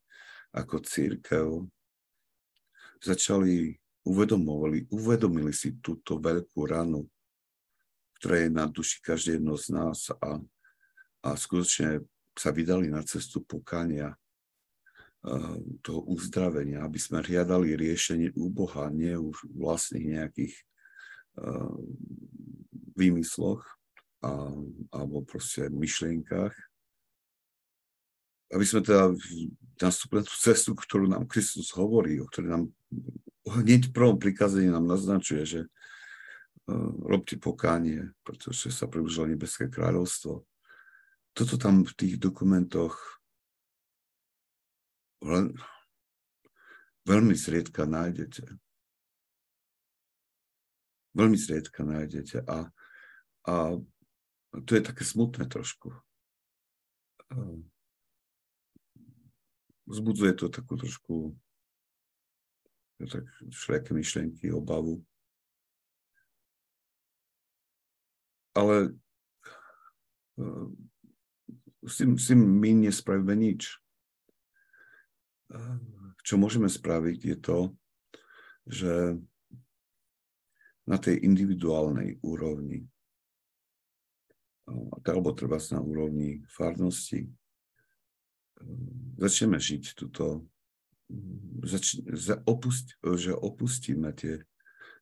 ako 0.54 0.86
církev 0.86 1.66
začali 3.02 3.76
uvedomovali, 4.06 4.88
uvedomili 4.94 5.52
si 5.52 5.76
túto 5.84 6.22
veľkú 6.22 6.62
ranu, 6.64 7.10
ktorá 8.18 8.44
je 8.44 8.50
na 8.50 8.66
duši 8.66 8.98
každé 9.06 9.38
jedno 9.38 9.56
z 9.56 9.78
nás 9.78 10.10
a, 10.10 10.42
a 11.22 11.30
skutočne 11.38 12.02
sa 12.38 12.50
vydali 12.54 12.90
na 12.90 13.02
cestu 13.02 13.42
pokania, 13.42 14.14
toho 15.84 16.02
uzdravenia, 16.08 16.86
aby 16.86 17.00
sme 17.02 17.26
hľadali 17.26 17.76
riešenie 17.76 18.38
u 18.38 18.48
Boha, 18.48 18.88
nie 18.94 19.12
už 19.18 19.50
vlastných 19.52 20.08
nejakých 20.16 20.56
výmysloch 22.96 23.62
a, 24.24 24.32
alebo 24.94 25.28
proste 25.28 25.68
myšlienkach. 25.74 26.54
Aby 28.48 28.64
sme 28.64 28.80
teda 28.80 29.12
nastúpili 29.84 30.24
na 30.24 30.28
tú 30.32 30.36
cestu, 30.40 30.72
ktorú 30.72 31.12
nám 31.12 31.28
Kristus 31.28 31.76
hovorí, 31.76 32.24
o 32.24 32.30
ktorej 32.32 32.56
nám 32.56 32.64
hneď 33.44 33.92
v 33.92 33.96
prvom 33.96 34.16
prikazení 34.16 34.72
nám 34.72 34.88
naznačuje, 34.88 35.44
že 35.44 35.60
uh, 35.68 35.77
robte 37.08 37.40
pokánie, 37.40 38.12
pretože 38.28 38.76
sa 38.76 38.92
približilo 38.92 39.32
nebeské 39.32 39.72
kráľovstvo. 39.72 40.44
Toto 41.32 41.56
tam 41.56 41.88
v 41.88 41.94
tých 41.96 42.16
dokumentoch 42.20 43.00
len, 45.24 45.56
veľmi 47.08 47.34
zriedka 47.34 47.88
nájdete. 47.88 48.46
Veľmi 51.18 51.38
zriedka 51.40 51.82
nájdete 51.82 52.46
a, 52.46 52.70
a 53.50 53.56
to 54.62 54.72
je 54.76 54.82
také 54.86 55.02
smutné 55.02 55.50
trošku. 55.50 55.90
Zbudzuje 59.88 60.34
to 60.38 60.52
takú 60.52 60.78
trošku 60.78 61.34
tak 62.98 63.26
všelijaké 63.54 63.94
myšlenky, 63.94 64.46
obavu. 64.52 65.06
Ale 68.58 68.98
s 71.86 71.94
tým, 72.02 72.18
s 72.18 72.34
tým 72.34 72.42
my 72.42 72.90
nespravíme 72.90 73.38
nič. 73.38 73.78
Uh, 75.54 75.78
čo 76.26 76.36
môžeme 76.36 76.68
spraviť 76.68 77.20
je 77.22 77.38
to, 77.38 77.60
že 78.68 78.94
na 80.84 80.98
tej 81.00 81.24
individuálnej 81.24 82.20
úrovni, 82.26 82.84
uh, 84.68 84.90
alebo 85.06 85.38
treba 85.38 85.62
na 85.72 85.80
úrovni 85.80 86.42
farnosti, 86.50 87.30
začneme 89.22 89.62
žiť 89.62 89.84
túto 89.94 90.50
zač- 91.64 92.02
za 92.04 92.42
opust- 92.44 92.98
že 93.00 93.32
opustíme 93.38 94.12
tie 94.18 94.44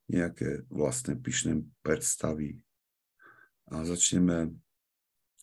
nejaké 0.05 0.67
vlastné 0.69 1.17
pyšné 1.17 1.65
predstavy 1.81 2.61
a 3.71 3.81
začneme 3.81 4.53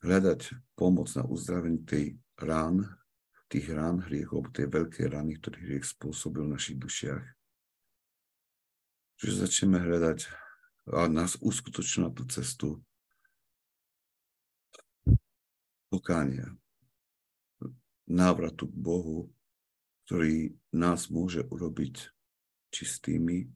hľadať 0.03 0.55
pomoc 0.79 1.11
na 1.14 1.27
uzdravenie 1.27 1.83
tej 1.83 2.18
rán, 2.39 2.87
tých 3.51 3.70
rán 3.70 4.03
hriechov, 4.07 4.55
tej 4.55 4.70
veľkej 4.70 5.07
rany, 5.11 5.39
ktorý 5.39 5.59
hriech 5.62 5.87
spôsobil 5.87 6.47
v 6.47 6.55
našich 6.55 6.79
dušiach. 6.79 7.23
Čiže 9.18 9.47
začneme 9.47 9.79
hľadať 9.79 10.27
a 10.91 11.07
nás 11.07 11.39
uskutočnú 11.39 12.07
na 12.07 12.11
tú 12.11 12.27
cestu 12.27 12.83
pokánia, 15.87 16.51
návratu 18.09 18.66
k 18.66 18.75
Bohu, 18.75 19.31
ktorý 20.07 20.57
nás 20.75 21.07
môže 21.12 21.47
urobiť 21.47 22.11
čistými 22.75 23.47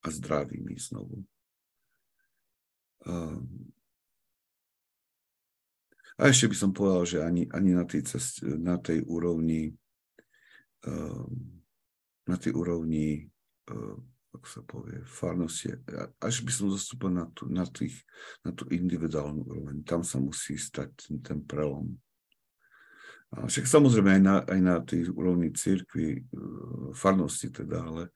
a 0.00 0.08
zdravými 0.08 0.78
znovu. 0.78 1.26
A 6.18 6.34
ešte 6.34 6.50
by 6.50 6.56
som 6.58 6.70
povedal, 6.74 7.04
že 7.06 7.18
ani, 7.22 7.46
ani 7.54 7.70
na, 7.78 7.86
tej 7.86 8.02
cest, 8.06 8.42
na 8.42 8.78
tej 8.78 9.06
úrovni 9.06 9.74
na 12.28 12.36
tej 12.38 12.54
úrovni 12.54 13.26
ako 14.28 14.46
sa 14.46 14.60
povie, 14.62 15.00
farnosti, 15.08 15.72
až 16.20 16.44
by 16.44 16.52
som 16.52 16.68
zastúpil 16.68 17.10
na, 17.10 17.26
tú, 17.32 17.48
na, 17.48 17.64
tých, 17.64 17.96
na 18.44 18.52
tú 18.52 18.68
individuálnu 18.68 19.42
úroveň. 19.42 19.82
Tam 19.82 20.04
sa 20.04 20.20
musí 20.20 20.54
stať 20.60 20.94
ten, 20.94 21.16
ten 21.24 21.38
prelom. 21.42 21.96
A 23.34 23.48
však 23.48 23.64
samozrejme 23.64 24.20
aj 24.20 24.22
na, 24.22 24.36
aj 24.44 24.60
na 24.60 24.76
tej 24.84 25.08
úrovni 25.12 25.52
církvy, 25.52 26.06
e, 26.12 26.20
farnosti 26.92 27.48
teda, 27.48 27.82
ale 27.82 28.02
e, 28.08 28.12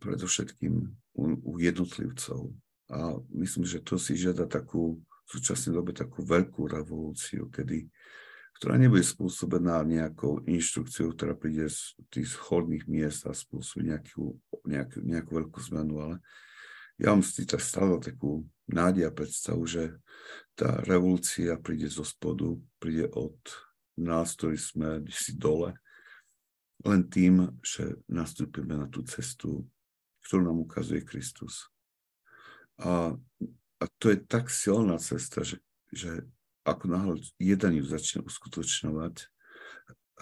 predovšetkým 0.00 0.74
u, 1.16 1.24
u 1.42 1.52
jednotlivcov. 1.56 2.52
A 2.92 3.16
myslím, 3.32 3.64
že 3.64 3.84
to 3.84 3.96
si 3.96 4.16
žiada 4.16 4.44
takú, 4.44 5.00
súčasnej 5.38 5.72
dobe 5.72 5.96
takú 5.96 6.20
veľkú 6.20 6.68
revolúciu, 6.68 7.48
kedy, 7.48 7.88
ktorá 8.60 8.76
nebude 8.76 9.02
spôsobená 9.02 9.80
nejakou 9.82 10.44
inštrukciou, 10.44 11.16
ktorá 11.16 11.32
príde 11.32 11.72
z 11.72 11.96
tých 12.12 12.28
schodných 12.36 12.84
miest 12.86 13.24
a 13.24 13.32
spôsobí 13.32 13.88
nejakú, 13.88 14.36
nejakú, 14.68 14.98
nejakú 15.02 15.30
veľkú 15.32 15.58
zmenu, 15.72 15.94
ale 15.98 16.16
ja 17.00 17.10
mám 17.10 17.24
si 17.24 17.48
tak 17.48 17.64
stále 17.64 17.98
takú 17.98 18.44
nádej 18.68 19.08
a 19.08 19.16
predstavu, 19.16 19.64
že 19.64 19.96
tá 20.54 20.84
revolúcia 20.84 21.56
príde 21.58 21.88
zo 21.88 22.04
spodu, 22.04 22.54
príde 22.78 23.08
od 23.16 23.34
nás, 23.98 24.36
ktorí 24.36 24.56
sme 24.60 24.88
si 25.10 25.34
dole, 25.34 25.74
len 26.82 27.06
tým, 27.06 27.58
že 27.62 27.98
nastúpime 28.10 28.74
na 28.74 28.86
tú 28.90 29.06
cestu, 29.06 29.66
ktorú 30.26 30.42
nám 30.50 30.58
ukazuje 30.62 31.02
Kristus. 31.06 31.70
A, 32.82 33.14
a 33.82 33.90
to 33.98 34.14
je 34.14 34.22
tak 34.22 34.46
silná 34.46 35.02
cesta, 35.02 35.42
že, 35.42 35.58
že 35.90 36.22
ako 36.62 36.84
náhle 36.86 37.14
jeden 37.42 37.82
ju 37.82 37.84
začne 37.84 38.22
uskutočňovať, 38.22 39.26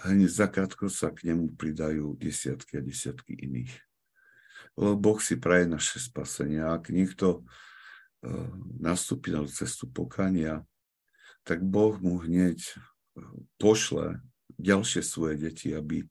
hneď 0.09 0.31
zakrátko 0.33 0.89
sa 0.89 1.13
k 1.13 1.29
nemu 1.29 1.53
pridajú 1.61 2.17
desiatky 2.17 2.81
a 2.81 2.83
desiatky 2.83 3.37
iných. 3.37 3.77
Lebo 4.81 4.97
Boh 4.97 5.21
si 5.21 5.37
praje 5.37 5.69
naše 5.69 6.01
spasenie. 6.01 6.65
Ak 6.65 6.89
niekto 6.89 7.45
Eh, 8.21 8.51
nastúpi 8.77 9.33
na 9.33 9.41
cestu 9.49 9.89
pokania, 9.89 10.61
tak 11.41 11.65
Boh 11.65 11.97
mu 12.05 12.21
hneď 12.21 12.61
eh, 12.61 12.77
pošle 13.57 14.21
ďalšie 14.61 15.01
svoje 15.01 15.41
deti, 15.41 15.73
aby 15.73 16.05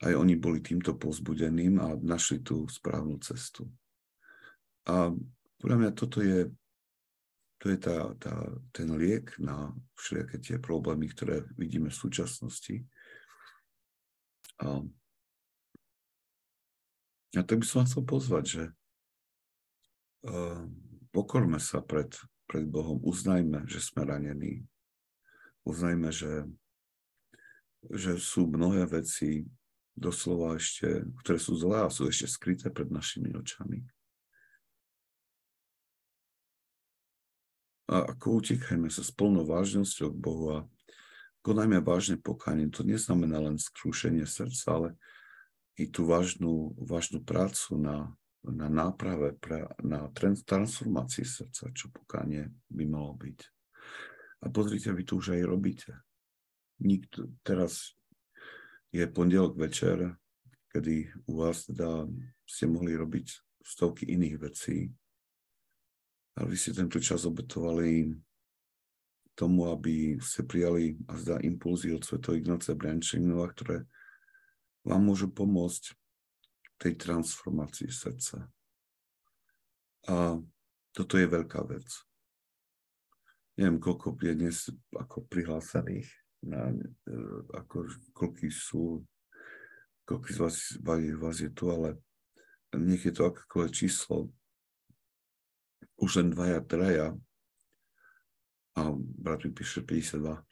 aj 0.00 0.16
oni 0.16 0.40
boli 0.40 0.64
týmto 0.64 0.96
pozbudeným 0.96 1.76
a 1.76 1.92
našli 2.00 2.40
tú 2.40 2.64
správnu 2.72 3.20
cestu. 3.20 3.68
A 4.88 5.12
podľa 5.60 5.76
mňa 5.76 5.90
toto 5.92 6.24
je, 6.24 6.48
to 7.62 7.70
je 7.70 7.78
tá, 7.78 8.10
tá, 8.18 8.34
ten 8.74 8.90
liek 8.98 9.38
na 9.38 9.70
všelijaké 9.94 10.36
tie 10.42 10.56
problémy, 10.58 11.06
ktoré 11.06 11.46
vidíme 11.54 11.94
v 11.94 12.00
súčasnosti. 12.02 12.82
A, 14.58 14.82
a 17.38 17.40
tak 17.46 17.62
by 17.62 17.64
som 17.64 17.86
vás 17.86 17.94
chcel 17.94 18.02
pozvať, 18.02 18.44
že 18.50 18.64
uh, 20.26 20.66
pokorme 21.14 21.62
sa 21.62 21.78
pred, 21.78 22.10
pred 22.50 22.66
Bohom, 22.66 22.98
uznajme, 22.98 23.62
že 23.70 23.78
sme 23.78 24.10
ranení. 24.10 24.66
Uznajme, 25.62 26.10
že, 26.10 26.50
že 27.94 28.18
sú 28.18 28.50
mnohé 28.50 28.90
veci 28.90 29.46
doslova 29.94 30.58
ešte, 30.58 31.06
ktoré 31.22 31.38
sú 31.38 31.54
zlé 31.54 31.86
a 31.86 31.94
sú 31.94 32.10
ešte 32.10 32.26
skryté 32.26 32.74
pred 32.74 32.90
našimi 32.90 33.30
očami. 33.38 33.86
A 37.92 38.08
ako 38.08 38.40
utekajme 38.40 38.88
sa 38.88 39.04
s 39.04 39.12
plnou 39.12 39.44
vážnosťou 39.44 40.08
k 40.16 40.22
Bohu 40.22 40.46
a 40.48 40.58
konajme 41.44 41.84
vážne 41.84 42.16
pokánie. 42.16 42.72
To 42.72 42.88
neznamená 42.88 43.36
len 43.36 43.60
skrúšenie 43.60 44.24
srdca, 44.24 44.64
ale 44.72 44.88
i 45.76 45.92
tú 45.92 46.08
vážnu, 46.08 46.72
vážnu 46.80 47.20
prácu 47.20 47.76
na, 47.76 48.16
na 48.40 48.72
náprave, 48.72 49.36
pre, 49.36 49.68
na 49.84 50.08
transformácii 50.16 51.26
srdca, 51.28 51.68
čo 51.76 51.92
pokánie 51.92 52.48
by 52.72 52.84
malo 52.88 53.12
byť. 53.12 53.38
A 54.42 54.48
pozrite, 54.48 54.88
vy 54.96 55.04
to 55.04 55.20
už 55.20 55.36
aj 55.36 55.42
robíte. 55.44 55.92
Nikto, 56.80 57.28
teraz 57.44 57.92
je 58.88 59.04
pondelok 59.04 59.60
večer, 59.60 60.16
kedy 60.72 61.12
u 61.28 61.44
vás 61.44 61.68
teda 61.68 62.08
ste 62.48 62.64
mohli 62.72 62.96
robiť 62.96 63.26
stovky 63.60 64.08
iných 64.08 64.36
vecí, 64.40 64.90
ale 66.36 66.46
vy 66.48 66.56
ste 66.56 66.72
tento 66.72 66.96
čas 66.96 67.28
obetovali 67.28 68.08
tomu, 69.36 69.68
aby 69.72 70.20
ste 70.20 70.44
prijali 70.44 70.96
a 71.08 71.16
zdá 71.16 71.40
impulzy 71.40 71.92
od 71.92 72.04
Sv. 72.04 72.20
Ignácia 72.36 72.76
Briančinova, 72.76 73.48
ktoré 73.52 73.84
vám 74.84 75.02
môžu 75.04 75.32
pomôcť 75.32 75.96
tej 76.76 76.98
transformácii 76.98 77.88
srdca. 77.88 78.50
A 80.10 80.36
toto 80.90 81.14
je 81.14 81.26
veľká 81.30 81.62
vec. 81.70 81.86
Neviem, 83.54 83.78
koľko 83.78 84.18
je 84.18 84.34
dnes 84.34 84.56
ako 84.90 85.28
prihlásených, 85.30 86.08
na, 86.42 86.74
e, 87.06 87.14
ako, 87.54 87.86
koľko 88.10 88.50
sú, 88.50 89.04
koľko 90.02 90.26
z 90.26 90.38
vás, 90.42 90.56
vás 91.20 91.36
je 91.38 91.50
tu, 91.54 91.70
ale 91.70 92.00
nech 92.74 93.04
je 93.06 93.14
to 93.14 93.30
akékoľvek 93.30 93.72
číslo, 93.72 94.32
už 95.98 96.10
len 96.22 96.28
dvaja, 96.30 96.60
traja, 96.64 97.08
a 98.72 98.80
brat 98.96 99.44
mi 99.44 99.52
píše 99.52 99.84
52, 99.84 100.44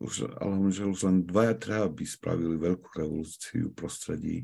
už, 0.00 0.32
ale 0.40 0.54
že 0.72 0.88
už 0.88 1.00
len 1.06 1.22
dvaja 1.22 1.54
traja 1.54 1.86
by 1.86 2.04
spravili 2.08 2.56
veľkú 2.56 2.88
revolúciu 2.96 3.70
v 3.70 3.76
prostredí, 3.76 4.36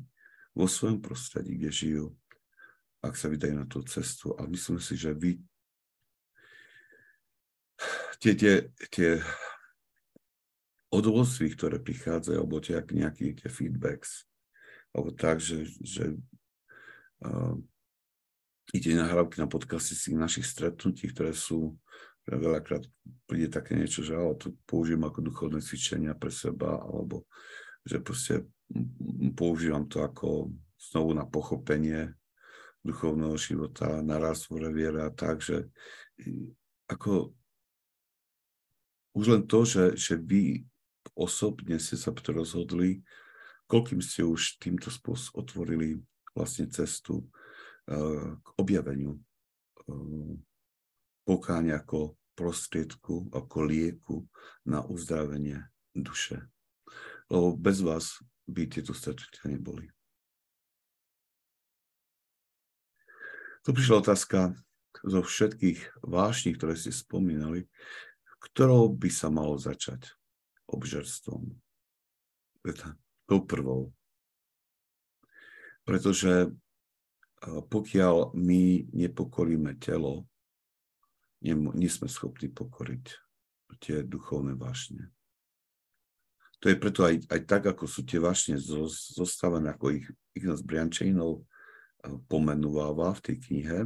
vo 0.53 0.69
svojom 0.69 1.01
prostredí, 1.01 1.57
kde 1.57 1.71
žijú, 1.73 2.07
ak 3.03 3.17
sa 3.17 3.33
vydajú 3.33 3.55
na 3.57 3.67
tú 3.67 3.81
cestu. 3.83 4.37
A 4.37 4.45
myslím 4.47 4.79
si, 4.79 4.95
že 4.95 5.17
vy 5.17 5.41
tie, 8.21 8.33
tie, 8.37 8.55
tie 8.93 9.11
odvolství, 10.93 11.57
ktoré 11.57 11.81
prichádzajú, 11.81 12.37
alebo 12.37 12.61
tie 12.63 12.81
nejaké 12.93 13.35
tie 13.37 13.51
feedbacks, 13.51 14.29
alebo 14.93 15.13
tak, 15.13 15.41
že, 15.41 15.67
že 15.83 16.17
uh, 17.25 17.57
ide 18.75 18.99
nahrávky 18.99 19.39
na 19.39 19.47
podcasty 19.47 19.95
z 19.95 20.17
našich 20.17 20.47
stretnutí, 20.47 21.11
ktoré 21.11 21.31
sú 21.31 21.79
veľakrát 22.27 22.83
príde 23.31 23.47
také 23.47 23.79
niečo, 23.79 24.03
že 24.03 24.19
ale 24.19 24.35
to 24.35 24.51
použijem 24.67 25.07
ako 25.07 25.23
duchovné 25.23 25.63
cvičenia 25.63 26.19
pre 26.19 26.35
seba, 26.35 26.83
alebo 26.83 27.31
že 27.87 28.03
proste 28.03 28.35
používam 29.39 29.87
to 29.87 30.03
ako 30.03 30.51
znovu 30.75 31.15
na 31.15 31.23
pochopenie 31.23 32.11
duchovného 32.83 33.39
života, 33.39 34.03
na 34.03 34.19
rozvore 34.19 34.75
viera, 34.75 35.11
že 35.39 35.71
ako 36.91 37.35
už 39.15 39.25
len 39.33 39.43
to, 39.47 39.63
že, 39.63 39.85
že 39.95 40.15
vy 40.19 40.67
osobne 41.15 41.79
ste 41.79 41.95
sa 41.95 42.11
rozhodli, 42.11 43.07
koľkým 43.71 44.03
ste 44.03 44.27
už 44.27 44.59
týmto 44.59 44.91
spôsobom 44.91 45.47
otvorili 45.47 45.99
vlastne 46.35 46.69
cestu 46.69 47.27
k 47.87 48.47
objaveniu 48.59 49.15
uh, 49.15 50.35
pokáň 51.23 51.79
ako 51.79 52.19
prostriedku, 52.37 53.31
ako 53.33 53.59
lieku 53.65 54.17
na 54.67 54.83
uzdravenie 54.85 55.65
duše. 55.95 56.45
Lebo 57.31 57.57
bez 57.57 57.81
vás 57.81 58.21
by 58.47 58.67
tieto 58.71 58.95
stretnutia 58.95 59.51
neboli. 59.51 59.91
Tu 63.67 63.75
prišla 63.75 64.07
otázka 64.07 64.55
zo 65.03 65.21
všetkých 65.27 66.07
vášní, 66.07 66.55
ktoré 66.55 66.79
ste 66.79 66.95
spomínali, 66.95 67.67
ktorou 68.39 68.95
by 68.95 69.11
sa 69.11 69.27
malo 69.27 69.59
začať 69.59 70.15
obžerstvom. 70.71 71.51
Tou 73.27 73.41
prvou. 73.43 73.91
Pretože 75.83 76.55
pokiaľ 77.47 78.35
my 78.35 78.91
nepokoríme 78.91 79.79
telo, 79.79 80.27
nie 81.47 81.91
sme 81.91 82.11
schopní 82.11 82.51
pokoriť 82.51 83.05
tie 83.79 84.03
duchovné 84.03 84.57
vášne. 84.57 85.11
To 86.65 86.73
je 86.73 86.77
preto 86.81 87.05
aj, 87.05 87.29
aj 87.29 87.41
tak, 87.45 87.63
ako 87.69 87.85
sú 87.85 88.03
tie 88.03 88.17
vášne 88.17 88.57
zostávané, 89.13 89.77
ako 89.77 90.01
ich 90.01 90.07
Ignác 90.33 90.65
Briančejnov 90.65 91.45
eh, 91.45 92.17
pomenúváva 92.27 93.13
v 93.21 93.23
tej 93.23 93.37
knihe. 93.49 93.79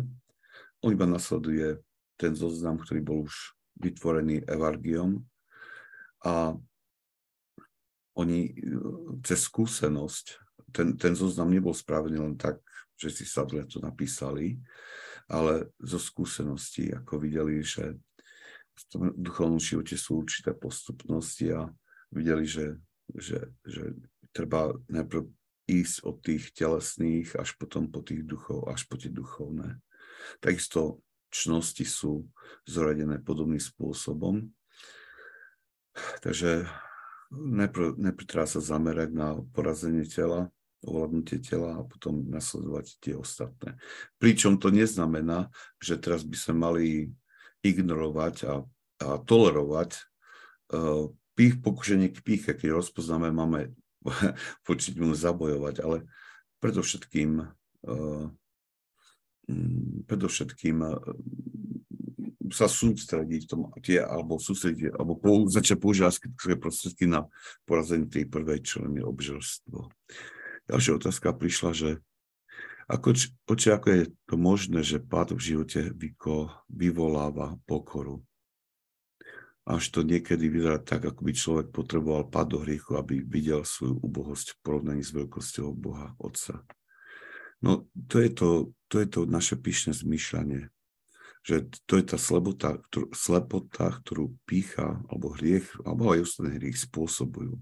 On 0.80 0.90
iba 0.94 1.04
nasleduje 1.04 1.82
ten 2.14 2.32
zoznam, 2.32 2.78
ktorý 2.78 3.00
bol 3.02 3.18
už 3.26 3.58
vytvorený 3.80 4.46
Evargiom 4.46 5.26
a 6.22 6.54
oni 8.14 8.40
eh, 8.48 8.54
cez 9.26 9.50
skúsenosť, 9.50 10.38
ten, 10.70 10.94
ten 10.94 11.18
zoznam 11.18 11.50
nebol 11.50 11.74
spravený 11.74 12.22
len 12.22 12.38
tak, 12.38 12.62
že 13.00 13.08
si 13.08 13.24
sadli 13.24 13.64
a 13.64 13.66
to 13.66 13.80
napísali, 13.80 14.60
ale 15.32 15.72
zo 15.80 15.96
skúseností, 15.96 16.92
ako 16.92 17.16
videli, 17.16 17.64
že 17.64 17.96
v 18.76 18.82
tom 18.92 19.02
duchovnom 19.16 19.60
živote 19.60 19.96
sú 19.96 20.20
určité 20.20 20.52
postupnosti 20.52 21.48
a 21.56 21.72
videli, 22.12 22.44
že, 22.44 22.76
že, 23.16 23.48
že 23.64 23.96
treba 24.36 24.76
najprv 24.92 25.24
ísť 25.70 25.96
od 26.02 26.16
tých 26.20 26.50
telesných 26.52 27.38
až 27.38 27.54
potom 27.56 27.88
po 27.88 28.02
tých 28.02 28.26
duchov, 28.26 28.66
až 28.68 28.84
po 28.90 28.98
tie 28.98 29.08
duchovné. 29.08 29.78
Takisto 30.42 31.00
čnosti 31.30 31.86
sú 31.86 32.26
zoradené 32.66 33.22
podobným 33.22 33.62
spôsobom. 33.62 34.50
Takže 36.20 36.66
najprv, 37.30 38.02
najprv 38.02 38.26
treba 38.26 38.46
sa 38.50 38.58
zamerať 38.58 39.10
na 39.14 39.38
porazenie 39.54 40.02
tela, 40.10 40.50
ovládnutie 40.80 41.38
tela 41.44 41.80
a 41.80 41.86
potom 41.86 42.24
nasledovať 42.28 42.86
tie 43.00 43.14
ostatné. 43.16 43.76
Pričom 44.16 44.56
to 44.56 44.72
neznamená, 44.72 45.52
že 45.76 46.00
teraz 46.00 46.24
by 46.24 46.36
sme 46.36 46.54
mali 46.56 46.86
ignorovať 47.60 48.36
a, 48.48 48.54
a 49.04 49.08
tolerovať 49.20 49.90
uh, 50.72 51.12
pých, 51.36 51.60
pokušenie 51.60 52.08
k 52.08 52.18
píche, 52.24 52.52
keď 52.56 52.80
rozpoznáme, 52.80 53.28
máme 53.28 53.76
počít 54.66 54.96
mu 54.96 55.12
zabojovať, 55.12 55.84
ale 55.84 56.08
predovšetkým 56.64 57.44
uh, 57.84 58.26
predovšetkým 60.06 60.76
uh, 60.80 60.96
sa 62.50 62.66
sústrediť 62.66 63.46
v 63.46 63.48
tom, 63.48 63.60
tie, 63.78 64.02
alebo 64.02 64.42
sústrediť, 64.42 64.94
alebo 64.98 65.14
pou, 65.14 65.46
začať 65.46 65.78
používať 65.78 66.14
prostriedky 66.58 67.06
na 67.06 67.30
porazenie 67.62 68.10
tej 68.10 68.26
prvej, 68.26 68.58
čo 68.66 68.82
je 68.90 69.02
obžerstvo. 69.06 69.86
Ďalšia 70.70 71.02
otázka 71.02 71.34
prišla, 71.34 71.70
že 71.74 71.90
ako, 72.86 73.18
oči, 73.50 73.74
ako 73.74 73.86
je 73.90 74.02
to 74.30 74.34
možné, 74.38 74.86
že 74.86 75.02
pád 75.02 75.34
v 75.34 75.42
živote 75.42 75.90
vyko, 75.90 76.54
vyvoláva 76.70 77.58
pokoru? 77.66 78.22
Až 79.66 79.90
to 79.90 80.06
niekedy 80.06 80.46
vyzerá 80.46 80.78
tak, 80.78 81.10
ako 81.10 81.20
by 81.26 81.32
človek 81.34 81.66
potreboval 81.74 82.30
pád 82.30 82.54
do 82.54 82.58
hriechu, 82.62 82.94
aby 82.94 83.18
videl 83.18 83.66
svoju 83.66 83.98
ubohosť 83.98 84.54
v 84.54 84.58
porovnaní 84.62 85.02
s 85.02 85.10
veľkosťou 85.10 85.74
Boha 85.74 86.14
Otca. 86.22 86.62
No 87.58 87.90
to 88.06 88.22
je 88.22 88.30
to, 88.30 88.48
to, 88.86 89.02
je 89.02 89.08
to 89.10 89.20
naše 89.26 89.58
pyšné 89.58 89.90
zmýšľanie, 89.90 90.70
že 91.42 91.66
to 91.90 91.98
je 91.98 92.04
tá 92.14 92.18
slepota, 92.18 92.78
ktorú, 92.78 93.10
slepota, 93.10 93.90
ktorú 93.90 94.38
pícha, 94.46 95.02
alebo 95.10 95.34
hriech, 95.34 95.66
alebo 95.82 96.14
aj 96.14 96.30
ostatné 96.30 96.62
hriech 96.62 96.78
spôsobujú. 96.78 97.58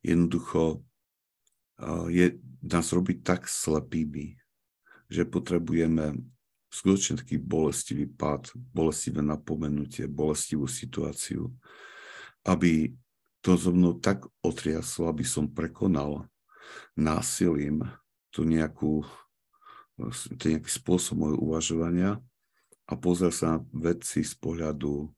Jednoducho 0.00 0.84
je, 2.08 2.36
nás 2.60 2.86
robiť 2.92 3.24
tak 3.24 3.48
slepými, 3.48 4.36
že 5.08 5.26
potrebujeme 5.26 6.20
skutočne 6.70 7.18
taký 7.18 7.36
bolestivý 7.42 8.06
pád, 8.06 8.54
bolestivé 8.70 9.24
napomenutie, 9.24 10.06
bolestivú 10.06 10.70
situáciu, 10.70 11.50
aby 12.46 12.94
to 13.42 13.56
zo 13.56 13.74
mnou 13.74 13.98
tak 13.98 14.22
otriaslo, 14.44 15.10
aby 15.10 15.24
som 15.26 15.50
prekonal 15.50 16.28
násilím 16.94 17.82
tu 18.30 18.46
nejakú, 18.46 19.02
nejaký 20.38 20.70
spôsob 20.70 21.18
môjho 21.18 21.38
uvažovania 21.42 22.10
a 22.86 22.92
pozrel 22.94 23.34
sa 23.34 23.58
na 23.58 23.58
veci 23.74 24.22
z 24.22 24.34
pohľadu 24.38 25.10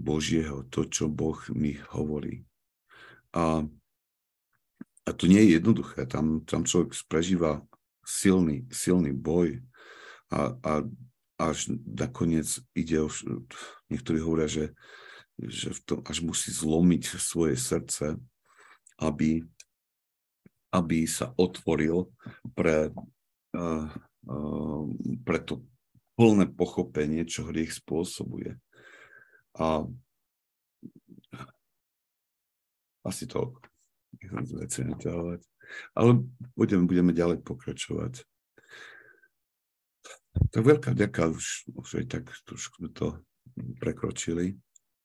Božieho, 0.00 0.64
to, 0.72 0.88
čo 0.88 1.06
Boh 1.06 1.38
mi 1.52 1.76
hovorí. 1.92 2.42
A 3.36 3.62
a 5.10 5.16
to 5.18 5.26
nie 5.26 5.42
je 5.42 5.58
jednoduché. 5.58 6.06
Tam, 6.06 6.46
tam 6.46 6.62
človek 6.62 6.94
prežíva 7.10 7.66
silný, 8.06 8.62
silný 8.70 9.10
boj 9.10 9.58
a, 10.30 10.54
a 10.62 10.72
až 11.40 11.74
nakoniec 11.82 12.46
ide, 12.78 13.02
už, 13.02 13.26
niektorí 13.90 14.22
hovoria, 14.22 14.46
že, 14.46 14.70
že 15.42 15.74
v 15.74 15.80
tom 15.82 15.98
až 16.06 16.22
musí 16.22 16.54
zlomiť 16.54 17.18
svoje 17.18 17.58
srdce, 17.58 18.14
aby, 19.02 19.42
aby 20.70 20.98
sa 21.10 21.34
otvoril 21.34 22.06
pre, 22.54 22.94
uh, 23.56 23.90
uh, 24.30 24.84
pre 25.26 25.38
to 25.42 25.66
plné 26.14 26.46
pochopenie, 26.46 27.26
čo 27.26 27.48
hriech 27.48 27.74
spôsobuje. 27.74 28.54
A 29.58 29.82
asi 33.02 33.24
toľko 33.24 33.69
veci 34.58 34.80
naťahovať. 34.86 35.40
Ale 35.94 36.10
budeme, 36.58 36.84
budeme 36.86 37.12
ďalej 37.14 37.46
pokračovať. 37.46 38.26
Tak 40.50 40.62
veľká 40.62 40.90
ďaká, 40.94 41.30
už, 41.30 41.70
už 41.74 41.88
aj 42.02 42.06
tak 42.10 42.24
trošku 42.46 42.90
to 42.90 43.22
prekročili. 43.78 44.58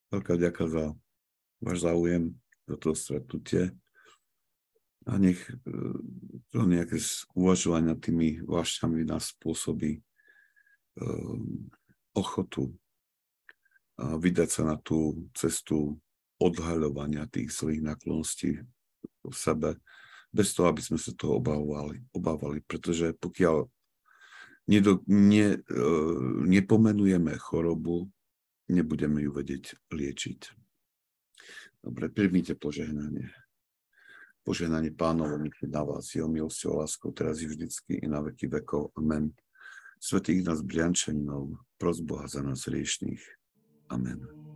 Veľká 0.09 0.37
ďaká 0.37 0.65
za 0.69 0.85
váš 1.61 1.77
záujem, 1.85 2.33
za 2.65 2.75
to 2.77 2.89
stretnutie. 2.97 3.73
A 5.05 5.21
nech 5.21 5.37
e, 5.37 5.53
to 6.49 6.65
nejaké 6.65 6.97
uvažovania 7.37 7.93
tými 7.93 8.41
vášňami 8.41 9.05
nás 9.05 9.37
spôsobí 9.37 10.01
um, 10.97 11.69
ochotu 12.17 12.73
vydať 13.95 14.49
sa 14.51 14.61
na 14.67 14.75
tú 14.75 15.29
cestu 15.31 15.95
odhaľovania 16.35 17.31
tých 17.31 17.51
zlých 17.55 17.79
nákloností 17.79 18.59
v 19.29 19.37
sebe, 19.37 19.69
bez 20.35 20.51
toho, 20.51 20.67
aby 20.67 20.83
sme 20.83 20.99
sa 20.99 21.15
toho 21.15 21.39
obávali, 21.39 22.03
obávali 22.11 22.59
pretože 22.65 23.15
pokiaľ 23.15 23.71
nedo, 24.67 24.99
ne, 25.07 25.55
e, 25.55 25.77
nepomenujeme 26.43 27.37
chorobu, 27.39 28.09
nebudeme 28.67 29.23
ju 29.23 29.31
vedieť 29.31 29.79
liečiť. 29.93 30.39
Dobre, 31.85 32.09
príjmite 32.09 32.57
požehnanie. 32.57 33.29
Požehnanie 34.45 34.93
pánovo 34.93 35.37
nech 35.41 35.57
na 35.65 35.85
vás, 35.85 36.13
jeho 36.13 36.29
milosťou 36.29 36.81
láskou, 36.81 37.13
teraz 37.13 37.41
i 37.41 37.49
vždycky, 37.49 38.01
i 38.01 38.07
na 38.09 38.21
veky 38.21 38.49
vekov. 38.49 38.93
Amen. 38.97 39.33
Svetý 40.01 40.41
nás 40.41 40.61
Briančaninov, 40.61 41.61
pros 41.81 42.01
Boha 42.01 42.29
za 42.29 42.45
nás 42.45 42.69
riešných. 42.69 43.21
Amen. 43.89 44.54